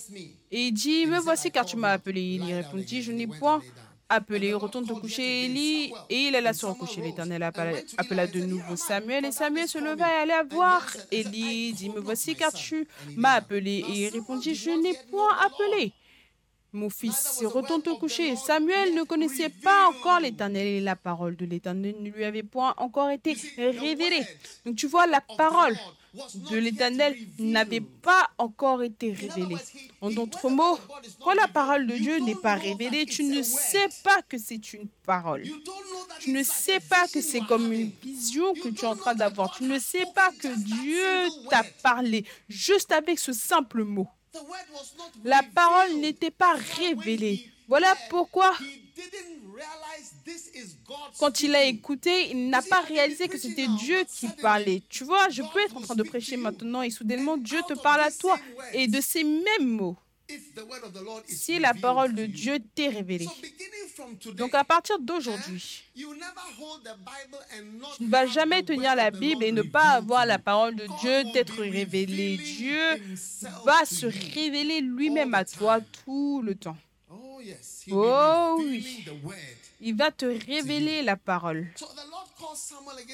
et 0.51 0.66
il 0.66 0.72
dit, 0.72 1.07
me 1.07 1.18
voici 1.18 1.51
car 1.51 1.64
tu 1.64 1.76
m'as 1.76 1.93
appelé. 1.93 2.20
Il 2.20 2.55
répondit, 2.55 3.03
je 3.03 3.12
n'ai 3.12 3.26
point 3.26 3.62
appelé, 4.09 4.53
retourne 4.53 4.87
te 4.87 4.93
coucher, 4.93 5.47
Élie. 5.47 5.93
Et 6.11 6.28
il 6.28 6.37
alla 6.37 6.53
se 6.53 6.66
recoucher. 6.66 7.01
L'Éternel 7.01 7.43
appela 7.43 8.26
de 8.26 8.41
nouveau 8.41 8.76
Samuel 8.76 9.24
et 9.24 9.32
Samuel 9.32 9.66
se 9.66 9.78
leva 9.78 10.09
et 10.09 10.22
alla 10.22 10.43
voir 10.43 10.87
Élie. 11.11 11.72
dit, 11.72 11.89
me 11.89 12.01
voici 12.01 12.34
car 12.34 12.53
tu 12.53 12.87
m'as 13.16 13.34
appelé. 13.34 13.84
Et 13.89 14.05
il 14.05 14.09
répondit, 14.09 14.55
je 14.55 14.70
n'ai 14.70 14.95
point 15.11 15.37
appelé. 15.39 15.93
Mon 16.77 16.91
fils, 16.91 17.43
retourne 17.43 17.81
te 17.81 17.89
coucher. 17.99 18.37
Samuel 18.37 18.95
ne 18.95 19.03
connaissait 19.03 19.49
pas 19.49 19.89
encore 19.89 20.20
l'Éternel 20.20 20.66
et 20.66 20.81
la 20.83 20.95
parole 20.95 21.35
de 21.35 21.47
l'Éternel 21.47 21.95
ne 22.01 22.11
lui 22.11 22.22
avait 22.22 22.43
point 22.43 22.74
encore 22.77 23.09
été 23.09 23.35
révélée. 23.57 24.27
Donc 24.66 24.77
tu 24.77 24.87
vois, 24.87 25.07
la 25.07 25.22
parole 25.22 25.74
de 26.51 26.57
l'Éternel 26.59 27.16
n'avait 27.39 27.81
pas 27.81 28.29
encore 28.37 28.83
été 28.83 29.11
révélée. 29.11 29.57
En 30.03 30.11
d'autres 30.11 30.51
mots, 30.51 30.79
quand 31.22 31.33
la 31.33 31.49
parole 31.49 31.87
de 31.87 31.95
Dieu 31.95 32.18
n'est 32.18 32.35
pas 32.35 32.57
révélée, 32.57 33.07
tu 33.07 33.24
ne 33.24 33.41
sais 33.41 33.89
pas 34.05 34.20
que 34.29 34.37
c'est 34.37 34.74
une 34.74 34.89
parole. 35.07 35.45
Tu 36.20 36.31
ne 36.33 36.43
sais 36.43 36.81
pas 36.81 37.09
que 37.09 37.22
c'est 37.22 37.41
comme 37.41 37.72
une 37.72 37.91
vision 38.03 38.53
que 38.53 38.68
tu 38.68 38.85
es 38.85 38.89
en 38.89 38.97
train 38.97 39.14
d'avoir. 39.14 39.57
Tu 39.57 39.64
ne 39.64 39.79
sais 39.79 40.05
pas 40.14 40.31
que 40.39 40.49
Dieu 40.49 41.31
t'a 41.49 41.64
parlé 41.83 42.27
juste 42.51 42.93
avec 42.93 43.18
ce 43.18 43.33
simple 43.33 43.83
mot. 43.83 44.09
La 45.24 45.43
parole 45.55 45.97
n'était 45.97 46.30
pas 46.30 46.55
révélée. 46.78 47.51
Voilà 47.68 47.95
pourquoi 48.11 48.53
quand 51.18 51.41
il 51.41 51.55
a 51.55 51.64
écouté, 51.64 52.30
il 52.30 52.49
n'a 52.49 52.62
pas 52.62 52.80
réalisé 52.82 53.28
que 53.28 53.39
c'était 53.39 53.66
Dieu 53.78 54.05
qui 54.09 54.28
parlait. 54.28 54.82
Tu 54.89 55.05
vois, 55.05 55.28
je 55.30 55.43
peux 55.43 55.61
être 55.61 55.76
en 55.76 55.80
train 55.80 55.95
de 55.95 56.03
prêcher 56.03 56.37
maintenant 56.37 56.82
et 56.82 56.91
soudainement 56.91 57.37
Dieu 57.37 57.61
te 57.66 57.74
parle 57.74 58.01
à 58.01 58.11
toi. 58.11 58.39
Et 58.72 58.89
de 58.89 59.01
ces 59.01 59.24
mêmes 59.24 59.68
mots, 59.68 59.97
si 61.29 61.59
la 61.59 61.74
parole 61.74 62.14
de 62.14 62.27
Dieu 62.27 62.59
t'est 62.74 62.89
révélée. 62.89 63.29
Donc 64.35 64.55
à 64.55 64.64
partir 64.64 64.99
d'aujourd'hui, 64.99 65.85
tu 65.95 66.05
ne 68.05 68.11
vas 68.11 68.27
jamais 68.27 68.62
tenir 68.62 68.95
la 68.95 69.11
Bible 69.11 69.45
et 69.45 69.53
ne 69.53 69.62
pas 69.62 69.91
avoir 69.91 70.27
la 70.27 70.39
parole 70.39 70.77
de 70.77 70.87
Dieu 71.01 71.24
t'être 71.33 71.62
révélée. 71.62 72.37
Dieu 72.37 73.16
va 73.64 73.85
se 73.85 74.07
révéler 74.07 74.81
lui-même 74.81 75.35
à 75.35 75.45
toi 75.45 75.81
tout 76.05 76.43
le 76.43 76.55
temps. 76.55 76.77
Oh 77.09 78.57
oui. 78.59 79.05
Il 79.81 79.97
va 79.97 80.11
te 80.11 80.25
révéler 80.27 81.03
la 81.03 81.17
parole. 81.17 81.69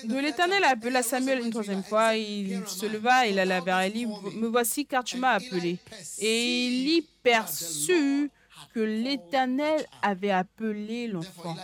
De 0.05 0.19
l'Éternel 0.19 0.65
appela 0.65 1.03
Samuel 1.03 1.41
une 1.41 1.51
troisième 1.51 1.83
fois. 1.83 2.17
Il 2.17 2.67
se 2.67 2.87
leva, 2.87 3.27
il 3.27 3.39
alla 3.39 3.61
vers 3.61 3.81
Élie. 3.81 4.07
Me 4.07 4.47
voici 4.47 4.87
car 4.87 5.05
tu 5.05 5.17
m'as 5.19 5.33
appelé. 5.33 5.79
Et 6.21 6.67
il 6.67 7.03
perçut 7.23 8.31
que 8.73 8.81
l'Éternel 8.81 9.87
avait 10.01 10.31
appelé 10.31 11.09
l'enfant. 11.09 11.55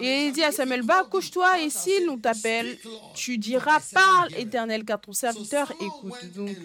Et 0.00 0.26
il 0.26 0.32
dit 0.32 0.42
à 0.42 0.50
Samuel, 0.50 0.82
va, 0.82 1.04
couche-toi, 1.04 1.60
et 1.60 1.70
si 1.70 2.04
l'on 2.04 2.18
t'appelle, 2.18 2.76
tu 3.14 3.38
diras, 3.38 3.80
parle, 3.92 4.34
éternel, 4.36 4.84
car 4.84 5.00
ton 5.00 5.12
serviteur 5.12 5.72
écoute. 5.80 6.32
Donc, 6.34 6.56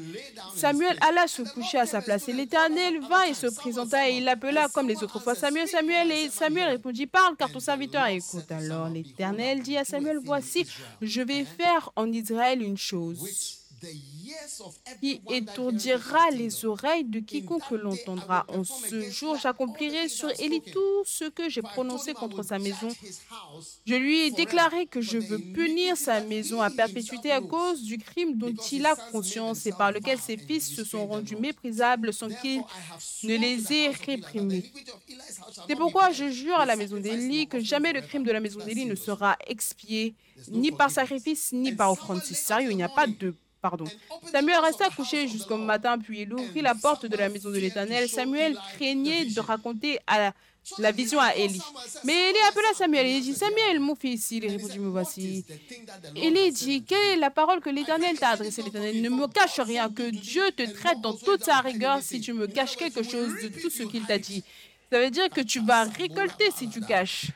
Samuel 0.55 0.97
alla 1.01 1.28
se 1.28 1.43
coucher 1.43 1.80
à 1.80 1.86
sa 1.86 2.01
place, 2.01 2.28
et 2.30 2.34
l'éternel 2.34 2.99
vint 3.01 3.24
et 3.24 3.34
se 3.34 3.47
présenta, 3.47 4.09
et 4.09 4.17
il 4.17 4.24
l'appela 4.24 4.69
comme 4.69 4.88
les 4.88 5.03
autres 5.03 5.19
fois, 5.19 5.36
Samuel, 5.36 5.67
Samuel, 5.67 6.11
et 6.11 6.30
Samuel 6.30 6.69
répondit, 6.69 7.05
parle, 7.07 7.36
car 7.38 7.51
ton 7.51 7.59
serviteur 7.59 8.07
écoute. 8.07 8.51
Alors. 8.51 8.89
L'éternel 8.89 9.61
dit 9.61 9.78
à 9.78 9.86
Samuel, 9.86 10.19
voici, 10.24 10.65
je 11.01 11.21
vais 11.21 11.45
faire 11.45 11.91
en 11.95 12.11
Israël 12.11 12.61
une 12.61 12.78
chose 12.78 13.62
qui 14.99 15.21
étourdira 15.29 16.29
les 16.31 16.65
oreilles 16.65 17.03
de 17.03 17.19
quiconque 17.19 17.71
l'entendra. 17.71 18.45
En 18.47 18.63
ce 18.63 19.01
jour, 19.09 19.38
j'accomplirai 19.38 20.09
sur 20.09 20.29
Élie 20.39 20.61
tout 20.61 21.03
ce 21.05 21.25
que 21.25 21.49
j'ai 21.49 21.61
prononcé 21.61 22.13
contre 22.13 22.43
sa 22.43 22.59
maison. 22.59 22.89
Je 23.86 23.95
lui 23.95 24.21
ai 24.27 24.31
déclaré 24.31 24.86
que 24.86 25.01
je 25.01 25.17
veux 25.17 25.39
punir 25.39 25.97
sa 25.97 26.21
maison 26.21 26.61
à 26.61 26.69
perpétuité 26.69 27.31
à 27.31 27.41
cause 27.41 27.84
du 27.84 27.97
crime 27.97 28.38
dont 28.38 28.53
il 28.71 28.86
a 28.86 28.95
conscience 29.11 29.65
et 29.65 29.71
par 29.71 29.91
lequel 29.91 30.19
ses 30.19 30.38
fils 30.38 30.73
se 30.75 30.84
sont 30.84 31.07
rendus 31.07 31.36
méprisables 31.36 32.13
sans 32.13 32.29
qu'il 32.29 32.61
ne 33.23 33.36
les 33.36 33.73
ait 33.73 33.89
réprimés. 33.89 34.71
C'est 35.67 35.75
pourquoi 35.75 36.11
je 36.11 36.29
jure 36.29 36.55
à 36.55 36.65
la 36.65 36.75
maison 36.75 36.99
d'Élie 36.99 37.47
que 37.47 37.59
jamais 37.59 37.93
le 37.93 38.01
crime 38.01 38.23
de 38.23 38.31
la 38.31 38.39
maison 38.39 38.59
d'Élie 38.63 38.86
ne 38.86 38.95
sera 38.95 39.38
expié, 39.47 40.15
ni 40.49 40.71
par 40.71 40.91
sacrifice, 40.91 41.51
ni 41.51 41.71
par 41.73 41.91
offrande. 41.91 42.21
C'est 42.23 42.34
sérieux, 42.34 42.71
il 42.71 42.77
n'y 42.77 42.84
a 42.84 42.89
pas 42.89 43.07
de 43.07 43.36
Pardon. 43.64 43.86
Samuel 44.30 44.59
resta 44.59 44.89
couché 44.89 45.26
jusqu'au 45.26 45.55
matin, 45.55 45.97
puis 45.97 46.24
il 46.24 46.34
ouvrit 46.34 46.61
la 46.61 46.76
porte 46.76 47.05
de 47.05 47.16
la 47.16 47.30
maison 47.30 47.49
de 47.49 47.59
l'Éternel. 47.59 48.09
Samuel 48.09 48.57
craignait 48.76 49.24
de 49.24 49.39
raconter 49.39 49.99
à 50.05 50.34
la, 50.80 50.91
vision 50.91 51.18
à 51.22 51.34
Élie. 51.34 51.61
Mais 52.03 52.11
Élie 52.11 52.39
appela 52.49 52.74
Samuel 52.76 53.05
et 53.05 53.22
dit 53.22 53.34
Samuel, 53.34 53.80
mon 53.80 53.95
fils, 53.95 54.32
il 54.32 54.45
répondit 54.45 54.80
Me 54.80 54.89
voici. 54.89 55.45
Élie 56.14 56.51
dit 56.51 56.84
Quelle 56.84 57.14
est 57.14 57.16
la 57.16 57.30
parole 57.30 57.61
que 57.61 57.70
l'Éternel 57.70 58.20
t'a 58.20 58.32
adressée 58.32 58.64
L'Éternel? 58.64 59.01
Ne 59.01 59.07
me 59.07 59.28
cache 59.28 59.61
rien, 59.61 59.89
que 59.89 60.09
Dieu 60.09 60.43
te 60.51 60.70
traite 60.70 60.99
dans 60.99 61.14
toute 61.14 61.45
sa 61.45 61.61
rigueur 61.61 62.01
si 62.01 62.20
tu 62.20 62.34
me 62.34 62.47
caches 62.47 62.76
quelque 62.76 63.01
chose 63.01 63.32
de 63.41 63.47
tout 63.47 63.70
ce 63.70 63.84
qu'il 63.84 64.03
t'a 64.05 64.18
dit. 64.18 64.43
Ça 64.91 64.99
veut 64.99 65.09
dire 65.09 65.30
que 65.30 65.39
tu 65.39 65.61
vas 65.61 65.86
récolter 65.86 66.51
si 66.53 66.68
tu 66.68 66.82
caches. 66.82 67.28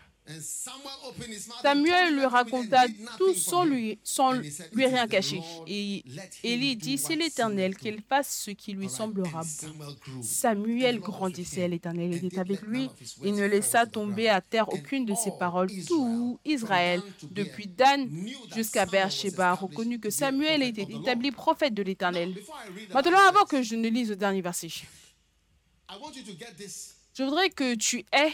Samuel 1.61 2.15
lui 2.15 2.25
raconta 2.25 2.85
tout 3.17 3.33
sans 3.33 3.63
lui, 3.63 3.97
sans 4.03 4.33
lui 4.33 4.85
rien 4.85 5.07
cacher. 5.07 5.41
Et 5.67 6.03
Élie 6.43 6.75
dit, 6.75 6.97
c'est 6.97 7.15
l'Éternel 7.15 7.75
qu'il 7.77 8.01
fasse 8.01 8.43
ce 8.45 8.51
qui 8.51 8.73
lui 8.73 8.89
semblera 8.89 9.41
bon. 9.41 10.21
Samuel 10.21 10.99
grandissait, 10.99 11.67
l'Éternel 11.67 12.13
était 12.13 12.39
avec 12.39 12.61
lui. 12.63 12.89
Il 13.23 13.35
ne 13.35 13.45
laissa 13.45 13.85
tomber 13.85 14.27
à 14.27 14.41
terre 14.41 14.67
aucune 14.73 15.05
de 15.05 15.15
ses 15.15 15.31
paroles. 15.39 15.69
Tout 15.87 16.39
Israël, 16.45 17.01
depuis 17.31 17.67
Dan 17.67 18.09
jusqu'à 18.53 18.85
Beersheba, 18.85 19.53
reconnut 19.53 19.99
que 19.99 20.09
Samuel 20.09 20.63
était 20.63 20.87
établi 20.89 21.31
prophète 21.31 21.73
de 21.73 21.83
l'Éternel. 21.83 22.35
Maintenant, 22.93 23.27
avant 23.29 23.45
que 23.45 23.61
je 23.61 23.75
ne 23.75 23.87
lise 23.87 24.09
le 24.09 24.15
dernier 24.15 24.41
verset, 24.41 24.69
je 27.13 27.23
voudrais 27.23 27.49
que 27.49 27.75
tu 27.75 28.05
aies 28.11 28.33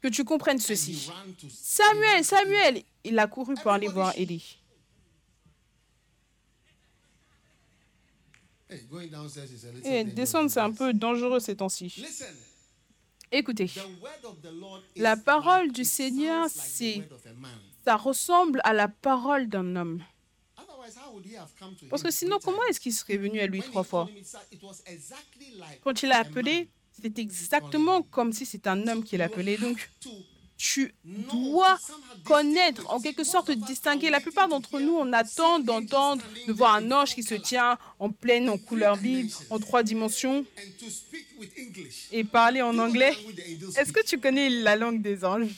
que 0.00 0.08
tu 0.08 0.24
comprennes 0.24 0.58
ceci. 0.58 1.10
Samuel, 1.50 2.24
Samuel, 2.24 2.82
il 3.04 3.18
a 3.18 3.26
couru 3.26 3.54
pour 3.54 3.70
aller 3.70 3.88
voir 3.88 4.12
Élie. 4.16 4.58
Et 9.84 10.04
descendre, 10.04 10.50
c'est 10.50 10.60
un 10.60 10.72
peu 10.72 10.92
dangereux 10.92 11.40
ces 11.40 11.56
temps-ci. 11.56 12.04
Écoutez, 13.30 13.70
la 14.96 15.16
parole 15.16 15.72
du 15.72 15.84
Seigneur, 15.84 16.48
c'est, 16.48 17.08
ça 17.84 17.96
ressemble 17.96 18.60
à 18.64 18.72
la 18.72 18.88
parole 18.88 19.48
d'un 19.48 19.76
homme. 19.76 20.04
Parce 21.90 22.02
que 22.02 22.10
sinon, 22.10 22.38
comment 22.42 22.62
est-ce 22.68 22.80
qu'il 22.80 22.92
serait 22.92 23.16
venu 23.16 23.40
à 23.40 23.46
lui 23.46 23.60
trois 23.62 23.84
fois? 23.84 24.08
Quand 25.82 26.02
il 26.02 26.12
a 26.12 26.18
appelé, 26.18 26.68
c'est 27.00 27.18
exactement 27.18 28.02
comme 28.02 28.32
si 28.32 28.46
c'est 28.46 28.66
un 28.66 28.86
homme 28.88 29.04
qui 29.04 29.16
l'appelait. 29.16 29.56
Donc, 29.56 29.90
tu 30.56 30.94
dois 31.04 31.78
connaître, 32.24 32.90
en 32.90 33.00
quelque 33.00 33.24
sorte 33.24 33.50
distinguer. 33.50 34.08
La 34.10 34.20
plupart 34.20 34.48
d'entre 34.48 34.80
nous, 34.80 34.94
on 34.94 35.12
attend 35.12 35.58
d'entendre, 35.58 36.22
de 36.46 36.52
voir 36.52 36.76
un 36.76 36.90
ange 36.92 37.14
qui 37.14 37.22
se 37.22 37.34
tient 37.34 37.76
en 37.98 38.10
pleine, 38.10 38.48
en 38.48 38.56
couleur 38.56 38.96
vive, 38.96 39.36
en 39.50 39.58
trois 39.58 39.82
dimensions, 39.82 40.46
et 42.12 42.24
parler 42.24 42.62
en 42.62 42.78
anglais. 42.78 43.14
Est-ce 43.76 43.92
que 43.92 44.04
tu 44.04 44.18
connais 44.18 44.48
la 44.48 44.76
langue 44.76 45.02
des 45.02 45.24
anges? 45.24 45.50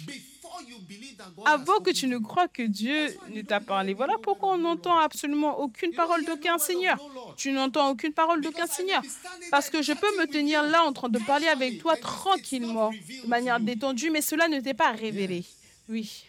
Avant 1.44 1.80
que 1.80 1.90
tu 1.90 2.07
ne 2.07 2.18
crois 2.18 2.48
que 2.48 2.62
Dieu 2.62 3.16
ne 3.30 3.42
t'a 3.42 3.61
parlé. 3.61 3.94
Voilà 3.94 4.14
pourquoi 4.22 4.54
on 4.54 4.59
n'entend 4.59 4.98
absolument 4.98 5.59
aucune 5.61 5.92
parole 5.92 6.24
d'aucun 6.24 6.59
Seigneur. 6.59 6.98
Tu 7.36 7.52
n'entends 7.52 7.90
aucune 7.90 8.12
parole 8.12 8.40
d'aucun 8.40 8.66
Seigneur. 8.66 9.02
Parce 9.50 9.70
que 9.70 9.82
je 9.82 9.92
peux 9.92 10.18
me 10.18 10.26
tenir 10.26 10.62
là 10.62 10.84
en 10.84 10.92
train 10.92 11.09
de 11.09 11.18
parler 11.18 11.48
avec 11.48 11.78
toi 11.78 11.96
tranquillement, 11.96 12.90
de 12.90 13.28
manière 13.28 13.61
détendue, 13.61 14.11
mais 14.11 14.22
cela 14.22 14.48
ne 14.48 14.61
t'est 14.61 14.74
pas 14.74 14.92
révélé. 14.92 15.44
Oui. 15.88 16.24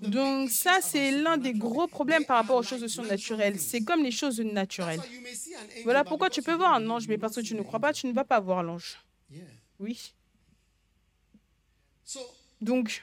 Donc 0.00 0.50
ça, 0.50 0.78
c'est 0.80 1.10
l'un 1.10 1.36
des 1.36 1.52
gros 1.52 1.86
problèmes 1.86 2.24
par 2.24 2.38
rapport 2.38 2.56
aux 2.56 2.62
choses 2.62 2.86
surnaturelles. 2.86 3.60
C'est 3.60 3.82
comme 3.82 4.02
les 4.02 4.10
choses 4.10 4.40
naturelles. 4.40 5.02
Voilà 5.84 6.04
pourquoi 6.04 6.30
tu 6.30 6.42
peux 6.42 6.54
voir 6.54 6.74
un 6.74 6.88
ange, 6.88 7.06
mais 7.06 7.18
parce 7.18 7.36
que 7.36 7.40
tu 7.40 7.54
ne 7.54 7.62
crois 7.62 7.80
pas, 7.80 7.92
tu 7.92 8.06
ne 8.06 8.12
vas 8.12 8.24
pas 8.24 8.40
voir 8.40 8.62
l'ange. 8.62 8.98
Oui. 9.78 10.12
Donc, 12.60 13.02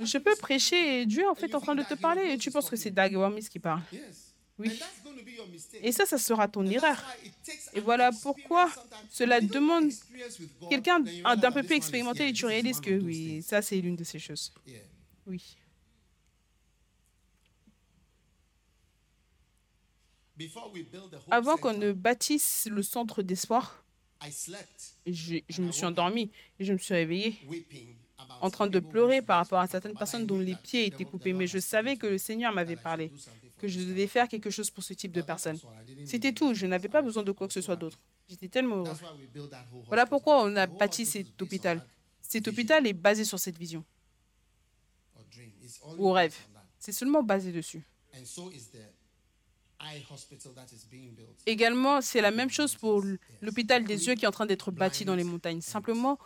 je 0.00 0.18
peux 0.18 0.36
prêcher 0.36 1.00
et 1.02 1.06
Dieu 1.06 1.22
est 1.22 1.26
en 1.26 1.34
fait 1.34 1.54
en 1.54 1.60
train 1.60 1.74
de 1.74 1.82
te 1.82 1.94
parler 1.94 2.32
et 2.32 2.38
tu 2.38 2.50
penses 2.50 2.68
que 2.68 2.76
c'est 2.76 2.90
Dag 2.90 3.14
Wamis 3.14 3.48
qui 3.48 3.58
parle. 3.58 3.82
Oui. 4.58 4.80
Et 5.82 5.92
ça, 5.92 6.06
ça 6.06 6.18
sera 6.18 6.46
ton 6.46 6.64
erreur. 6.66 7.02
Et 7.74 7.80
voilà 7.80 8.10
pourquoi 8.22 8.70
cela 9.10 9.40
demande 9.40 9.90
quelqu'un 10.68 11.00
d'un 11.00 11.52
peu 11.52 11.62
plus 11.62 11.76
expérimenté 11.76 12.28
et 12.28 12.32
tu 12.32 12.46
réalises 12.46 12.80
que 12.80 12.90
oui, 12.90 13.42
ça 13.42 13.62
c'est 13.62 13.80
l'une 13.80 13.96
de 13.96 14.04
ces 14.04 14.18
choses. 14.18 14.52
Oui. 15.26 15.56
Avant 21.30 21.56
qu'on 21.56 21.74
ne 21.74 21.92
bâtisse 21.92 22.66
le 22.70 22.82
centre 22.82 23.22
d'espoir, 23.22 23.84
je, 25.06 25.36
je, 25.48 25.62
me 25.62 25.72
suis 25.72 25.84
endormi 25.84 26.30
et 26.58 26.64
je 26.64 26.72
me 26.72 26.78
suis 26.78 26.94
réveillé 26.94 27.38
en 28.40 28.50
train 28.50 28.66
de 28.66 28.80
pleurer 28.80 29.22
par 29.22 29.38
rapport 29.38 29.60
à 29.60 29.66
certaines 29.66 29.94
personnes 29.94 30.26
dont 30.26 30.38
les 30.38 30.54
pieds 30.54 30.86
étaient 30.86 31.04
coupés. 31.04 31.32
Mais 31.32 31.46
je 31.46 31.58
savais 31.58 31.96
que 31.96 32.06
le 32.06 32.18
Seigneur 32.18 32.52
m'avait 32.52 32.76
parlé, 32.76 33.12
que 33.58 33.68
je 33.68 33.80
devais 33.80 34.06
faire 34.06 34.28
quelque 34.28 34.50
chose 34.50 34.70
pour 34.70 34.82
ce 34.82 34.94
type 34.94 35.12
de 35.12 35.22
personnes. 35.22 35.58
C'était 36.04 36.32
tout. 36.32 36.54
Je 36.54 36.66
n'avais 36.66 36.88
pas 36.88 37.02
besoin 37.02 37.22
de 37.22 37.32
quoi 37.32 37.46
que 37.46 37.52
ce 37.52 37.60
soit 37.60 37.76
d'autre. 37.76 37.98
J'étais 38.28 38.48
tellement 38.48 38.76
heureux. 38.76 38.96
Voilà 39.86 40.06
pourquoi 40.06 40.42
on 40.42 40.56
a 40.56 40.66
bâti 40.66 41.04
cet 41.06 41.40
hôpital. 41.40 41.84
Cet 42.20 42.48
hôpital 42.48 42.86
est 42.86 42.92
basé 42.92 43.24
sur 43.24 43.38
cette 43.38 43.58
vision. 43.58 43.84
Ou 45.98 46.10
rêve. 46.12 46.36
C'est 46.78 46.92
seulement 46.92 47.22
basé 47.22 47.52
dessus. 47.52 47.82
Également, 51.46 52.00
c'est 52.00 52.20
la 52.20 52.30
même 52.30 52.50
chose 52.50 52.74
pour 52.74 53.04
l'hôpital 53.40 53.84
des 53.84 54.06
yeux 54.06 54.14
qui 54.14 54.24
est 54.24 54.28
en 54.28 54.32
train 54.32 54.46
d'être 54.46 54.70
bâti 54.70 55.04
dans 55.04 55.16
les 55.16 55.24
montagnes. 55.24 55.60
Simplement 55.60 56.18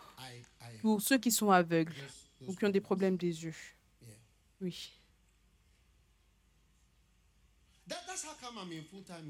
pour 0.87 1.03
ceux 1.03 1.19
qui 1.19 1.33
sont 1.33 1.51
aveugles 1.51 1.93
ou 2.47 2.55
qui 2.55 2.65
ont 2.65 2.69
des 2.69 2.81
problèmes 2.81 3.17
des 3.17 3.43
yeux. 3.43 3.55
Oui. 4.61 4.93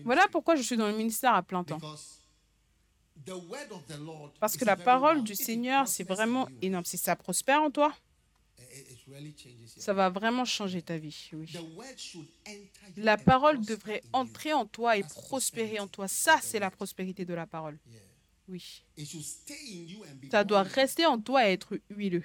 Voilà 0.05 0.29
pourquoi 0.29 0.55
je 0.57 0.63
suis 0.63 0.77
dans 0.77 0.89
le 0.89 0.97
ministère 0.97 1.33
à 1.33 1.43
plein 1.43 1.65
temps. 1.65 1.81
Parce 4.39 4.59
que 4.59 4.67
la 4.67 4.77
parole 4.77 5.25
du 5.25 5.35
Seigneur, 5.35 5.89
c'est 5.89 6.05
vraiment 6.05 6.47
énorme. 6.61 6.85
Si 6.85 6.99
ça 6.99 7.17
prospère 7.17 7.63
en 7.63 7.71
toi, 7.71 7.95
ça 9.79 9.95
va 9.95 10.11
vraiment 10.11 10.45
changer 10.45 10.83
ta 10.83 10.99
vie. 10.99 11.31
Oui. 11.33 11.51
La 12.97 13.17
parole 13.17 13.65
devrait 13.65 14.03
entrer 14.13 14.53
en 14.53 14.67
toi 14.67 14.99
et 14.99 15.03
prospérer 15.05 15.81
en 15.81 15.89
toi. 15.89 16.07
Ça, 16.07 16.39
c'est 16.43 16.59
la 16.59 16.71
prospérité 16.71 17.25
de 17.25 17.33
la 17.33 17.47
parole. 17.47 17.79
Oui. 18.49 18.85
Ça 20.31 20.45
doit 20.45 20.63
rester 20.63 21.07
en 21.07 21.21
toi 21.21 21.49
et 21.49 21.53
être 21.53 21.79
huileux. 21.91 22.25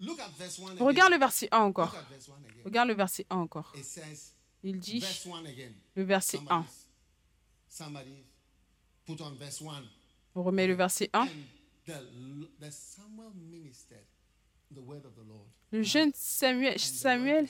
Regarde 0.00 1.12
le 1.12 1.18
verset 1.18 1.48
1 1.50 1.58
encore. 1.58 1.94
Regarde 2.64 2.88
le 2.88 2.94
verset 2.94 3.26
1 3.30 3.36
encore. 3.36 3.74
Il 4.62 4.78
dit, 4.78 5.02
le 5.94 6.02
verset 6.02 6.40
1. 6.48 6.66
On 10.34 10.42
remet 10.42 10.66
le 10.66 10.74
verset 10.74 11.10
1. 11.12 11.28
Le 15.72 15.82
jeune 15.82 16.10
Samuel, 16.14 16.78
Samuel 16.78 17.48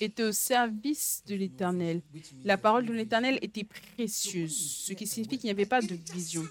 était 0.00 0.24
au 0.24 0.32
service 0.32 1.22
de 1.26 1.34
l'Éternel. 1.34 2.02
La 2.44 2.56
parole 2.56 2.86
de 2.86 2.92
l'Éternel 2.92 3.38
était 3.42 3.64
précieuse, 3.64 4.84
ce 4.86 4.92
qui 4.92 5.06
signifie 5.06 5.38
qu'il 5.38 5.46
n'y 5.46 5.52
avait 5.52 5.66
pas 5.66 5.80
de 5.80 5.96
vision. 6.12 6.44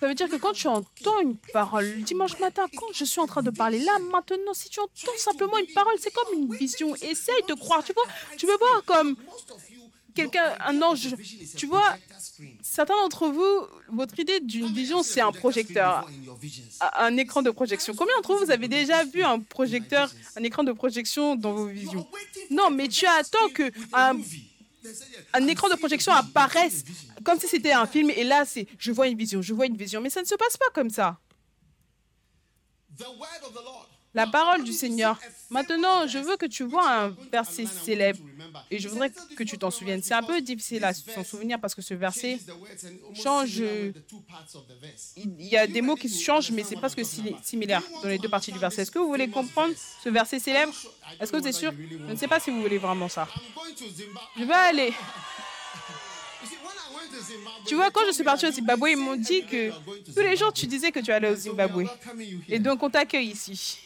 Ça 0.00 0.08
veut 0.08 0.14
dire 0.14 0.30
que 0.30 0.36
quand 0.36 0.52
tu 0.52 0.66
entends 0.66 1.20
une 1.20 1.36
parole 1.36 1.84
le 1.84 2.02
dimanche 2.02 2.38
matin, 2.38 2.64
quand 2.74 2.90
je 2.94 3.04
suis 3.04 3.20
en 3.20 3.26
train 3.26 3.42
de 3.42 3.50
parler 3.50 3.80
là, 3.80 3.98
maintenant, 3.98 4.54
si 4.54 4.70
tu 4.70 4.80
entends 4.80 5.18
simplement 5.18 5.58
une 5.58 5.72
parole, 5.74 5.92
c'est 5.98 6.12
comme 6.12 6.32
une 6.38 6.54
vision. 6.54 6.94
Essaye 6.96 7.42
de 7.48 7.54
croire. 7.54 7.84
Tu 7.84 7.92
vois, 7.92 8.04
tu 8.38 8.46
veux 8.46 8.56
voir 8.56 8.82
comme 8.86 9.16
quelqu'un, 10.22 10.56
un 10.60 10.80
ange. 10.82 11.08
Tu 11.56 11.66
vois, 11.66 11.96
certains 12.62 12.96
d'entre 12.96 13.28
vous, 13.28 13.66
votre 13.88 14.18
idée 14.18 14.40
d'une 14.40 14.72
vision, 14.72 15.02
c'est 15.02 15.20
un 15.20 15.32
projecteur, 15.32 16.08
un 16.96 17.16
écran 17.16 17.42
de 17.42 17.50
projection. 17.50 17.94
Combien 17.94 18.14
d'entre 18.16 18.34
vous, 18.34 18.44
vous 18.44 18.50
avez 18.50 18.68
déjà 18.68 19.04
vu 19.04 19.22
un 19.22 19.40
projecteur, 19.40 20.10
un 20.36 20.42
écran 20.42 20.64
de 20.64 20.72
projection 20.72 21.36
dans 21.36 21.52
vos 21.52 21.66
visions? 21.66 22.06
Non, 22.50 22.70
mais 22.70 22.88
tu 22.88 23.06
attends 23.06 23.48
que 23.54 23.70
un, 23.92 24.18
un 25.32 25.46
écran 25.46 25.68
de 25.68 25.74
projection 25.74 26.12
apparaisse 26.12 26.84
comme 27.22 27.38
si 27.38 27.48
c'était 27.48 27.72
un 27.72 27.86
film, 27.86 28.10
et 28.10 28.24
là, 28.24 28.44
c'est 28.44 28.66
je 28.78 28.92
vois 28.92 29.08
une 29.08 29.16
vision, 29.16 29.42
je 29.42 29.52
vois 29.52 29.66
une 29.66 29.76
vision. 29.76 30.00
Mais 30.00 30.10
ça 30.10 30.22
ne 30.22 30.26
se 30.26 30.34
passe 30.34 30.56
pas 30.56 30.70
comme 30.74 30.90
ça 30.90 31.18
la 34.14 34.26
parole 34.26 34.64
du 34.64 34.72
Seigneur. 34.72 35.18
Maintenant, 35.50 36.06
je 36.06 36.18
veux 36.18 36.36
que 36.36 36.46
tu 36.46 36.64
vois 36.64 36.88
un 36.88 37.16
verset 37.30 37.66
célèbre 37.66 38.18
et 38.70 38.78
je 38.78 38.88
voudrais 38.88 39.10
que 39.36 39.42
tu 39.42 39.58
t'en 39.58 39.70
souviennes. 39.70 40.02
C'est 40.02 40.14
un 40.14 40.22
peu 40.22 40.40
difficile 40.40 40.84
à 40.84 40.92
s'en 40.92 41.24
souvenir 41.24 41.60
parce 41.60 41.74
que 41.74 41.82
ce 41.82 41.94
verset 41.94 42.38
change. 43.14 43.62
Il 45.16 45.42
y 45.46 45.56
a 45.56 45.66
des 45.66 45.82
mots 45.82 45.96
qui 45.96 46.08
changent, 46.08 46.50
mais 46.50 46.64
c'est 46.64 46.76
presque 46.76 47.02
similaire 47.42 47.82
dans 48.02 48.08
les 48.08 48.18
deux 48.18 48.28
parties 48.28 48.52
du 48.52 48.58
verset. 48.58 48.82
Est-ce 48.82 48.90
que 48.90 48.98
vous 48.98 49.08
voulez 49.08 49.28
comprendre 49.28 49.74
ce 50.02 50.08
verset 50.08 50.38
célèbre? 50.38 50.72
Est-ce 51.20 51.30
que 51.32 51.36
vous 51.36 51.46
êtes 51.46 51.54
sûr? 51.54 51.72
Je 51.72 52.12
ne 52.12 52.16
sais 52.16 52.28
pas 52.28 52.40
si 52.40 52.50
vous 52.50 52.62
voulez 52.62 52.78
vraiment 52.78 53.08
ça. 53.08 53.28
Je 54.36 54.44
vais 54.44 54.54
aller. 54.54 54.92
Tu 57.66 57.74
vois, 57.74 57.90
quand 57.90 58.00
je 58.06 58.12
suis 58.12 58.24
partie 58.24 58.46
au 58.46 58.50
Zimbabwe, 58.50 58.90
ils 58.90 58.96
m'ont 58.96 59.16
dit 59.16 59.44
que 59.44 59.70
tous 60.12 60.20
les 60.20 60.36
jours, 60.36 60.52
tu 60.52 60.66
disais 60.66 60.90
que 60.90 61.00
tu 61.00 61.12
allais 61.12 61.30
au 61.30 61.34
Zimbabwe. 61.34 61.84
Et 62.48 62.58
donc, 62.58 62.82
on 62.82 62.90
t'accueille 62.90 63.28
ici. 63.28 63.78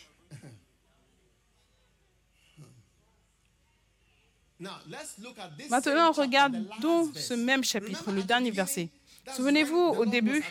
Maintenant, 5.71 6.13
regardons 6.13 7.13
ce 7.15 7.35
même 7.35 7.65
chapitre, 7.65 8.11
le 8.13 8.23
dernier 8.23 8.51
verset. 8.51 8.89
Souvenez-vous, 9.35 9.79
au 9.79 10.05
début, 10.05 10.45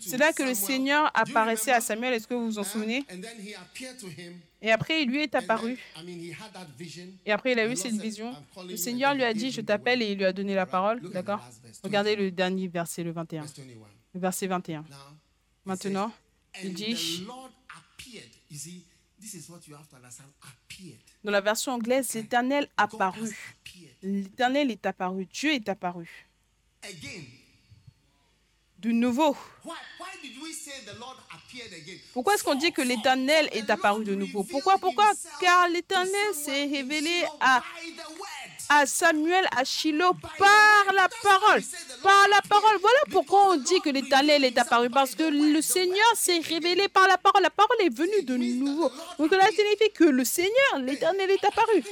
c'est 0.00 0.16
là 0.16 0.32
que 0.32 0.42
le 0.42 0.54
Seigneur 0.54 1.10
apparaissait 1.14 1.72
à 1.72 1.80
Samuel. 1.82 2.14
Est-ce 2.14 2.26
que 2.26 2.32
vous 2.32 2.46
vous 2.46 2.58
en 2.58 2.64
souvenez? 2.64 3.04
Et 4.62 4.72
après, 4.72 5.02
il 5.02 5.10
lui 5.10 5.22
est 5.22 5.34
apparu. 5.34 5.78
Et 7.26 7.32
après, 7.32 7.52
il 7.52 7.58
a 7.58 7.68
eu 7.68 7.76
cette 7.76 8.00
vision. 8.00 8.34
Le 8.66 8.76
Seigneur 8.76 9.14
lui 9.14 9.24
a 9.24 9.34
dit, 9.34 9.50
je 9.50 9.60
t'appelle, 9.60 10.00
et 10.00 10.12
il 10.12 10.18
lui 10.18 10.24
a 10.24 10.32
donné 10.32 10.54
la 10.54 10.64
parole. 10.64 11.02
D'accord? 11.10 11.40
Regardez 11.82 12.16
le 12.16 12.30
dernier 12.30 12.68
verset, 12.68 13.02
le 13.02 13.12
21. 13.12 13.44
Le 14.14 14.20
verset 14.20 14.46
21. 14.46 14.84
Maintenant, 15.66 16.10
il 16.62 16.72
dit, 16.72 17.26
dans 21.22 21.30
la 21.30 21.40
version 21.40 21.72
anglaise, 21.72 22.12
l'Éternel 22.14 22.68
apparu. 22.76 23.30
L'Éternel 24.02 24.70
est 24.70 24.84
apparu. 24.86 25.26
Dieu 25.26 25.52
est 25.54 25.68
apparu. 25.68 26.26
De 28.78 28.90
nouveau. 28.90 29.34
Pourquoi 32.12 32.34
est-ce 32.34 32.44
qu'on 32.44 32.54
dit 32.54 32.72
que 32.72 32.82
l'Éternel 32.82 33.48
est 33.52 33.70
apparu 33.70 34.04
de 34.04 34.14
nouveau? 34.14 34.44
Pourquoi 34.44 34.78
Pourquoi? 34.78 35.10
Car 35.40 35.68
l'Éternel 35.68 36.34
s'est 36.34 36.66
révélé 36.66 37.24
à 37.40 37.62
à 38.68 38.86
Samuel 38.86 39.46
à 39.56 39.64
Shiloh 39.64 40.14
par 40.38 40.92
la 40.94 41.08
parole. 41.22 41.62
Par 42.02 42.28
la 42.28 42.40
parole. 42.48 42.78
Voilà 42.80 42.98
pourquoi 43.10 43.52
on 43.52 43.56
dit 43.56 43.80
que 43.80 43.90
l'Éternel 43.90 44.44
est 44.44 44.58
apparu. 44.58 44.90
Parce 44.90 45.14
que 45.14 45.24
le 45.24 45.60
Seigneur 45.60 46.06
s'est 46.14 46.38
révélé 46.40 46.88
par 46.88 47.06
la 47.08 47.18
parole. 47.18 47.42
La 47.42 47.50
parole 47.50 47.76
est 47.80 47.94
venue 47.94 48.22
de 48.22 48.36
nouveau. 48.36 48.90
Donc 49.18 49.30
cela 49.30 49.46
signifie 49.48 49.92
que 49.94 50.04
le 50.04 50.24
Seigneur, 50.24 50.78
l'Éternel 50.80 51.30
est 51.30 51.44
apparu. 51.44 51.84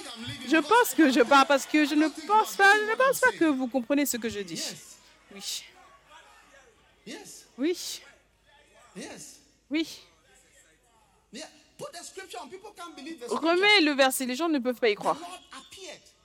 Je 0.48 0.56
pense 0.56 0.94
que 0.96 1.10
je 1.10 1.20
parle 1.20 1.46
parce 1.46 1.66
que 1.66 1.84
je 1.84 1.94
ne 1.94 2.08
pense 2.08 2.56
pas, 2.56 2.72
je 2.74 2.90
ne 2.90 2.96
pense 2.96 3.20
pas 3.20 3.32
que 3.32 3.44
vous 3.44 3.66
comprenez 3.66 4.06
ce 4.06 4.16
que 4.16 4.28
je 4.28 4.40
dis. 4.40 4.62
Oui. 5.34 5.64
Oui. 7.58 8.00
Oui. 9.70 10.00
Remets 13.28 13.80
le 13.80 13.92
verset, 13.92 14.26
les 14.26 14.36
gens 14.36 14.48
ne 14.48 14.58
peuvent 14.58 14.78
pas 14.78 14.90
y 14.90 14.94
croire. 14.94 15.16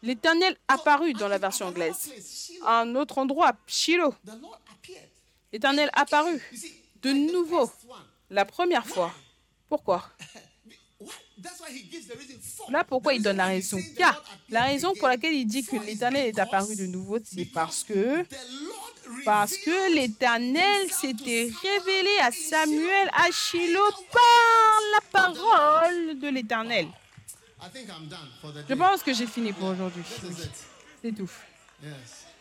L'Éternel 0.03 0.55
apparut 0.67 1.13
dans 1.13 1.27
la 1.27 1.37
version 1.37 1.67
anglaise. 1.67 2.11
À 2.65 2.81
un 2.81 2.95
autre 2.95 3.17
endroit, 3.17 3.53
Shiloh. 3.65 4.13
L'Éternel 5.51 5.89
apparut 5.93 6.41
de 7.01 7.11
nouveau, 7.11 7.71
la 8.29 8.45
première 8.45 8.85
fois. 8.85 9.13
Pourquoi? 9.69 10.03
Là, 12.69 12.83
pourquoi 12.83 13.13
il 13.13 13.21
donne 13.21 13.37
la 13.37 13.45
raison? 13.45 13.77
Car 13.95 14.23
la 14.49 14.63
raison 14.63 14.93
pour 14.95 15.07
laquelle 15.07 15.33
il 15.33 15.45
dit 15.45 15.63
que 15.63 15.75
l'Éternel 15.77 16.27
est 16.27 16.39
apparu 16.39 16.75
de 16.75 16.87
nouveau, 16.87 17.19
c'est 17.23 17.45
parce 17.45 17.83
que 17.83 18.25
parce 19.23 19.55
que 19.57 19.93
l'Éternel 19.93 20.91
s'était 20.91 21.51
révélé 21.61 22.09
à 22.21 22.31
Samuel 22.31 23.09
à 23.13 23.31
Shiloh 23.31 23.91
par 24.11 24.79
la 24.93 25.01
parole 25.11 26.19
de 26.19 26.27
l'Éternel. 26.27 26.87
Je 28.69 28.73
pense 28.73 29.03
que 29.03 29.13
j'ai 29.13 29.27
fini 29.27 29.53
pour 29.53 29.69
aujourd'hui. 29.69 30.03
C'est 31.01 31.11
tout. 31.13 31.29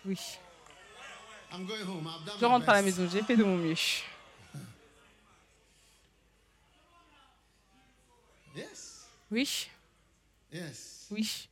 Oui. 0.05 0.19
Je 2.41 2.45
rentre 2.45 2.69
à 2.69 2.75
la 2.75 2.83
maison, 2.83 3.09
j'ai 3.11 3.23
fait 3.23 3.37
de 3.37 3.45
mon 3.45 3.57
mieux. 3.57 3.75
Oui. 9.29 9.69
Oui. 11.11 11.49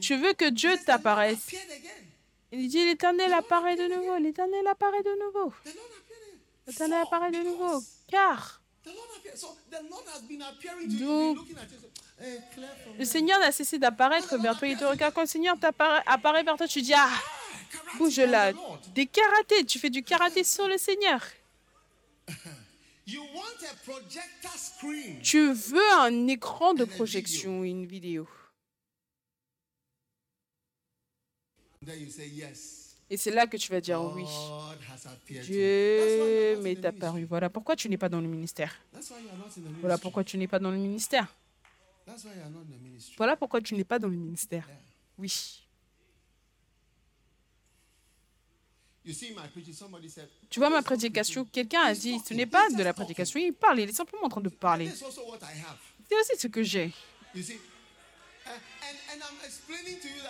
Tu 0.00 0.16
veux 0.16 0.32
que 0.34 0.50
Dieu 0.50 0.76
t'apparaisse. 0.84 1.54
Il 2.50 2.68
dit, 2.68 2.84
l'Éternel 2.84 3.32
apparaît 3.32 3.76
de 3.76 3.94
nouveau, 3.94 4.18
l'Éternel 4.18 4.66
apparaît 4.66 5.02
de 5.02 5.24
nouveau. 5.24 5.52
L'Éternel 6.66 7.02
apparaît 7.02 7.30
de 7.30 7.38
nouveau. 7.38 7.82
Car 8.08 8.61
le 12.98 13.04
Seigneur 13.04 13.38
n'a 13.40 13.52
cessé 13.52 13.78
d'apparaître 13.78 14.36
vers 14.38 14.58
toi. 14.58 14.68
Il 14.68 14.76
te 14.76 14.84
regarde 14.84 15.14
quand 15.14 15.22
le 15.22 15.26
Seigneur 15.26 15.56
apparaît 16.06 16.42
vers 16.42 16.56
toi, 16.56 16.68
tu 16.68 16.82
dis, 16.82 16.94
ah, 16.94 17.10
bouge 17.98 18.18
là. 18.18 18.52
Des 18.94 19.06
karatés, 19.06 19.64
tu 19.64 19.78
fais 19.78 19.90
du 19.90 20.02
karaté 20.02 20.44
sur 20.44 20.68
le 20.68 20.78
Seigneur. 20.78 21.20
Tu 25.22 25.52
veux 25.52 25.92
un 25.98 26.28
écran 26.28 26.72
de 26.72 26.84
projection, 26.84 27.64
une 27.64 27.84
vidéo. 27.84 28.28
Et 33.12 33.18
c'est 33.18 33.30
là 33.30 33.46
que 33.46 33.58
tu 33.58 33.70
vas 33.70 33.82
dire 33.82 34.02
oui. 34.02 34.24
Dieu 35.44 36.58
m'est 36.62 36.82
apparu. 36.82 37.26
Voilà 37.26 37.50
pourquoi 37.50 37.76
tu 37.76 37.90
n'es 37.90 37.98
pas 37.98 38.08
dans 38.08 38.22
le 38.22 38.26
ministère. 38.26 38.74
Voilà 39.82 39.98
pourquoi 39.98 40.24
tu 40.24 40.38
n'es 40.38 40.48
pas 40.48 40.58
dans 40.58 40.70
le 40.70 40.78
ministère. 40.78 41.26
Voilà 43.18 43.36
pourquoi 43.36 43.60
tu 43.60 43.74
n'es 43.74 43.84
pas 43.84 43.98
dans 43.98 44.08
le 44.08 44.16
ministère. 44.16 44.66
Oui. 45.18 45.62
Tu 50.48 50.58
vois 50.58 50.70
ma 50.70 50.80
prédication, 50.80 51.44
quelqu'un 51.44 51.82
a 51.82 51.92
dit, 51.92 52.18
ce 52.26 52.32
n'est 52.32 52.46
pas 52.46 52.70
de 52.70 52.82
la 52.82 52.94
prédication, 52.94 53.38
il 53.40 53.52
parle, 53.52 53.80
il 53.80 53.90
est 53.90 53.92
simplement 53.92 54.24
en 54.24 54.30
train 54.30 54.40
de 54.40 54.48
parler. 54.48 54.88
C'est 54.88 55.04
aussi 55.04 56.38
ce 56.38 56.46
que 56.46 56.62
j'ai. 56.62 56.94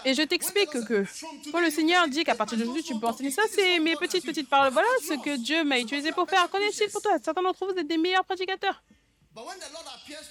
Et 0.05 0.15
je 0.15 0.23
t'explique 0.23 0.71
que 0.71 1.05
quand 1.51 1.61
le 1.61 1.71
Seigneur 1.71 2.09
dit 2.09 2.25
qu'à 2.25 2.35
partir 2.35 2.59
de 2.59 2.63
aujourd'hui, 2.65 2.83
tu 2.83 2.99
peux 2.99 3.07
enseigner 3.07 3.31
ça, 3.31 3.43
c'est 3.49 3.79
mes 3.79 3.95
petites, 3.97 4.25
petites 4.25 4.49
paroles. 4.49 4.73
Voilà 4.73 4.89
ce 5.01 5.15
que 5.15 5.37
Dieu 5.37 5.65
m'a 5.65 5.79
utilisé 5.79 6.13
pour 6.13 6.29
faire. 6.29 6.49
Connaissez-il 6.51 6.91
pour 6.91 7.03
toi? 7.03 7.13
Certains 7.23 7.43
d'entre 7.43 7.65
vous 7.67 7.79
êtes 7.79 7.87
des 7.87 7.99
meilleurs 7.99 8.25
prédicateurs. 8.25 8.83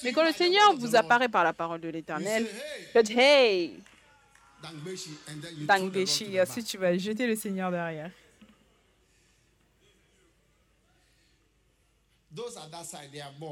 Mais 0.03 0.11
quand 0.11 0.23
le 0.23 0.33
Seigneur 0.33 0.75
vous 0.75 0.95
apparaît 0.95 1.29
par 1.29 1.43
la 1.43 1.53
parole 1.53 1.81
de 1.81 1.89
l'Éternel, 1.89 2.47
faites 2.93 3.09
Hey 3.09 3.81
Dangbeshi, 5.61 6.39
ensuite 6.39 6.67
tu 6.67 6.77
vas 6.77 6.95
jeter 6.97 7.25
le 7.25 7.35
Seigneur 7.35 7.71
derrière. 7.71 8.11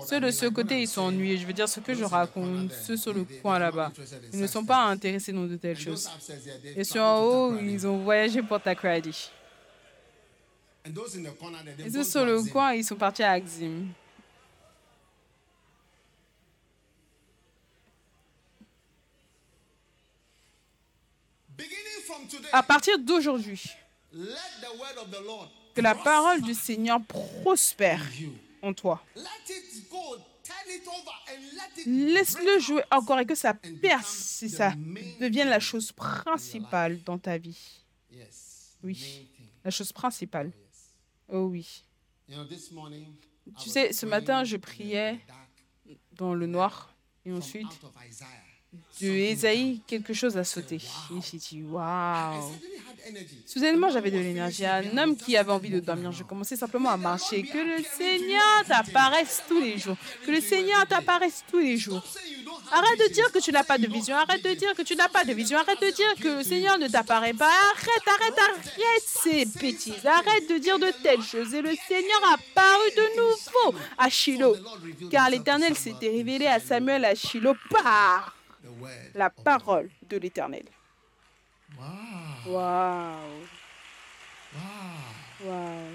Ceux 0.06 0.22
de 0.22 0.32
ce 0.32 0.46
côté, 0.46 0.82
ils 0.82 0.88
sont 0.88 1.02
ennuyés. 1.02 1.38
Je 1.38 1.46
veux 1.46 1.54
dire 1.54 1.68
ce 1.68 1.80
que 1.82 1.94
je 1.94 2.04
raconte. 2.06 2.72
Ceux 2.72 2.96
sur 2.96 3.14
le 3.14 3.26
coin 3.26 3.60
là-bas, 3.60 3.92
ils 4.32 4.40
ne 4.40 4.48
sont 4.48 4.66
pas 4.66 4.84
intéressés 4.86 5.34
dans 5.34 5.46
de 5.46 5.58
telles 5.58 5.80
choses. 5.80 6.10
Et 6.76 6.84
sur 6.84 7.04
en 7.04 7.22
haut, 7.24 7.58
ils 7.60 7.86
ont 7.86 7.98
voyagé 7.98 8.42
pour 8.42 8.62
Takrady. 8.62 9.32
Et 10.86 11.90
ceux 11.90 12.04
sur 12.04 12.26
le 12.26 12.42
coin, 12.44 12.74
ils 12.74 12.86
sont 12.86 12.96
partis 12.96 13.24
à 13.24 13.32
Axim. 13.32 13.88
À 22.54 22.64
partir 22.64 22.98
d'aujourd'hui, 22.98 23.62
que 25.76 25.82
la 25.82 25.96
parole 25.96 26.42
du 26.42 26.54
Seigneur 26.54 27.00
prospère 27.44 28.02
en 28.62 28.74
toi. 28.74 29.04
Laisse-le 31.86 32.60
jouer 32.60 32.84
encore 32.92 33.20
et 33.20 33.26
que 33.26 33.36
ça 33.36 33.54
perce 33.54 34.44
et 34.44 34.50
ça 34.50 34.74
devienne 35.20 35.50
la 35.50 35.60
chose 35.60 35.92
principale 35.92 37.02
dans 37.04 37.18
ta 37.18 37.38
vie. 37.38 37.82
Oui, 38.84 39.28
la 39.64 39.72
chose 39.72 39.92
principale. 39.92 40.52
Oh 41.28 41.46
oui. 41.46 41.84
Tu 43.60 43.70
sais, 43.70 43.94
ce 43.94 44.06
matin, 44.06 44.44
je 44.44 44.58
priais 44.58 45.20
dans 46.14 46.34
le 46.34 46.46
noir 46.48 46.94
et 47.26 47.32
ensuite 47.32 47.68
de 49.02 49.08
Esaïe, 49.08 49.82
quelque 49.88 50.14
chose 50.14 50.38
a 50.38 50.44
sauté. 50.44 50.76
Et 50.76 51.22
j'ai 51.32 51.38
dit, 51.38 51.64
waouh. 51.64 52.54
Soudainement, 53.46 53.90
j'avais 53.90 54.12
de 54.12 54.20
l'énergie. 54.20 54.66
Un 54.66 54.96
homme 54.98 55.16
qui 55.16 55.38
avait 55.38 55.52
envie 55.52 55.70
de 55.70 55.80
dormir. 55.80 56.12
Je 56.12 56.24
commençais 56.24 56.56
simplement 56.56 56.90
à 56.90 56.98
marcher. 56.98 57.44
Que 57.44 57.58
le 57.58 57.84
Seigneur 57.84 58.66
t'apparaisse 58.68 59.42
tous 59.48 59.60
les 59.60 59.78
jours. 59.78 59.96
Que 60.26 60.32
le 60.32 60.42
Seigneur 60.42 60.86
t'apparaisse 60.86 61.44
tous 61.50 61.60
les 61.60 61.78
jours. 61.78 62.04
Arrête 62.72 63.00
de 63.00 63.14
dire 63.14 63.32
que 63.32 63.40
tu 63.40 63.52
n'as 63.52 63.64
pas 63.64 63.78
de 63.78 63.88
vision. 63.88 64.16
Arrête 64.16 64.44
de 64.44 64.54
dire 64.54 64.76
que 64.76 64.84
tu 64.84 64.96
n'as 64.96 65.08
pas 65.08 65.24
de 65.24 65.34
vision. 65.34 65.58
Arrête 65.58 65.82
de 65.82 65.90
dire 65.90 66.14
que 66.22 66.38
le 66.40 66.44
Seigneur 66.44 66.78
ne 66.78 66.88
t'apparaît 66.88 67.34
pas. 67.34 67.50
Arrête, 67.76 68.08
arrête, 68.08 68.38
arrête 68.38 69.04
ces 69.06 69.46
bêtises. 69.46 70.06
Arrête 70.06 70.48
de 70.50 70.58
dire 70.58 70.78
de 70.78 70.92
telles 71.02 71.24
choses. 71.24 71.54
Et 71.54 71.62
le 71.62 71.74
Seigneur 71.88 72.22
a 72.26 72.34
apparu 72.34 72.92
de 72.98 73.18
nouveau 73.18 73.80
à 73.98 74.10
Shiloh. 74.10 74.58
Car 75.10 75.30
l'Éternel 75.30 75.76
s'était 75.76 76.10
révélé 76.10 76.46
à 76.46 76.60
Samuel 76.60 77.06
à 77.06 77.16
Shiloh 77.16 77.56
par 77.72 78.36
la 79.14 79.30
parole 79.30 79.90
de 80.08 80.18
l'Éternel. 80.18 80.66
Wow. 81.78 82.54
Wow. 82.54 83.16
Wow. 85.46 85.90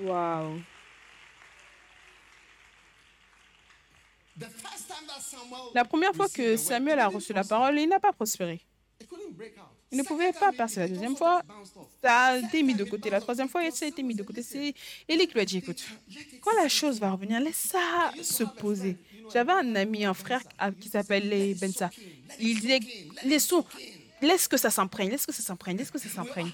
Wow. 0.00 0.60
La 5.74 5.84
première 5.84 6.14
fois 6.14 6.28
que 6.28 6.56
Samuel 6.56 7.00
a 7.00 7.08
reçu 7.08 7.32
la 7.32 7.44
parole, 7.44 7.78
il 7.78 7.88
n'a 7.88 7.98
pas 7.98 8.12
prospéré. 8.12 8.60
Il 9.90 9.98
ne 9.98 10.02
pouvait 10.02 10.32
pas 10.32 10.52
passer 10.52 10.80
la 10.80 10.88
deuxième 10.88 11.16
fois. 11.16 11.42
Ça 12.02 12.24
a 12.26 12.36
été 12.36 12.62
mis 12.62 12.74
de 12.74 12.84
côté. 12.84 13.10
La 13.10 13.20
troisième 13.20 13.48
fois, 13.48 13.68
ça 13.70 13.86
a 13.86 13.88
été 13.88 14.02
mis 14.02 14.14
de 14.14 14.22
côté. 14.22 14.42
C'est 14.42 14.74
Eli 15.08 15.26
qui 15.26 15.34
lui 15.34 15.40
a 15.40 15.44
dit, 15.44 15.58
écoute, 15.58 15.82
quand 16.42 16.54
la 16.56 16.68
chose 16.68 17.00
va 17.00 17.10
revenir, 17.10 17.40
laisse 17.40 17.56
ça 17.56 18.12
se 18.22 18.44
poser. 18.44 18.96
J'avais 19.32 19.52
un 19.52 19.74
ami, 19.74 20.04
un 20.04 20.14
frère 20.14 20.42
qui 20.80 20.88
s'appelle 20.88 21.54
Bensa. 21.60 21.90
Il 22.40 22.60
disait, 22.60 22.80
laissons, 23.24 23.64
laisse 24.22 24.48
que 24.48 24.56
ça 24.56 24.70
s'imprègne, 24.70 25.10
laisse 25.10 25.26
que 25.26 25.32
ça 25.32 25.42
s'imprègne, 25.42 25.76
laisse 25.76 25.90
que 25.90 25.98
ça 25.98 26.08
s'imprègne. 26.08 26.50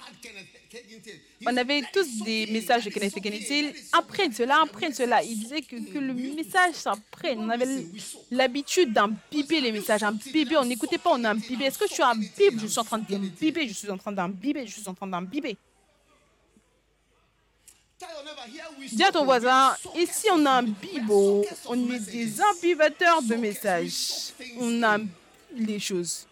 On 1.47 1.57
avait 1.57 1.83
tous 1.93 2.23
des 2.25 2.47
messages 2.47 2.85
de 2.85 2.91
Kenneth 2.91 3.17
Hagin. 3.17 3.71
Imprègne 3.93 4.33
cela, 4.33 4.61
imprègne 4.61 4.93
cela. 4.93 5.23
Il 5.23 5.39
disait 5.39 5.63
que, 5.63 5.77
que 5.77 5.99
le 5.99 6.15
message 6.15 6.75
s'imprègne. 6.75 7.39
On 7.39 7.49
avait 7.49 7.87
l'habitude 8.31 8.93
d'imbiber 8.93 9.61
les 9.61 9.73
messages, 9.73 10.03
imbiber. 10.03 10.57
On 10.57 10.65
n'écoutait 10.65 10.99
pas, 10.99 11.11
on 11.13 11.25
imbibait. 11.25 11.67
Est-ce 11.67 11.79
que 11.79 11.93
tu 11.93 12.03
imbibes 12.03 12.59
Je 12.59 12.67
suis 12.67 12.79
en 12.79 12.85
train 12.85 12.99
d'imbiber, 12.99 13.69
je 13.69 13.75
suis 13.75 13.91
en 13.91 13.99
train 13.99 14.13
d'imbiber, 14.13 14.67
je 14.67 14.73
suis 14.73 14.89
en 14.89 14.95
train 14.95 15.07
d'imbiber. 15.07 15.57
Dis 18.93 19.03
à 19.03 19.13
ton 19.13 19.25
voisin, 19.25 19.77
ici 19.97 20.27
on 20.33 20.45
a 20.47 20.51
un 20.53 20.63
bibo, 20.63 21.45
on 21.67 21.91
est 21.91 21.99
des 22.11 22.41
imbibateurs 22.41 23.23
de 23.23 23.35
messages. 23.35 24.33
On 24.59 24.83
a 24.83 24.99
les 25.55 25.79
choses. 25.79 26.27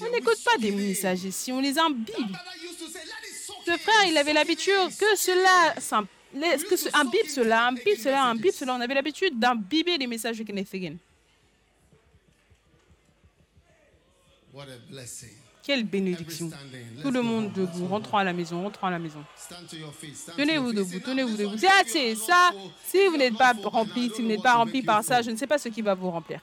On 0.00 0.10
n'écoute 0.10 0.42
pas 0.44 0.58
des 0.58 0.70
messages 0.70 1.24
ici, 1.24 1.52
on 1.52 1.60
les 1.60 1.78
imbibe. 1.78 2.36
Ce 3.64 3.76
frère, 3.78 4.04
il 4.06 4.16
avait 4.16 4.32
l'habitude 4.32 4.96
que 4.98 5.16
cela, 5.16 5.74
que 5.74 6.96
un 6.96 7.04
bib 7.04 7.26
cela, 7.26 7.66
un 7.66 7.72
bib 7.72 7.96
cela, 7.96 8.34
cela. 8.52 8.74
On 8.74 8.80
avait 8.80 8.94
l'habitude 8.94 9.38
d'imbiber 9.38 9.98
les 9.98 10.06
messages 10.06 10.38
de 10.38 10.44
Kenneth 10.44 10.72
Hagin. 10.74 10.96
Quelle 15.66 15.82
bénédiction. 15.82 16.48
Tout 17.02 17.10
le 17.10 17.22
monde 17.22 17.52
debout, 17.52 17.86
rentrons 17.88 18.18
à 18.18 18.22
la 18.22 18.32
maison, 18.32 18.62
rentrons 18.62 18.86
à 18.86 18.90
la 18.92 19.00
maison. 19.00 19.18
Tenez-vous 20.36 20.72
debout, 20.72 21.00
tenez-vous 21.00 21.36
debout. 21.36 21.58
C'est 21.58 21.66
assez, 21.66 22.14
ça. 22.14 22.52
Si 22.84 22.98
vous 23.08 23.16
n'êtes 23.16 23.36
pas 23.36 23.52
rempli, 23.64 24.08
si 24.14 24.22
vous 24.22 24.28
n'êtes 24.28 24.42
pas 24.42 24.54
rempli 24.54 24.82
par 24.82 25.02
ça, 25.02 25.22
je 25.22 25.30
ne 25.32 25.36
sais 25.36 25.48
pas 25.48 25.58
ce 25.58 25.68
qui 25.68 25.82
va 25.82 25.94
vous 25.94 26.08
remplir. 26.08 26.40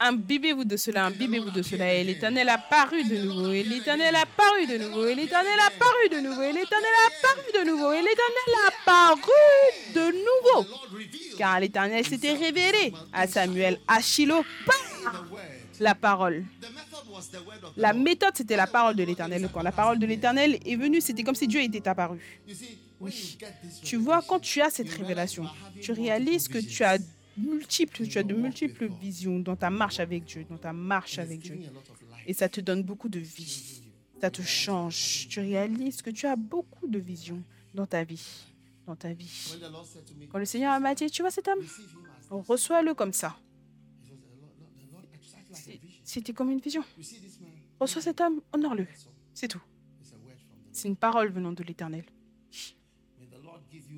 Imbibez-vous 0.00 0.64
de 0.64 0.76
cela, 0.76 1.06
imbibez-vous 1.06 1.50
de 1.50 1.62
cela. 1.62 1.94
Et 1.94 2.04
l'Éternel 2.04 2.48
a 2.48 2.58
paru 2.58 3.04
de 3.04 3.16
nouveau. 3.18 3.52
Et 3.52 3.62
l'Éternel 3.62 4.14
a 4.16 4.26
paru 4.26 4.66
de 4.66 4.76
nouveau. 4.78 5.06
Et 5.06 5.14
l'Éternel 5.14 5.58
a 5.66 5.70
paru 5.70 6.08
de 6.10 6.28
nouveau. 6.28 6.42
Et 6.42 6.52
l'Éternel 6.52 6.90
a 7.06 7.10
paru 7.22 7.46
de 7.54 7.70
nouveau. 7.70 7.92
Et 7.92 8.02
l'Éternel 8.02 8.54
a 8.66 8.72
paru 8.84 9.20
de 9.94 10.06
nouveau. 10.10 10.66
Car 11.36 11.60
l'Éternel 11.60 12.04
s'était 12.06 12.34
révélé 12.34 12.92
à 13.12 13.26
Samuel 13.26 13.78
à 13.86 14.00
Shiloh 14.00 14.44
par 14.66 15.24
la 15.78 15.94
parole. 15.94 16.44
La 17.76 17.92
méthode, 17.92 18.36
c'était 18.36 18.56
la 18.56 18.66
parole 18.66 18.96
de 18.96 19.04
l'Éternel. 19.04 19.48
Quand 19.52 19.62
la 19.62 19.72
parole 19.72 19.98
de 19.98 20.06
l'Éternel 20.06 20.58
est 20.66 20.76
venue, 20.76 21.00
c'était 21.00 21.22
comme 21.22 21.36
si 21.36 21.46
Dieu 21.46 21.62
était 21.62 21.86
apparu. 21.86 22.18
Oui. 23.00 23.38
Tu 23.84 23.96
vois, 23.96 24.22
quand 24.26 24.40
tu 24.40 24.60
as 24.60 24.70
cette 24.70 24.90
révélation, 24.90 25.46
tu 25.80 25.92
réalises 25.92 26.48
que 26.48 26.58
tu 26.58 26.82
as 26.82 26.98
multiples, 27.38 28.06
tu 28.06 28.18
as 28.18 28.22
de 28.22 28.34
multiples 28.34 28.88
visions 29.00 29.38
dans 29.38 29.56
ta 29.56 29.70
marche 29.70 30.00
avec 30.00 30.24
Dieu, 30.24 30.44
dans 30.48 30.58
ta 30.58 30.72
marche 30.72 31.18
avec 31.18 31.40
Dieu. 31.40 31.58
Et 32.26 32.34
ça 32.34 32.48
te 32.48 32.60
donne 32.60 32.82
beaucoup 32.82 33.08
de 33.08 33.18
vie. 33.18 33.82
Ça 34.20 34.30
te 34.30 34.42
change. 34.42 35.28
Tu 35.28 35.40
réalises 35.40 36.02
que 36.02 36.10
tu 36.10 36.26
as 36.26 36.36
beaucoup 36.36 36.86
de 36.86 36.98
visions 36.98 37.42
dans 37.74 37.86
ta 37.86 38.04
vie. 38.04 38.44
Dans 38.86 38.96
ta 38.96 39.12
vie. 39.12 39.56
Quand 40.30 40.38
le 40.38 40.44
Seigneur 40.44 40.78
m'a 40.80 40.94
dit, 40.94 41.10
tu 41.10 41.22
vois 41.22 41.30
cet 41.30 41.48
homme, 41.48 41.64
reçois-le 42.30 42.94
comme 42.94 43.12
ça. 43.12 43.38
C'était 46.04 46.32
comme 46.32 46.50
une 46.50 46.60
vision. 46.60 46.82
Reçois 47.78 48.02
cet 48.02 48.20
homme, 48.20 48.40
honore-le. 48.52 48.86
C'est 49.34 49.48
tout. 49.48 49.62
C'est 50.72 50.88
une 50.88 50.96
parole 50.96 51.30
venant 51.30 51.52
de 51.52 51.62
l'Éternel. 51.62 52.04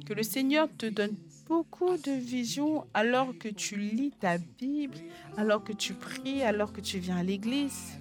Que 0.07 0.13
le 0.13 0.23
Seigneur 0.23 0.69
te 0.77 0.87
donne 0.87 1.17
beaucoup 1.51 1.97
de 1.97 2.13
visions 2.13 2.87
alors 2.95 3.37
que 3.37 3.49
tu 3.49 3.75
lis 3.75 4.13
ta 4.13 4.39
Bible, 4.39 4.95
alors 5.37 5.65
que 5.65 5.73
tu 5.73 5.95
pries, 5.95 6.43
alors 6.43 6.73
que 6.73 6.81
tu 6.81 7.01
viens 7.01 7.17
à 7.17 7.23
l'église. 7.25 7.99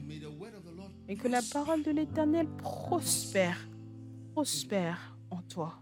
Et 1.08 1.16
que 1.16 1.28
la 1.28 1.42
parole 1.52 1.82
de 1.82 1.90
l'Éternel 1.90 2.48
prospère, 2.58 3.68
prospère 4.34 5.18
en 5.32 5.42
toi. 5.42 5.82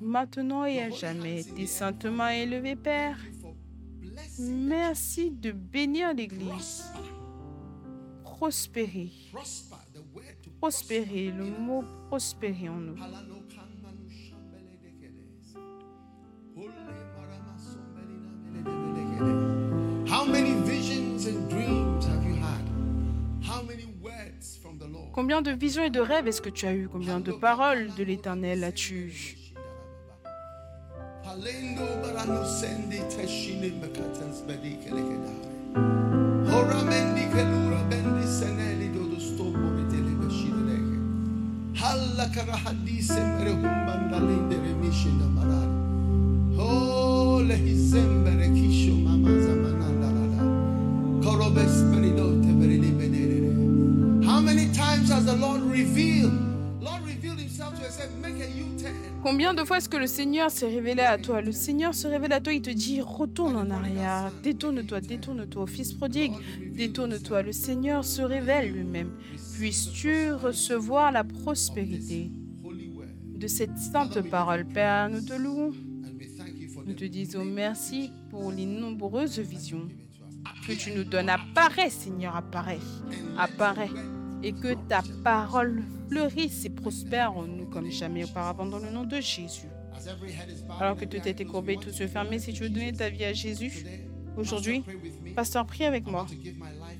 Maintenant 0.00 0.64
et 0.64 0.80
à 0.80 0.88
jamais, 0.88 1.44
tes 1.44 1.66
saintement 1.66 2.28
élevé 2.28 2.74
Père. 2.74 3.18
Merci 4.38 5.30
de 5.30 5.52
bénir 5.52 6.14
l'Église. 6.14 6.86
Prospérer. 8.22 9.12
Prospérer, 10.58 11.32
le 11.32 11.44
mot 11.44 11.84
prospérer 12.08 12.70
en 12.70 12.76
nous. 12.76 12.96
Combien 25.16 25.40
de 25.40 25.50
visions 25.50 25.82
et 25.82 25.88
de 25.88 25.98
rêves 25.98 26.28
est-ce 26.28 26.42
que 26.42 26.50
tu 26.50 26.66
as 26.66 26.74
eu 26.74 26.88
Combien 26.92 27.20
de 27.20 27.32
paroles 27.32 27.88
de 27.96 28.04
l'Éternel 28.04 28.62
as-tu 28.64 29.14
Oh, 46.58 47.40
Combien 59.22 59.54
de 59.54 59.64
fois 59.64 59.78
est-ce 59.78 59.88
que 59.88 59.96
le 59.96 60.06
Seigneur 60.06 60.50
s'est 60.50 60.68
révélé 60.68 61.02
à 61.02 61.18
toi? 61.18 61.40
Le 61.40 61.50
Seigneur 61.50 61.94
se 61.94 62.06
révèle 62.06 62.32
à 62.32 62.40
toi, 62.40 62.52
il 62.52 62.62
te 62.62 62.70
dit 62.70 63.00
retourne 63.00 63.56
en 63.56 63.68
arrière, 63.70 64.30
détourne-toi, 64.42 65.00
détourne-toi, 65.00 65.66
fils 65.66 65.94
prodigue, 65.94 66.32
détourne-toi. 66.74 67.42
Le 67.42 67.52
Seigneur 67.52 68.04
se 68.04 68.22
révèle 68.22 68.72
lui-même. 68.72 69.10
Puisses-tu 69.54 70.32
recevoir 70.32 71.10
la 71.10 71.24
prospérité 71.24 72.30
de 73.36 73.46
cette 73.48 73.76
sainte 73.78 74.20
parole, 74.30 74.64
Père 74.64 75.08
Nous 75.08 75.22
te 75.22 75.34
louons. 75.34 75.72
Nous 76.86 76.94
te 76.94 77.04
disons 77.04 77.44
merci 77.44 78.12
pour 78.30 78.52
les 78.52 78.66
nombreuses 78.66 79.40
visions 79.40 79.88
que 80.68 80.72
tu 80.72 80.92
nous 80.92 81.04
donnes. 81.04 81.30
Apparaît, 81.30 81.90
Seigneur, 81.90 82.36
apparaît, 82.36 82.78
apparaît. 83.36 83.90
Et 84.42 84.52
que 84.52 84.74
ta 84.88 85.02
parole 85.24 85.82
fleurisse 86.08 86.64
et 86.64 86.70
prospère 86.70 87.36
en 87.36 87.44
nous 87.44 87.66
comme 87.66 87.90
jamais 87.90 88.24
auparavant 88.24 88.66
dans 88.66 88.78
le 88.78 88.90
nom 88.90 89.04
de 89.04 89.20
Jésus. 89.20 89.68
Alors 90.78 90.96
que 90.96 91.04
tout 91.04 91.16
est 91.16 91.44
courbé, 91.44 91.76
tout 91.76 91.90
se 91.90 92.06
fermé, 92.06 92.38
si 92.38 92.52
tu 92.52 92.64
veux 92.64 92.68
donner 92.68 92.92
ta 92.92 93.08
vie 93.08 93.24
à 93.24 93.32
Jésus, 93.32 93.86
aujourd'hui, 94.36 94.82
pasteur, 95.34 95.66
prie 95.66 95.84
avec 95.84 96.06
moi. 96.06 96.26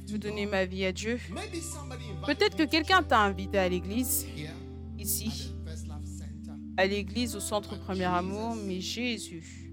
Je 0.06 0.12
veux 0.12 0.18
donner 0.18 0.46
ma 0.46 0.64
vie 0.64 0.84
à 0.84 0.92
Dieu. 0.92 1.18
Peut-être 2.24 2.56
que 2.56 2.64
quelqu'un 2.64 3.02
t'a 3.02 3.20
invité 3.20 3.58
à 3.58 3.68
l'église, 3.68 4.26
ici, 4.98 5.54
à 6.76 6.86
l'église 6.86 7.36
au 7.36 7.40
centre 7.40 7.78
Premier 7.78 8.04
Amour, 8.04 8.56
mais 8.66 8.80
Jésus 8.80 9.72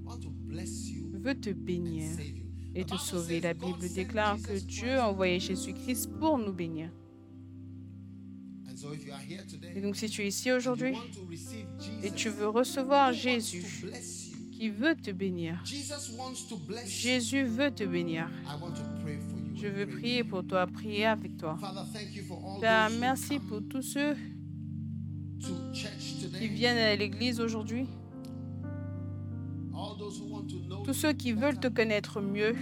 veut 1.14 1.40
te 1.40 1.50
bénir 1.50 2.10
et 2.76 2.84
te 2.84 2.96
sauver. 2.98 3.40
La 3.40 3.54
Bible 3.54 3.90
déclare 3.94 4.38
que 4.42 4.60
Dieu 4.60 5.00
a 5.00 5.10
envoyé 5.10 5.40
Jésus-Christ 5.40 6.10
pour 6.20 6.38
nous 6.38 6.54
bénir. 6.54 6.90
Et 9.76 9.82
donc 9.82 9.96
si 9.96 10.10
tu 10.10 10.22
es 10.24 10.28
ici 10.28 10.52
aujourd'hui 10.52 10.96
et 12.04 12.12
tu 12.12 12.30
veux 12.30 12.48
recevoir 12.48 13.14
Jésus 13.14 13.64
qui 14.52 14.70
veut 14.70 14.96
te 14.96 15.12
bénir, 15.12 15.64
Jésus 16.86 17.44
veut 17.44 17.72
te 17.72 17.84
bénir. 17.84 18.30
Je 19.56 19.68
veux 19.68 19.88
prier 19.88 20.24
pour 20.24 20.46
toi, 20.46 20.68
prier 20.68 21.06
avec 21.06 21.38
toi. 21.38 21.58
Père, 22.60 22.90
merci 23.00 23.40
pour 23.40 23.62
tous 23.70 23.82
ceux 23.82 24.16
qui 26.38 26.48
viennent 26.48 26.78
à 26.78 26.96
l'église 26.96 27.40
aujourd'hui. 27.40 27.88
Tous 30.86 30.94
ceux 30.94 31.14
qui 31.14 31.34
veulent 31.34 31.60
te 31.60 31.68
connaître 31.68 32.22
mieux 32.22 32.56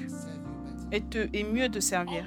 et, 0.92 1.02
te, 1.02 1.28
et 1.34 1.44
mieux 1.44 1.70
te 1.70 1.80
servir. 1.80 2.26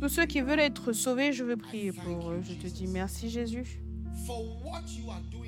Tous 0.00 0.08
ceux 0.08 0.26
qui 0.26 0.40
veulent 0.40 0.60
être 0.60 0.92
sauvés, 0.92 1.32
je 1.32 1.44
veux 1.44 1.56
prier 1.56 1.92
pour 1.92 2.30
eux. 2.30 2.42
Je 2.42 2.54
te 2.54 2.66
dis 2.66 2.86
merci 2.86 3.30
Jésus 3.30 3.80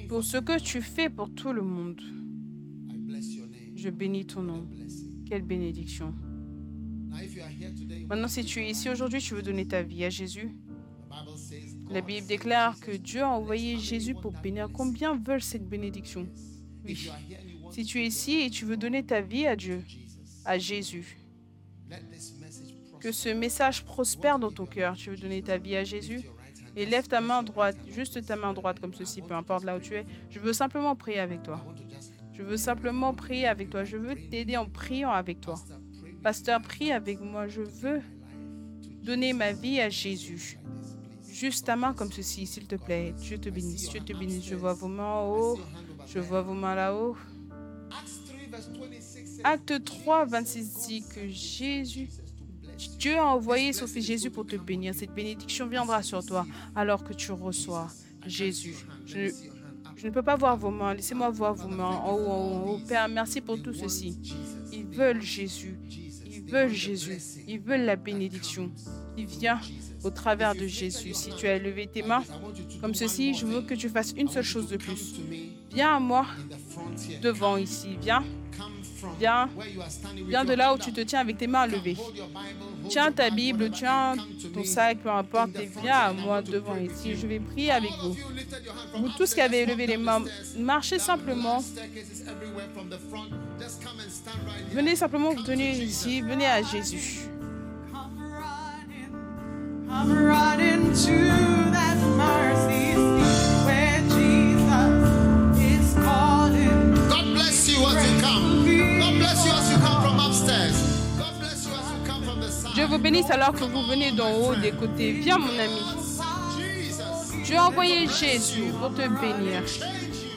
pour 0.08 0.24
ce 0.24 0.38
que 0.38 0.58
tu 0.58 0.80
fais 0.80 1.10
pour 1.10 1.32
tout 1.34 1.52
le 1.52 1.62
monde. 1.62 2.00
Je 3.74 3.90
bénis 3.90 4.26
ton 4.26 4.42
nom. 4.42 4.68
Quelle 5.26 5.42
bénédiction. 5.42 6.14
Maintenant, 8.08 8.28
si 8.28 8.44
tu 8.44 8.60
es 8.60 8.70
ici 8.70 8.88
aujourd'hui, 8.88 9.20
tu 9.20 9.34
veux 9.34 9.42
donner 9.42 9.66
ta 9.66 9.82
vie 9.82 10.04
à 10.04 10.10
Jésus. 10.10 10.56
La 11.90 12.00
Bible 12.00 12.26
déclare 12.26 12.78
que 12.80 12.92
Dieu 12.92 13.22
a 13.22 13.28
envoyé 13.28 13.78
Jésus 13.78 14.14
pour 14.14 14.32
bénir. 14.32 14.68
Combien 14.72 15.16
veulent 15.16 15.42
cette 15.42 15.68
bénédiction? 15.68 16.26
Oui. 16.84 17.08
Si 17.70 17.84
tu 17.84 18.00
es 18.00 18.06
ici 18.06 18.40
et 18.42 18.50
tu 18.50 18.64
veux 18.64 18.76
donner 18.76 19.04
ta 19.04 19.20
vie 19.20 19.46
à 19.46 19.56
Dieu, 19.56 19.82
à 20.44 20.58
Jésus, 20.58 21.18
que 23.00 23.12
ce 23.12 23.28
message 23.28 23.84
prospère 23.84 24.38
dans 24.38 24.50
ton 24.50 24.66
cœur. 24.66 24.96
Tu 24.96 25.10
veux 25.10 25.16
donner 25.16 25.42
ta 25.42 25.58
vie 25.58 25.76
à 25.76 25.84
Jésus 25.84 26.22
et 26.76 26.86
lève 26.86 27.08
ta 27.08 27.20
main 27.20 27.42
droite, 27.42 27.76
juste 27.88 28.24
ta 28.24 28.36
main 28.36 28.52
droite 28.52 28.80
comme 28.80 28.94
ceci, 28.94 29.22
peu 29.22 29.34
importe 29.34 29.64
là 29.64 29.76
où 29.76 29.80
tu 29.80 29.94
es. 29.94 30.06
Je 30.30 30.38
veux 30.38 30.52
simplement 30.52 30.94
prier 30.94 31.20
avec 31.20 31.42
toi. 31.42 31.64
Je 32.32 32.42
veux 32.42 32.56
simplement 32.56 33.14
prier 33.14 33.46
avec 33.46 33.70
toi. 33.70 33.84
Je 33.84 33.96
veux 33.96 34.14
t'aider 34.14 34.56
en 34.56 34.66
priant 34.66 35.10
avec 35.10 35.40
toi. 35.40 35.56
Pasteur, 36.22 36.62
prie 36.62 36.92
avec 36.92 37.20
moi. 37.20 37.48
Je 37.48 37.62
veux 37.62 38.00
donner 39.02 39.32
ma 39.32 39.52
vie 39.52 39.80
à 39.80 39.88
Jésus. 39.88 40.58
Juste 41.28 41.66
ta 41.66 41.76
main 41.76 41.94
comme 41.94 42.12
ceci, 42.12 42.46
s'il 42.46 42.66
te 42.66 42.76
plaît. 42.76 43.12
Dieu 43.16 43.38
te 43.38 43.48
bénisse. 43.48 43.90
Dieu 43.90 44.00
te 44.00 44.12
bénisse. 44.12 44.44
Je 44.44 44.54
vois 44.54 44.72
vos 44.72 44.88
mains 44.88 45.04
en 45.04 45.30
haut. 45.30 45.60
Je 46.06 46.20
vois 46.20 46.42
vos 46.42 46.54
mains 46.54 46.74
là-haut. 46.74 47.16
Acte 49.44 49.84
3, 49.84 50.24
26 50.26 50.86
dit 50.86 51.04
que 51.14 51.28
Jésus, 51.28 52.08
Dieu 52.98 53.18
a 53.18 53.26
envoyé 53.26 53.72
son 53.72 53.86
fils 53.86 54.06
Jésus 54.06 54.30
pour 54.30 54.46
te 54.46 54.56
bénir. 54.56 54.94
Cette 54.94 55.12
bénédiction 55.12 55.66
viendra 55.66 56.02
sur 56.02 56.24
toi 56.24 56.46
alors 56.74 57.02
que 57.02 57.12
tu 57.12 57.32
reçois 57.32 57.88
Jésus. 58.26 58.76
Je, 59.06 59.30
ne 60.04 60.10
peux 60.10 60.22
pas 60.22 60.36
voir 60.36 60.56
vos 60.56 60.70
mains. 60.70 60.94
Laissez-moi 60.94 61.30
voir 61.30 61.54
vos 61.54 61.68
mains 61.68 62.00
haut, 62.06 62.26
en 62.26 62.66
haut. 62.66 62.78
Père, 62.86 63.08
merci 63.08 63.40
pour 63.40 63.60
tout 63.60 63.74
ceci. 63.74 64.18
Ils 64.72 64.86
veulent 64.86 65.22
Jésus. 65.22 65.78
Ils 66.24 66.42
veulent 66.44 66.72
Jésus. 66.72 67.18
Ils 67.48 67.58
veulent 67.58 67.84
la 67.84 67.96
bénédiction. 67.96 68.70
Il 69.16 69.26
vient 69.26 69.60
au 70.04 70.10
travers 70.10 70.54
de 70.54 70.66
Jésus. 70.66 71.14
Si 71.14 71.30
tu 71.30 71.46
as 71.48 71.58
levé 71.58 71.88
tes 71.88 72.02
mains 72.02 72.22
comme 72.80 72.94
ceci, 72.94 73.34
je 73.34 73.44
veux 73.44 73.62
que 73.62 73.74
tu 73.74 73.88
fasses 73.88 74.14
une 74.16 74.28
seule 74.28 74.44
chose 74.44 74.68
de 74.68 74.76
plus. 74.76 75.16
Viens 75.74 75.96
à 75.96 76.00
moi 76.00 76.26
devant 77.22 77.56
ici. 77.56 77.96
Viens. 78.00 78.24
Viens, 79.18 79.48
viens 80.26 80.44
de 80.44 80.54
là 80.54 80.74
où 80.74 80.78
tu 80.78 80.92
te 80.92 81.00
tiens 81.00 81.20
avec 81.20 81.38
tes 81.38 81.46
mains 81.46 81.66
levées. 81.66 81.96
Tiens 82.88 83.12
ta 83.12 83.30
Bible, 83.30 83.70
tiens 83.70 84.14
ton 84.52 84.64
sac, 84.64 84.98
peu 84.98 85.10
importe, 85.10 85.56
et 85.56 85.70
viens 85.80 85.98
à 85.98 86.12
moi 86.12 86.42
devant 86.42 86.76
ici. 86.76 87.14
Je 87.16 87.26
vais 87.26 87.40
prier 87.40 87.70
avec 87.70 87.90
vous. 88.02 88.16
Vous 88.96 89.08
tous 89.16 89.34
qui 89.34 89.40
avez 89.40 89.66
levé 89.66 89.86
les 89.86 89.96
mains, 89.96 90.22
marchez 90.58 90.98
simplement. 90.98 91.62
Venez 94.72 94.96
simplement 94.96 95.30
vous 95.32 95.42
tenir 95.42 95.74
ici. 95.74 96.20
Venez 96.20 96.46
à 96.46 96.62
Jésus. 96.62 97.28
to 101.04 101.14
that 101.70 101.96
mercy 102.16 102.94
seat 107.68 107.78
where 107.80 107.94
Jesus 107.94 108.57
vous 112.88 112.98
bénisse 112.98 113.30
alors 113.30 113.52
que 113.52 113.64
vous 113.64 113.82
venez 113.82 114.12
d'en 114.12 114.32
haut, 114.32 114.54
des 114.54 114.72
côtés. 114.72 115.12
Viens, 115.12 115.38
mon 115.38 115.58
ami. 115.58 115.82
Dieu 117.44 117.56
a 117.56 117.66
envoyé 117.66 118.06
Jésus 118.08 118.72
pour 118.80 118.90
te 118.90 119.06
bénir, 119.08 119.62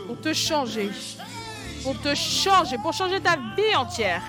pour 0.07 0.19
te 0.19 0.33
changer, 0.33 0.89
pour 1.83 1.99
te 1.99 2.13
changer, 2.13 2.77
pour 2.77 2.93
changer 2.93 3.19
ta 3.19 3.35
vie 3.35 3.75
entière. 3.75 4.21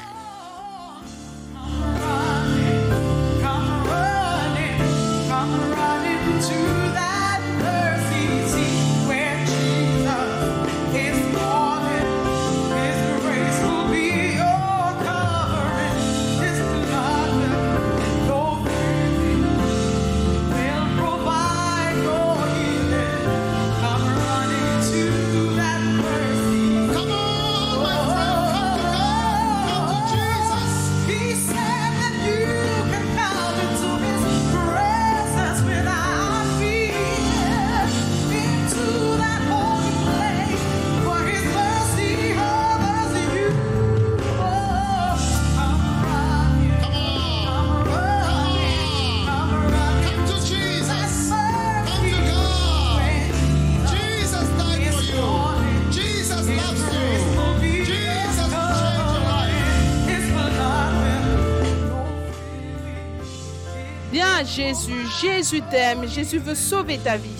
Jésus. 64.55 65.07
Jésus 65.21 65.63
t'aime. 65.71 66.07
Jésus 66.07 66.39
veut 66.39 66.55
sauver 66.55 66.99
ta 66.99 67.17
vie. 67.17 67.31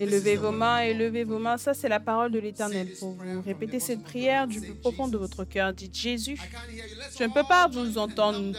Élevez 0.00 0.36
vos 0.36 0.52
mains, 0.52 0.80
élevez 0.80 1.24
vos 1.24 1.38
mains. 1.38 1.56
Ça, 1.56 1.74
c'est 1.74 1.88
la 1.88 1.98
parole 1.98 2.30
de 2.30 2.38
l'Éternel 2.38 2.92
pour 2.98 3.12
vous. 3.12 3.42
Répétez 3.44 3.80
cette 3.80 4.02
prière 4.02 4.46
du 4.46 4.60
plus 4.60 4.74
profond 4.74 5.08
de 5.08 5.16
votre 5.16 5.44
cœur. 5.44 5.72
Dites 5.72 5.96
Jésus. 5.96 6.38
Je 7.18 7.24
ne 7.24 7.32
peux 7.32 7.42
pas 7.48 7.66
vous 7.66 7.96
entendre. 7.96 8.54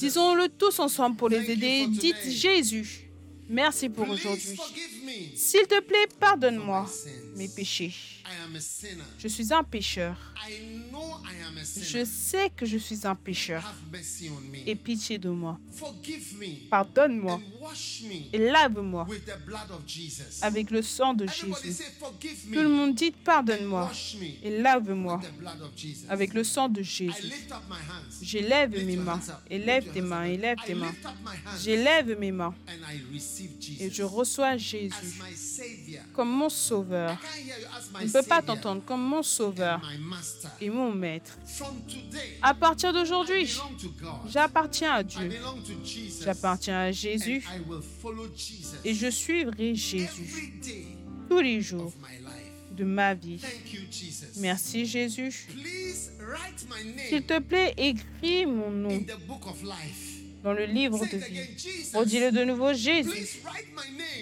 Disons-le 0.00 0.48
tous 0.48 0.78
ensemble 0.78 1.16
pour 1.16 1.28
les 1.28 1.50
aider. 1.50 1.86
Dites 1.88 2.30
Jésus. 2.30 3.10
Merci 3.48 3.90
pour 3.90 4.08
aujourd'hui. 4.08 4.58
S'il 5.36 5.66
te 5.66 5.80
plaît, 5.82 6.08
pardonne-moi 6.18 6.86
mes 7.34 7.48
péchés. 7.48 7.92
Je 9.18 9.28
suis 9.28 9.52
un 9.52 9.62
pécheur. 9.62 10.16
Je 11.80 12.04
sais 12.04 12.50
que 12.56 12.66
je 12.66 12.78
suis 12.78 13.06
un 13.06 13.14
pécheur. 13.14 13.74
Et 14.66 14.74
pitié 14.74 15.18
de 15.18 15.28
moi. 15.28 15.58
Pardonne-moi 16.70 17.40
et 18.32 18.38
lave-moi 18.38 19.06
avec 20.42 20.70
le 20.70 20.82
sang 20.82 21.14
de 21.14 21.26
Jésus. 21.26 21.84
Tout 22.52 22.60
le 22.62 22.68
monde 22.68 22.94
dit 22.94 23.10
pardonne-moi 23.10 23.90
et 24.42 24.58
lave-moi 24.60 25.20
avec 26.08 26.34
le 26.34 26.44
sang 26.44 26.68
de 26.68 26.82
Jésus. 26.82 27.32
J'élève 28.22 28.84
mes 28.84 28.96
mains. 28.96 29.20
Élève 29.50 29.90
tes 29.92 30.00
mains, 30.00 30.24
élève 30.24 30.58
tes 30.64 30.74
mains. 30.74 30.94
J'élève 31.62 32.18
mes 32.18 32.32
mains 32.32 32.54
et 33.80 33.90
je 33.90 34.02
reçois 34.02 34.56
Jésus 34.56 35.20
comme 36.12 36.30
mon 36.30 36.48
sauveur. 36.48 37.18
Je 38.00 38.04
ne 38.06 38.12
peux 38.12 38.22
pas 38.22 38.42
t'entendre. 38.42 38.82
Comme 38.84 39.02
mon 39.02 39.22
sauveur. 39.22 39.80
Et 40.60 40.70
mon 40.70 40.92
maître. 40.92 41.38
À 42.42 42.54
partir 42.54 42.92
d'aujourd'hui, 42.92 43.52
j'appartiens 44.28 44.92
à 44.92 45.02
Dieu. 45.02 45.30
J'appartiens 46.22 46.78
à 46.78 46.92
Jésus. 46.92 47.44
Et 48.84 48.94
je 48.94 49.10
suivrai 49.10 49.74
Jésus 49.74 50.52
tous 51.28 51.40
les 51.40 51.60
jours 51.60 51.92
de 52.72 52.84
ma 52.84 53.14
vie. 53.14 53.40
Merci 54.36 54.86
Jésus. 54.86 55.46
S'il 57.08 57.24
te 57.24 57.38
plaît, 57.38 57.74
écris 57.76 58.46
mon 58.46 58.70
nom 58.70 59.04
dans 60.44 60.52
le 60.52 60.66
livre 60.66 61.00
de 61.06 61.16
vie. 61.16 61.40
Redis-le 61.94 62.30
de 62.30 62.44
nouveau, 62.44 62.74
Jésus. 62.74 63.26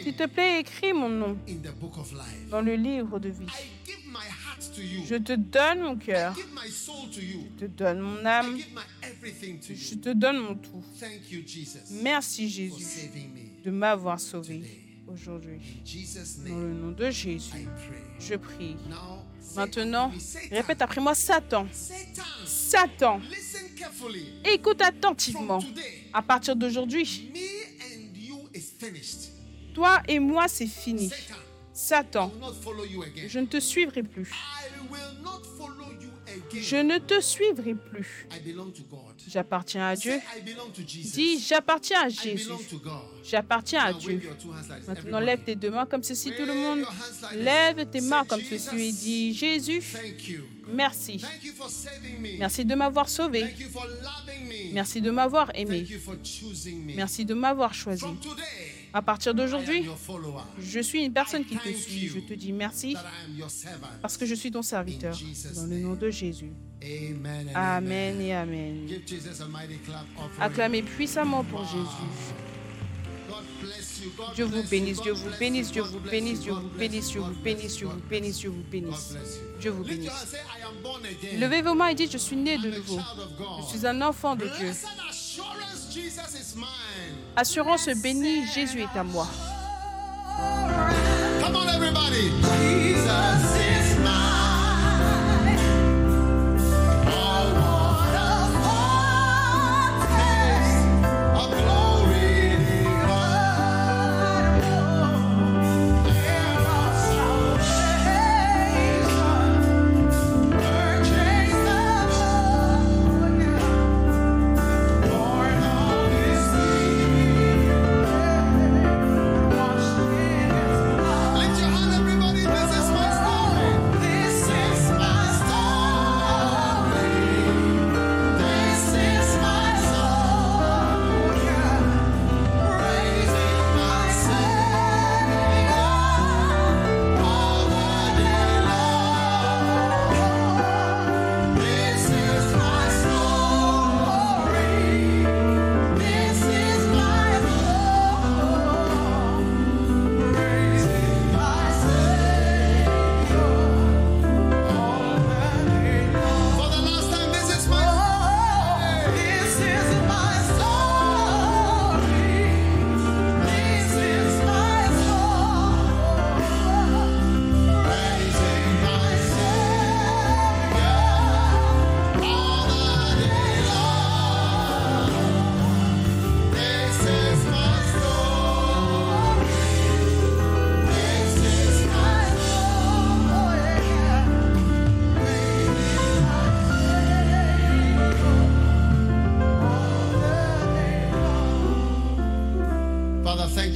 S'il 0.02 0.14
te 0.14 0.26
plaît, 0.26 0.60
écris 0.60 0.92
mon 0.92 1.08
nom 1.08 1.36
dans 2.48 2.62
le 2.62 2.76
livre 2.76 3.18
de 3.18 3.28
vie. 3.28 3.46
Je 5.04 5.16
te 5.16 5.32
donne 5.32 5.80
mon 5.80 5.96
cœur. 5.96 6.34
Je 6.36 7.58
te 7.58 7.64
donne 7.64 7.98
mon 7.98 8.24
âme. 8.24 8.56
Je 9.68 9.94
te 9.96 10.10
donne 10.10 10.38
mon 10.38 10.54
tout. 10.54 10.82
Merci 12.02 12.48
Jésus 12.48 13.10
de 13.64 13.70
m'avoir 13.72 14.20
sauvé 14.20 14.62
aujourd'hui. 15.08 15.82
Dans 16.46 16.60
le 16.60 16.72
nom 16.72 16.92
de 16.92 17.10
Jésus, 17.10 17.66
je 18.20 18.36
prie. 18.36 18.76
Maintenant, 19.54 20.12
répète 20.50 20.82
après 20.82 21.00
moi, 21.00 21.14
Satan. 21.14 21.66
Satan. 22.46 23.20
Écoute 24.44 24.80
attentivement. 24.80 25.60
À 26.12 26.22
partir 26.22 26.56
d'aujourd'hui, 26.56 27.32
toi 29.74 30.02
et 30.08 30.18
moi, 30.18 30.48
c'est 30.48 30.66
fini. 30.66 31.10
Satan, 31.72 32.30
je 33.26 33.38
ne 33.38 33.46
te 33.46 33.60
suivrai 33.60 34.02
plus. 34.02 34.30
Je 36.54 36.76
ne 36.76 36.98
te 36.98 37.20
suivrai 37.20 37.74
plus. 37.74 38.26
J'appartiens 39.28 39.88
à 39.88 39.96
Dieu. 39.96 40.18
Dis, 40.86 41.38
j'appartiens 41.40 42.02
à 42.02 42.08
Jésus. 42.08 42.50
J'appartiens 43.24 43.80
à 43.84 43.92
Dieu. 43.92 44.20
Maintenant, 44.86 45.20
lève 45.20 45.40
tes 45.44 45.54
deux 45.54 45.70
mains 45.70 45.86
comme 45.86 46.02
ceci, 46.02 46.32
tout 46.32 46.44
le 46.44 46.54
monde. 46.54 46.84
Lève 47.34 47.86
tes 47.90 48.00
mains 48.00 48.24
comme 48.24 48.40
ceci 48.42 48.76
et 48.76 48.92
dis, 48.92 49.34
Jésus, 49.34 49.82
merci. 50.68 51.22
Merci 52.38 52.64
de 52.64 52.74
m'avoir 52.74 53.08
sauvé. 53.08 53.44
Merci 54.72 55.00
de 55.00 55.10
m'avoir 55.10 55.50
aimé. 55.54 55.86
Merci 56.96 57.24
de 57.24 57.34
m'avoir 57.34 57.74
choisi. 57.74 58.04
À 58.94 59.02
partir 59.02 59.34
d'aujourd'hui, 59.34 59.88
je 60.58 60.80
suis 60.80 61.04
une 61.04 61.12
personne 61.12 61.44
qui 61.44 61.56
te 61.56 61.68
suit. 61.72 62.08
Je 62.08 62.20
te 62.20 62.34
dis 62.34 62.52
merci 62.52 62.96
parce 64.00 64.16
que 64.16 64.26
je 64.26 64.34
suis 64.34 64.50
ton 64.50 64.62
serviteur. 64.62 65.16
Dans 65.54 65.66
le 65.66 65.78
nom 65.78 65.94
de 65.94 66.10
Jésus. 66.10 66.52
Amen 67.54 68.20
et 68.20 68.34
Amen. 68.34 68.88
Acclamez 70.40 70.82
puissamment 70.82 71.44
pour 71.44 71.64
Jésus. 71.64 72.34
Dieu 74.34 74.44
vous 74.44 74.62
bénisse, 74.68 75.00
Dieu 75.00 75.12
vous 75.12 75.30
bénisse, 75.38 75.70
Dieu 75.70 75.82
vous 75.82 76.00
bénisse, 76.00 76.40
Dieu 76.40 76.52
vous 76.52 76.68
bénisse, 76.68 77.06
Dieu 77.08 77.20
vous 77.20 77.40
bénisse, 77.42 77.76
Dieu 77.76 77.86
vous 77.86 78.00
bénisse, 78.10 78.38
Dieu 78.38 78.50
vous 78.50 78.64
bénisse. 78.70 79.14
Dieu 79.60 79.70
vous 79.70 79.84
bénisse. 79.84 80.36
Levez 81.38 81.62
vos 81.62 81.74
mains 81.74 81.88
et 81.88 81.94
dites, 81.94 82.12
je 82.12 82.18
suis 82.18 82.36
né 82.36 82.58
de 82.58 82.70
nouveau. 82.70 82.98
Je 83.62 83.76
suis 83.76 83.86
un 83.86 84.02
enfant 84.02 84.34
de 84.34 84.46
Dieu. 84.58 84.72
Assurance 87.36 87.88
bénie, 88.02 88.46
Jésus 88.54 88.80
est 88.80 88.98
à 88.98 89.02
moi. 89.02 89.26
Come 91.40 91.56
on 91.56 91.68
everybody. 91.68 92.30
Jesus 92.30 93.56
is 93.56 93.91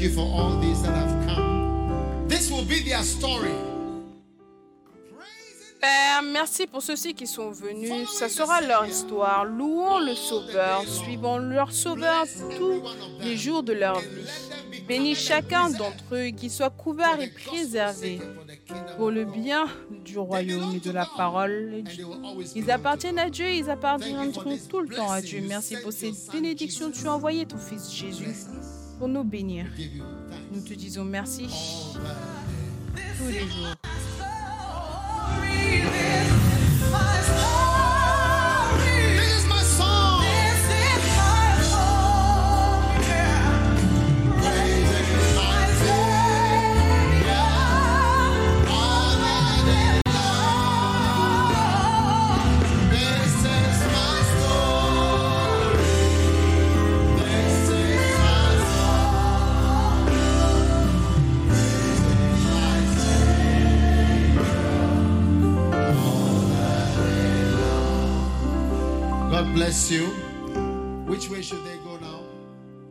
you 0.06 0.12
for 0.12 0.22
all 0.22 0.58
these 0.60 0.82
that 0.82 0.94
have 0.94 1.26
come. 1.26 2.26
This 2.28 2.50
will 2.50 2.64
be 2.64 2.80
their 2.82 3.02
story. 3.02 3.54
Père, 5.80 6.22
merci 6.22 6.66
pour 6.66 6.82
ceux-ci 6.82 7.14
qui 7.14 7.26
sont 7.26 7.50
venus. 7.50 8.08
Ça 8.10 8.28
sera 8.28 8.60
leur 8.60 8.86
histoire. 8.86 9.44
Louons 9.44 9.98
le 9.98 10.14
Sauveur. 10.14 10.82
Suivons 10.86 11.38
leur 11.38 11.72
Sauveur 11.72 12.24
tous 12.56 12.82
les 13.20 13.36
jours 13.36 13.62
de 13.62 13.72
leur 13.72 14.00
vie. 14.00 14.82
Bénis 14.88 15.14
chacun 15.14 15.70
d'entre 15.70 16.14
eux, 16.14 16.30
qu'ils 16.30 16.50
soient 16.50 16.70
couverts 16.70 17.20
et 17.20 17.28
préservés 17.28 18.20
pour 18.96 19.10
le 19.10 19.24
bien 19.24 19.66
du 20.04 20.18
royaume 20.18 20.74
et 20.76 20.80
de 20.80 20.92
la 20.92 21.06
parole. 21.16 21.82
Ils 22.54 22.70
appartiennent 22.70 23.18
à 23.18 23.28
Dieu, 23.28 23.50
ils 23.50 23.68
appartiendront 23.68 24.58
tout 24.68 24.80
le 24.80 24.88
temps 24.88 25.10
à 25.10 25.20
Dieu. 25.20 25.42
Merci 25.46 25.76
pour 25.82 25.92
cette 25.92 26.14
bénédiction. 26.32 26.90
Tu 26.90 27.06
as 27.06 27.12
envoyé 27.12 27.44
ton 27.46 27.58
Fils 27.58 27.92
Jésus 27.92 28.34
pour 28.98 29.09
nous 29.09 29.24
bénir. 29.24 29.66
Nous 30.52 30.60
te 30.60 30.74
disons 30.74 31.05
merci 31.05 31.47
tous 33.18 33.28
les 33.28 33.40
jours. 33.40 33.74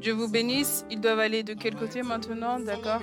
Dieu 0.02 0.14
vous 0.14 0.28
bénisse. 0.28 0.84
Ils 0.90 1.00
doivent 1.00 1.20
aller 1.20 1.44
de 1.44 1.54
quel 1.54 1.76
côté 1.76 2.02
maintenant 2.02 2.60
D'accord? 2.60 3.02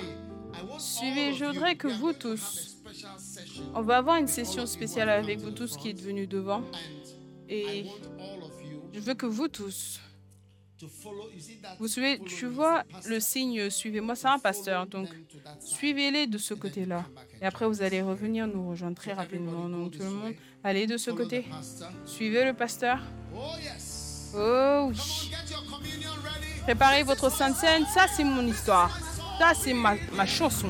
Suivez, 0.79 1.33
je 1.33 1.45
voudrais 1.45 1.77
que 1.77 1.87
vous 1.87 2.13
tous, 2.13 2.79
on 3.75 3.83
va 3.83 3.99
avoir 3.99 4.17
une 4.17 4.27
session 4.27 4.67
spéciale 4.67 5.09
avec 5.09 5.39
vous 5.39 5.53
tous 5.53 5.77
qui 5.77 5.91
êtes 5.91 6.01
venus 6.01 6.29
devant. 6.29 6.63
Et 7.49 7.87
je 8.93 8.99
veux 8.99 9.15
que 9.15 9.27
vous 9.27 9.47
tous, 9.47 10.01
vous 11.79 11.89
suivez, 11.89 12.19
tu 12.21 12.47
vois 12.47 12.85
le 13.07 13.21
signe 13.21 13.71
suivez-moi, 13.71 14.15
c'est 14.15 14.29
un 14.29 14.39
pasteur, 14.39 14.87
donc 14.87 15.09
suivez-les 15.61 16.27
de 16.27 16.39
ce 16.39 16.55
côté-là. 16.55 17.05
Et 17.41 17.47
après, 17.47 17.67
vous 17.67 17.83
allez 17.83 18.03
revenir 18.03 18.47
nous 18.47 18.71
rejoindre 18.71 18.97
très 18.97 19.13
rapidement. 19.13 19.69
Donc 19.69 19.93
tout 19.93 20.03
le 20.03 20.11
monde, 20.11 20.35
allez 20.65 20.87
de 20.87 20.97
ce 20.97 21.11
côté. 21.11 21.47
Suivez 22.07 22.45
le 22.45 22.53
pasteur. 22.55 23.01
Oh 24.35 24.89
oui. 24.89 25.31
Préparez 26.63 27.03
votre 27.03 27.31
sainte 27.31 27.57
scène. 27.57 27.85
Ça, 27.93 28.07
c'est 28.09 28.25
mon 28.25 28.47
histoire. 28.47 28.97
Ça, 29.39 29.53
c'est 29.55 29.75
ma, 29.75 29.95
ma 30.15 30.27
chanson. 30.27 30.69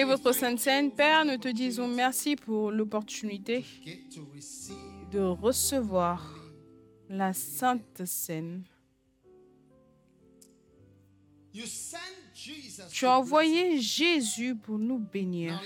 Prenez 0.00 0.12
votre 0.12 0.32
Sainte 0.32 0.58
Seine. 0.58 0.90
Père, 0.92 1.26
nous 1.26 1.36
te 1.36 1.48
disons 1.48 1.86
merci 1.86 2.34
pour 2.34 2.70
l'opportunité 2.70 3.66
de 5.12 5.20
recevoir 5.20 6.38
la 7.10 7.34
Sainte 7.34 8.06
Seine. 8.06 8.64
Tu 12.90 13.04
as 13.04 13.18
envoyé 13.18 13.78
Jésus 13.78 14.56
pour 14.56 14.78
nous 14.78 14.98
bénir. 14.98 15.60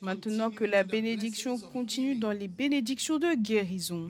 Maintenant 0.00 0.50
que 0.50 0.64
la 0.64 0.82
bénédiction 0.82 1.58
continue 1.58 2.14
dans 2.14 2.32
les 2.32 2.48
bénédictions 2.48 3.18
de 3.18 3.34
guérison, 3.34 4.08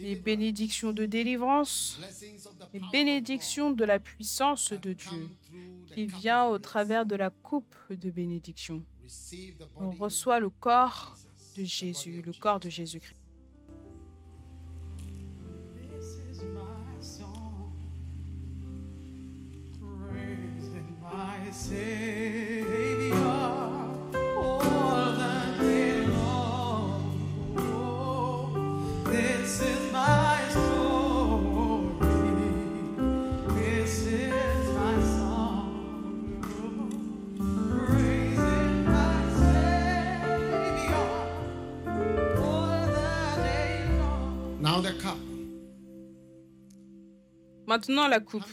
les 0.00 0.16
bénédictions 0.16 0.92
de 0.92 1.06
délivrance, 1.06 2.00
les 2.72 2.80
bénédictions 2.90 3.70
de 3.70 3.84
la 3.84 4.00
puissance 4.00 4.72
de 4.72 4.94
Dieu 4.94 5.28
qui 5.94 6.06
vient 6.06 6.46
au 6.46 6.58
travers 6.58 7.06
de 7.06 7.14
la 7.14 7.30
coupe 7.30 7.74
de 7.90 8.10
bénédiction. 8.10 8.82
On 9.76 9.90
reçoit 9.90 10.40
le 10.40 10.50
corps 10.50 11.16
de 11.56 11.64
Jésus, 11.64 12.22
le 12.22 12.32
corps 12.32 12.60
de 12.60 12.68
Jésus-Christ. 12.68 13.20
Maintenant 47.66 48.08
la 48.08 48.20
coupe. 48.20 48.44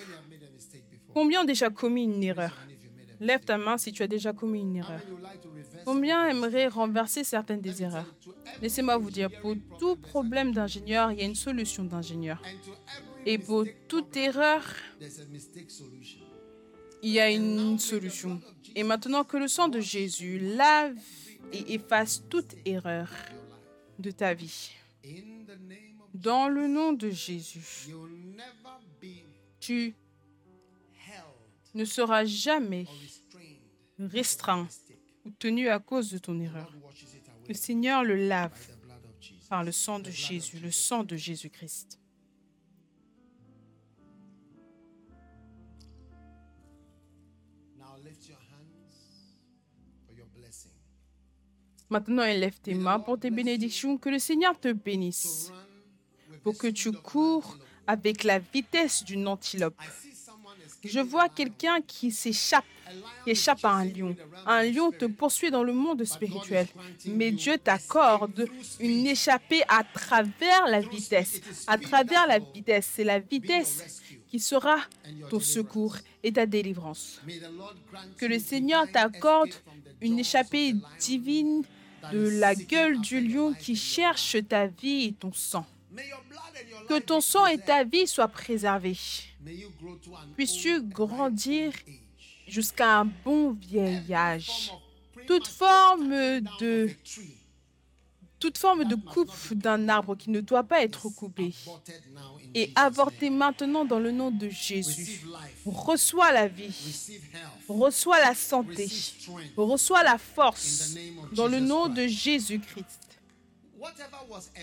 Combien 1.14 1.44
ont 1.44 1.46
déjà 1.46 1.70
commis 1.70 2.04
une 2.04 2.22
erreur? 2.22 2.58
Lève 3.22 3.46
ta 3.46 3.58
main 3.58 3.78
si 3.78 3.94
tu 3.94 4.04
as 4.04 4.08
déjà 4.08 4.34
commis 4.34 4.60
une 4.60 4.76
erreur. 4.76 5.00
Combien 5.86 6.28
aimerait 6.28 6.68
renverser 6.68 7.24
certaines 7.24 7.62
des 7.62 7.82
erreurs? 7.82 8.14
Laissez-moi 8.62 8.98
vous 8.98 9.10
dire, 9.10 9.30
pour 9.42 9.56
tout 9.80 9.96
problème 9.96 10.52
d'ingénieur, 10.54 11.12
il 11.12 11.20
y 11.20 11.22
a 11.22 11.26
une 11.26 11.36
solution 11.36 11.86
d'ingénieur. 11.86 12.42
Et 13.26 13.38
pour 13.38 13.66
toute 13.88 14.18
erreur, 14.18 14.64
il 17.04 17.12
y 17.12 17.22
a 17.22 17.30
une 17.30 17.80
solution. 17.80 18.42
Et 18.76 18.84
maintenant 18.84 19.24
que 19.24 19.38
le 19.38 19.48
sang 19.48 19.70
de 19.70 19.80
Jésus 19.80 20.40
lave 20.40 20.98
et 21.54 21.76
efface 21.76 22.24
toute 22.30 22.56
erreur 22.66 23.10
de 24.00 24.12
ta 24.12 24.34
vie, 24.34 24.72
dans 26.14 26.48
le 26.48 26.68
nom 26.68 26.94
de 26.94 27.10
Jésus, 27.10 27.90
tu 29.60 29.96
ne 31.74 31.86
seras 31.86 32.26
jamais 32.26 32.86
restreint 34.00 34.68
ou 35.26 35.32
tenu 35.32 35.70
à 35.70 35.80
cause 35.80 36.12
de 36.12 36.18
ton 36.18 36.40
erreur. 36.40 36.74
Le 37.48 37.54
Seigneur 37.54 38.04
le 38.04 38.16
lave 38.16 38.76
par 39.50 39.64
le 39.64 39.72
sang 39.72 40.00
de 40.00 40.10
Jésus, 40.10 40.60
le 40.60 40.72
sang 40.72 41.04
de 41.04 41.16
Jésus-Christ. 41.16 42.02
Maintenant, 51.90 52.24
élève 52.24 52.58
tes 52.62 52.74
mains 52.74 53.02
pour 53.02 53.20
tes 53.20 53.30
bénédictions. 53.30 53.98
Que 53.98 54.08
le 54.08 54.18
Seigneur 54.18 54.58
te 54.58 54.72
bénisse. 54.72 55.52
Pour 56.44 56.58
que 56.58 56.68
tu 56.68 56.92
cours 56.92 57.58
avec 57.88 58.24
la 58.24 58.40
vitesse 58.40 59.04
d'une 59.04 59.28
antilope. 59.28 59.76
Je 60.84 61.00
vois 61.00 61.30
quelqu'un 61.30 61.82
qui 61.82 62.12
s'échappe, 62.12 62.66
qui 63.24 63.32
échappe 63.32 63.64
à 63.64 63.72
un 63.72 63.86
lion. 63.86 64.16
Un 64.48 64.64
lion 64.64 64.92
te 64.92 65.06
poursuit 65.06 65.52
dans 65.52 65.64
le 65.64 65.74
monde 65.74 66.04
spirituel, 66.04 66.68
mais 67.06 67.32
Dieu 67.32 67.58
t'accorde 67.58 68.48
une 68.80 69.06
échappée 69.06 69.62
à 69.68 69.84
travers 69.84 70.68
la 70.68 70.82
vitesse. 70.82 71.42
À 71.68 71.78
travers 71.78 72.26
la 72.28 72.40
vitesse, 72.40 72.90
c'est 72.96 73.04
la 73.04 73.20
vitesse 73.20 74.02
qui 74.28 74.40
sera 74.40 74.78
ton 75.30 75.40
secours 75.40 75.98
et 76.24 76.32
ta 76.32 76.46
délivrance. 76.46 77.22
Que 78.18 78.26
le 78.26 78.40
Seigneur 78.40 78.90
t'accorde 78.92 79.54
une 80.02 80.20
échappée 80.20 80.74
divine 81.00 81.64
de 82.12 82.40
la 82.40 82.56
gueule 82.56 83.00
du 83.02 83.20
lion 83.22 83.54
qui 83.54 83.76
cherche 83.76 84.38
ta 84.48 84.66
vie 84.66 85.06
et 85.08 85.14
ton 85.14 85.32
sang. 85.34 85.66
Que 86.88 87.00
ton 87.00 87.22
sang 87.22 87.46
et 87.48 87.58
ta 87.58 87.84
vie 87.84 88.08
soient 88.08 88.28
préservés. 88.28 88.98
Puisses-tu 90.36 90.82
grandir 90.84 91.74
jusqu'à 92.48 93.00
un 93.00 93.06
bon 93.06 93.52
vieillage. 93.52 94.72
Toute 95.28 95.48
forme 95.48 96.42
de 96.60 96.90
toute 98.42 98.58
forme 98.58 98.86
de 98.86 98.96
coupe 98.96 99.54
d'un 99.54 99.88
arbre 99.88 100.16
qui 100.16 100.32
ne 100.32 100.42
doit 100.42 100.64
pas 100.64 100.82
être 100.82 101.08
coupé 101.10 101.54
et 102.56 102.72
avorté 102.74 103.30
maintenant 103.30 103.86
dans 103.86 104.00
le 104.00 104.12
nom 104.12 104.32
de 104.32 104.50
Jésus. 104.50 105.22
Reçois 105.64 106.32
la 106.32 106.48
vie, 106.48 107.20
reçois 107.70 108.20
la 108.20 108.34
santé, 108.34 108.90
reçois 109.56 110.02
la 110.04 110.18
force. 110.18 110.96
dans 111.34 111.48
le 111.48 111.60
nom 111.60 111.88
de 111.88 112.08
Jésus-Christ. 112.08 113.11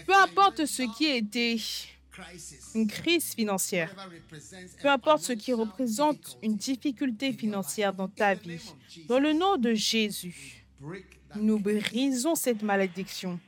Peu 0.06 0.14
importe 0.14 0.66
ce 0.66 0.82
qui 0.96 1.06
a 1.06 1.16
été 1.16 1.60
une 2.74 2.88
crise 2.88 3.34
financière, 3.34 3.94
peu 4.82 4.88
importe 4.88 5.22
ce 5.22 5.32
qui 5.32 5.52
représente 5.52 6.38
une 6.42 6.56
difficulté 6.56 7.32
financière 7.32 7.92
dans 7.92 8.08
ta 8.08 8.34
vie, 8.34 8.60
dans 9.08 9.18
le 9.20 9.32
nom 9.32 9.56
de 9.56 9.74
Jésus, 9.74 10.66
nous 11.36 11.58
brisons 11.58 12.34
cette 12.34 12.62
malédiction 12.62 13.38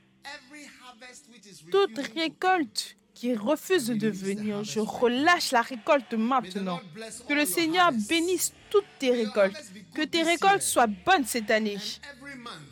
toute 1.70 1.98
récolte 2.14 2.96
qui 3.14 3.34
refuse 3.34 3.88
de 3.88 4.08
venir, 4.08 4.64
je 4.64 4.80
relâche 4.80 5.52
la 5.52 5.60
récolte 5.60 6.14
maintenant. 6.14 6.80
Que 7.28 7.34
le 7.34 7.44
Seigneur 7.44 7.92
bénisse 7.92 8.54
toutes 8.70 8.86
tes 8.98 9.10
récoltes. 9.10 9.62
Que 9.94 10.02
tes 10.02 10.22
récoltes 10.22 10.62
soient 10.62 10.86
bonnes 10.86 11.26
cette 11.26 11.50
année. 11.50 11.76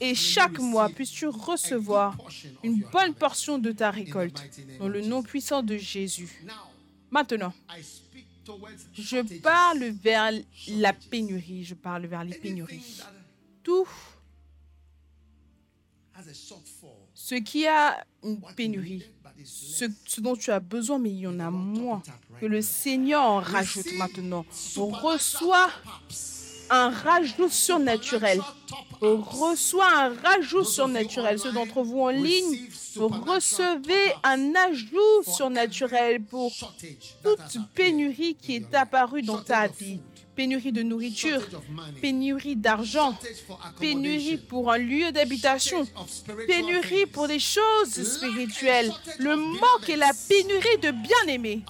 Et 0.01 0.15
chaque 0.15 0.59
mois, 0.59 0.89
puisses-tu 0.89 1.27
recevoir 1.27 2.17
une 2.63 2.83
bonne 2.93 3.15
portion 3.15 3.59
de 3.59 3.73
ta 3.73 3.91
récolte. 3.91 4.43
Dans 4.79 4.89
le 4.89 5.03
nom 5.03 5.23
puissant 5.23 5.63
de 5.63 5.77
Jésus. 5.77 6.45
Maintenant, 7.11 7.53
je 8.95 9.41
parle 9.41 9.85
vers 10.03 10.33
la 10.69 10.93
pénurie. 10.93 11.65
Je 11.65 11.75
parle 11.75 12.07
vers 12.07 12.25
les 12.25 12.37
pénuries. 12.37 13.01
Tout 13.63 13.87
ce 17.15 17.35
qui 17.37 17.67
a 17.67 18.05
une 18.23 18.41
pénurie, 18.57 19.05
ce, 19.45 20.21
dont 20.21 20.37
tu 20.37 20.51
as 20.51 20.61
besoin, 20.61 20.99
mais 20.99 21.11
il 21.11 21.19
y 21.21 21.27
en 21.27 21.39
a 21.39 21.51
moins. 21.51 22.03
Que 22.41 22.47
le 22.47 22.63
Seigneur 22.63 23.23
en 23.23 23.41
rajoute 23.41 23.93
maintenant. 23.97 24.45
On 24.77 24.89
reçoit 24.89 25.71
un 26.71 26.91
rajout 26.91 27.49
surnaturel. 27.49 28.41
Reçoit 29.01 29.93
un 29.97 30.15
rajout 30.15 30.65
surnaturel. 30.65 31.39
Ceux 31.39 31.53
d'entre 31.53 31.83
vous 31.83 32.01
en 32.01 32.09
ligne, 32.09 32.69
recevez 32.97 34.13
un 34.25 34.55
ajout 34.55 35.23
surnaturel 35.23 36.23
pour 36.23 36.53
toute 37.23 37.59
pénurie 37.75 38.35
qui 38.35 38.57
est 38.57 38.75
apparue 38.75 39.23
dans 39.23 39.43
ta 39.43 39.69
vie 39.69 40.01
pénurie 40.39 40.71
de 40.71 40.85
nourriture, 40.85 41.43
pénurie 42.01 42.55
d'argent, 42.55 43.19
pénurie 43.81 44.37
pour 44.37 44.71
un 44.71 44.79
lieu 44.79 45.11
d'habitation, 45.11 45.85
pénurie 46.47 47.07
pour 47.07 47.27
des 47.27 47.41
choses 47.41 48.01
spirituelles, 48.05 48.93
le 49.19 49.35
manque 49.35 49.89
et 49.89 49.97
la 49.97 50.13
pénurie 50.29 50.79
de 50.81 50.93
bien-aimés. 50.93 51.65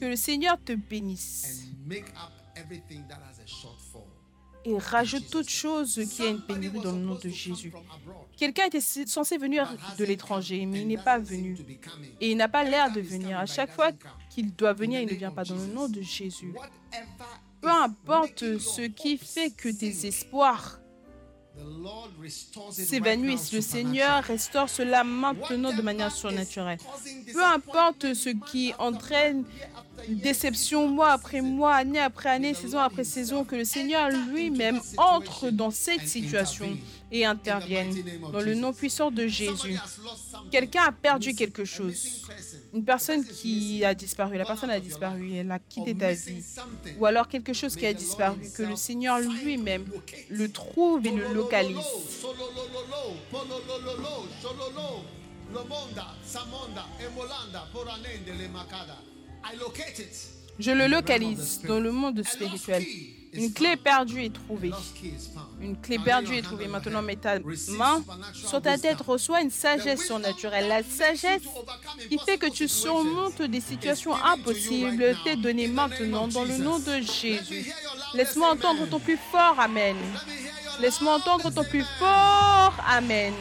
Que 0.00 0.06
le 0.06 0.16
Seigneur 0.16 0.56
te 0.64 0.72
bénisse 0.72 1.68
et 4.64 4.78
rajoute 4.78 5.30
toute 5.30 5.48
chose 5.48 6.00
qui 6.10 6.22
a 6.22 6.28
une 6.28 6.42
pénurie 6.42 6.80
dans 6.80 6.92
le 6.92 6.98
nom 6.98 7.14
de 7.14 7.28
Jésus. 7.28 7.72
Quelqu'un 8.36 8.66
était 8.66 8.80
censé 8.80 9.38
venir 9.38 9.68
de 9.98 10.04
l'étranger, 10.04 10.66
mais 10.66 10.82
il 10.82 10.88
n'est 10.88 10.98
pas 10.98 11.18
venu. 11.18 11.56
Et 12.20 12.30
il 12.30 12.36
n'a 12.36 12.48
pas 12.48 12.64
l'air 12.64 12.92
de 12.92 13.00
venir. 13.00 13.38
À 13.38 13.46
chaque 13.46 13.72
fois 13.72 13.90
qu'il 14.28 14.54
doit 14.54 14.72
venir, 14.72 15.00
il 15.00 15.08
ne 15.08 15.14
vient 15.14 15.30
pas 15.30 15.44
dans 15.44 15.56
le 15.56 15.66
nom 15.66 15.88
de 15.88 16.02
Jésus. 16.02 16.54
Peu 17.60 17.70
importe 17.70 18.58
ce 18.58 18.82
qui 18.82 19.18
fait 19.18 19.50
que 19.50 19.68
tes 19.68 20.06
espoirs 20.06 20.80
s'évanouissent, 22.70 23.52
le 23.52 23.60
Seigneur 23.60 24.22
restaure 24.24 24.68
cela 24.68 25.04
maintenant 25.04 25.74
de 25.74 25.82
manière 25.82 26.12
surnaturelle. 26.12 26.78
Peu 27.32 27.44
importe 27.44 28.14
ce 28.14 28.30
qui 28.30 28.72
entraîne 28.78 29.44
déception 30.08 30.88
mois 30.88 31.12
après 31.12 31.40
mois, 31.40 31.74
année 31.74 31.98
après 31.98 32.30
année, 32.30 32.54
saison 32.54 32.78
après 32.78 33.04
saison, 33.04 33.44
que 33.44 33.56
le 33.56 33.64
Seigneur 33.64 34.08
lui-même 34.10 34.80
entre 34.96 35.50
dans 35.50 35.70
cette 35.70 36.06
situation 36.06 36.76
et 37.12 37.24
intervienne 37.24 37.94
dans 38.32 38.40
le 38.40 38.54
nom 38.54 38.72
puissant 38.72 39.10
de 39.10 39.26
Jésus. 39.26 39.76
Quelqu'un 40.50 40.84
a 40.84 40.92
perdu 40.92 41.34
quelque 41.34 41.64
chose. 41.64 42.26
Une 42.72 42.84
personne 42.84 43.24
qui 43.24 43.84
a 43.84 43.94
disparu, 43.94 44.38
la 44.38 44.44
personne 44.44 44.70
a 44.70 44.78
disparu, 44.78 45.34
elle 45.34 45.50
a 45.50 45.58
quitté 45.58 45.94
ta 45.94 46.12
vie. 46.12 46.42
Ou 46.98 47.06
alors 47.06 47.28
quelque 47.28 47.52
chose 47.52 47.74
qui 47.74 47.86
a 47.86 47.92
disparu, 47.92 48.40
que 48.56 48.62
le 48.62 48.76
Seigneur 48.76 49.18
lui-même 49.20 49.84
le 50.28 50.50
trouve 50.50 51.04
et 51.06 51.10
le 51.10 51.32
localise. 51.34 51.76
Je 60.58 60.70
le 60.70 60.86
localise 60.88 61.62
dans 61.66 61.80
le 61.80 61.90
monde 61.90 62.22
spirituel. 62.22 62.84
Une 63.32 63.52
clé 63.52 63.76
perdue 63.76 64.24
est 64.24 64.34
trouvée. 64.34 64.72
Une 65.60 65.80
clé 65.80 65.98
perdue 65.98 66.34
est 66.34 66.42
trouvée. 66.42 66.66
Maintenant, 66.66 67.00
mets 67.00 67.16
ta 67.16 67.38
main 67.68 68.02
sur 68.34 68.60
ta 68.60 68.76
tête, 68.76 69.00
reçois 69.00 69.40
une 69.40 69.50
sagesse 69.50 70.04
surnaturelle. 70.04 70.68
La 70.68 70.82
sagesse 70.82 71.42
qui 72.08 72.18
fait 72.18 72.38
que 72.38 72.50
tu 72.50 72.66
surmontes 72.68 73.40
des 73.42 73.60
situations 73.60 74.14
impossibles 74.14 75.16
t'est 75.24 75.36
donnée 75.36 75.68
maintenant 75.68 76.26
dans 76.28 76.44
le 76.44 76.58
nom 76.58 76.78
de 76.78 77.00
Jésus. 77.00 77.72
Laisse-moi 78.14 78.52
entendre 78.52 78.86
ton 78.88 78.98
plus 78.98 79.18
fort 79.30 79.58
Amen. 79.58 79.96
Laisse-moi 80.80 81.14
entendre 81.14 81.50
ton 81.50 81.64
plus 81.64 81.84
fort 81.98 82.74
Amen. 82.88 83.34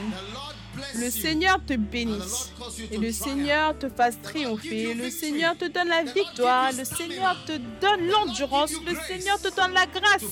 Le 0.95 1.09
Seigneur 1.09 1.59
te 1.65 1.75
bénisse 1.75 2.51
et 2.91 2.97
le 2.97 3.11
Seigneur 3.11 3.77
te 3.77 3.89
fasse 3.89 4.21
triompher. 4.21 4.93
Le 4.93 5.09
Seigneur 5.09 5.57
te 5.57 5.65
donne 5.65 5.89
la 5.89 6.03
victoire. 6.03 6.71
Le 6.71 6.83
Seigneur 6.83 7.35
te 7.45 7.53
donne 7.81 8.07
l'endurance. 8.07 8.71
Le 8.85 8.95
Seigneur 9.07 9.39
te 9.39 9.53
donne 9.55 9.73
la 9.73 9.85
grâce 9.85 10.23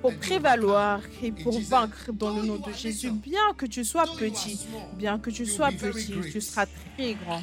pour 0.00 0.14
prévaloir 0.16 1.00
et 1.22 1.32
pour 1.32 1.60
vaincre 1.60 2.12
dans 2.12 2.30
le 2.30 2.42
nom 2.42 2.56
de 2.56 2.72
Jésus. 2.72 3.10
Bien 3.10 3.52
que 3.56 3.66
tu 3.66 3.84
sois 3.84 4.04
petit, 4.18 4.60
bien 4.94 5.18
que 5.18 5.30
tu 5.30 5.46
sois 5.46 5.70
petit, 5.70 6.14
tu 6.32 6.40
seras 6.40 6.66
très 6.96 7.14
grand. 7.14 7.42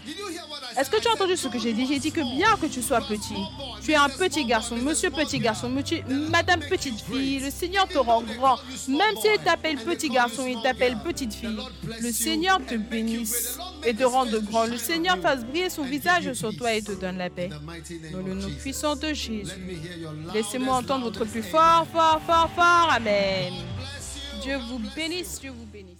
Est-ce 0.77 0.89
que 0.89 0.99
tu 0.99 1.07
as 1.07 1.11
entendu 1.11 1.37
ce 1.37 1.47
que 1.47 1.59
j'ai 1.59 1.73
dit? 1.73 1.85
J'ai 1.87 1.99
dit 1.99 2.11
que 2.11 2.21
bien 2.35 2.55
que 2.61 2.67
tu 2.67 2.81
sois 2.81 3.01
petit, 3.01 3.35
tu 3.83 3.91
es 3.91 3.95
un 3.95 4.09
petit 4.09 4.45
garçon, 4.45 4.75
monsieur 4.77 5.09
petit 5.09 5.39
garçon, 5.39 5.71
madame 6.29 6.61
petite 6.61 7.01
fille, 7.01 7.39
le 7.39 7.51
Seigneur 7.51 7.87
te 7.87 7.97
rend 7.97 8.21
grand. 8.21 8.57
Même 8.87 9.15
s'il 9.21 9.39
t'appelle 9.43 9.77
petit 9.77 10.09
garçon, 10.09 10.45
il 10.47 10.61
t'appelle 10.61 10.97
petite 11.03 11.33
fille. 11.33 11.57
Le 12.01 12.11
Seigneur 12.11 12.59
te 12.65 12.75
bénisse 12.75 13.57
et 13.85 13.93
te 13.93 14.03
rende 14.03 14.35
grand. 14.43 14.65
Le 14.65 14.77
Seigneur 14.77 15.17
fasse 15.19 15.45
briller 15.45 15.69
son 15.69 15.83
visage 15.83 16.33
sur 16.33 16.55
toi 16.55 16.73
et 16.73 16.81
te 16.81 16.91
donne 16.91 17.17
la 17.17 17.29
paix. 17.29 17.49
Dans 18.11 18.21
le 18.21 18.33
nom 18.33 18.49
puissant 18.49 18.95
de 18.95 19.13
Jésus. 19.13 19.45
Laissez-moi 20.33 20.75
entendre 20.75 21.05
votre 21.05 21.25
plus 21.25 21.43
fort, 21.43 21.85
fort, 21.91 22.21
fort, 22.25 22.46
fort. 22.49 22.89
Amen. 22.91 23.53
Dieu 24.41 24.57
vous 24.57 24.79
bénisse, 24.95 25.39
Dieu 25.39 25.51
vous 25.51 25.65
bénisse. 25.65 25.96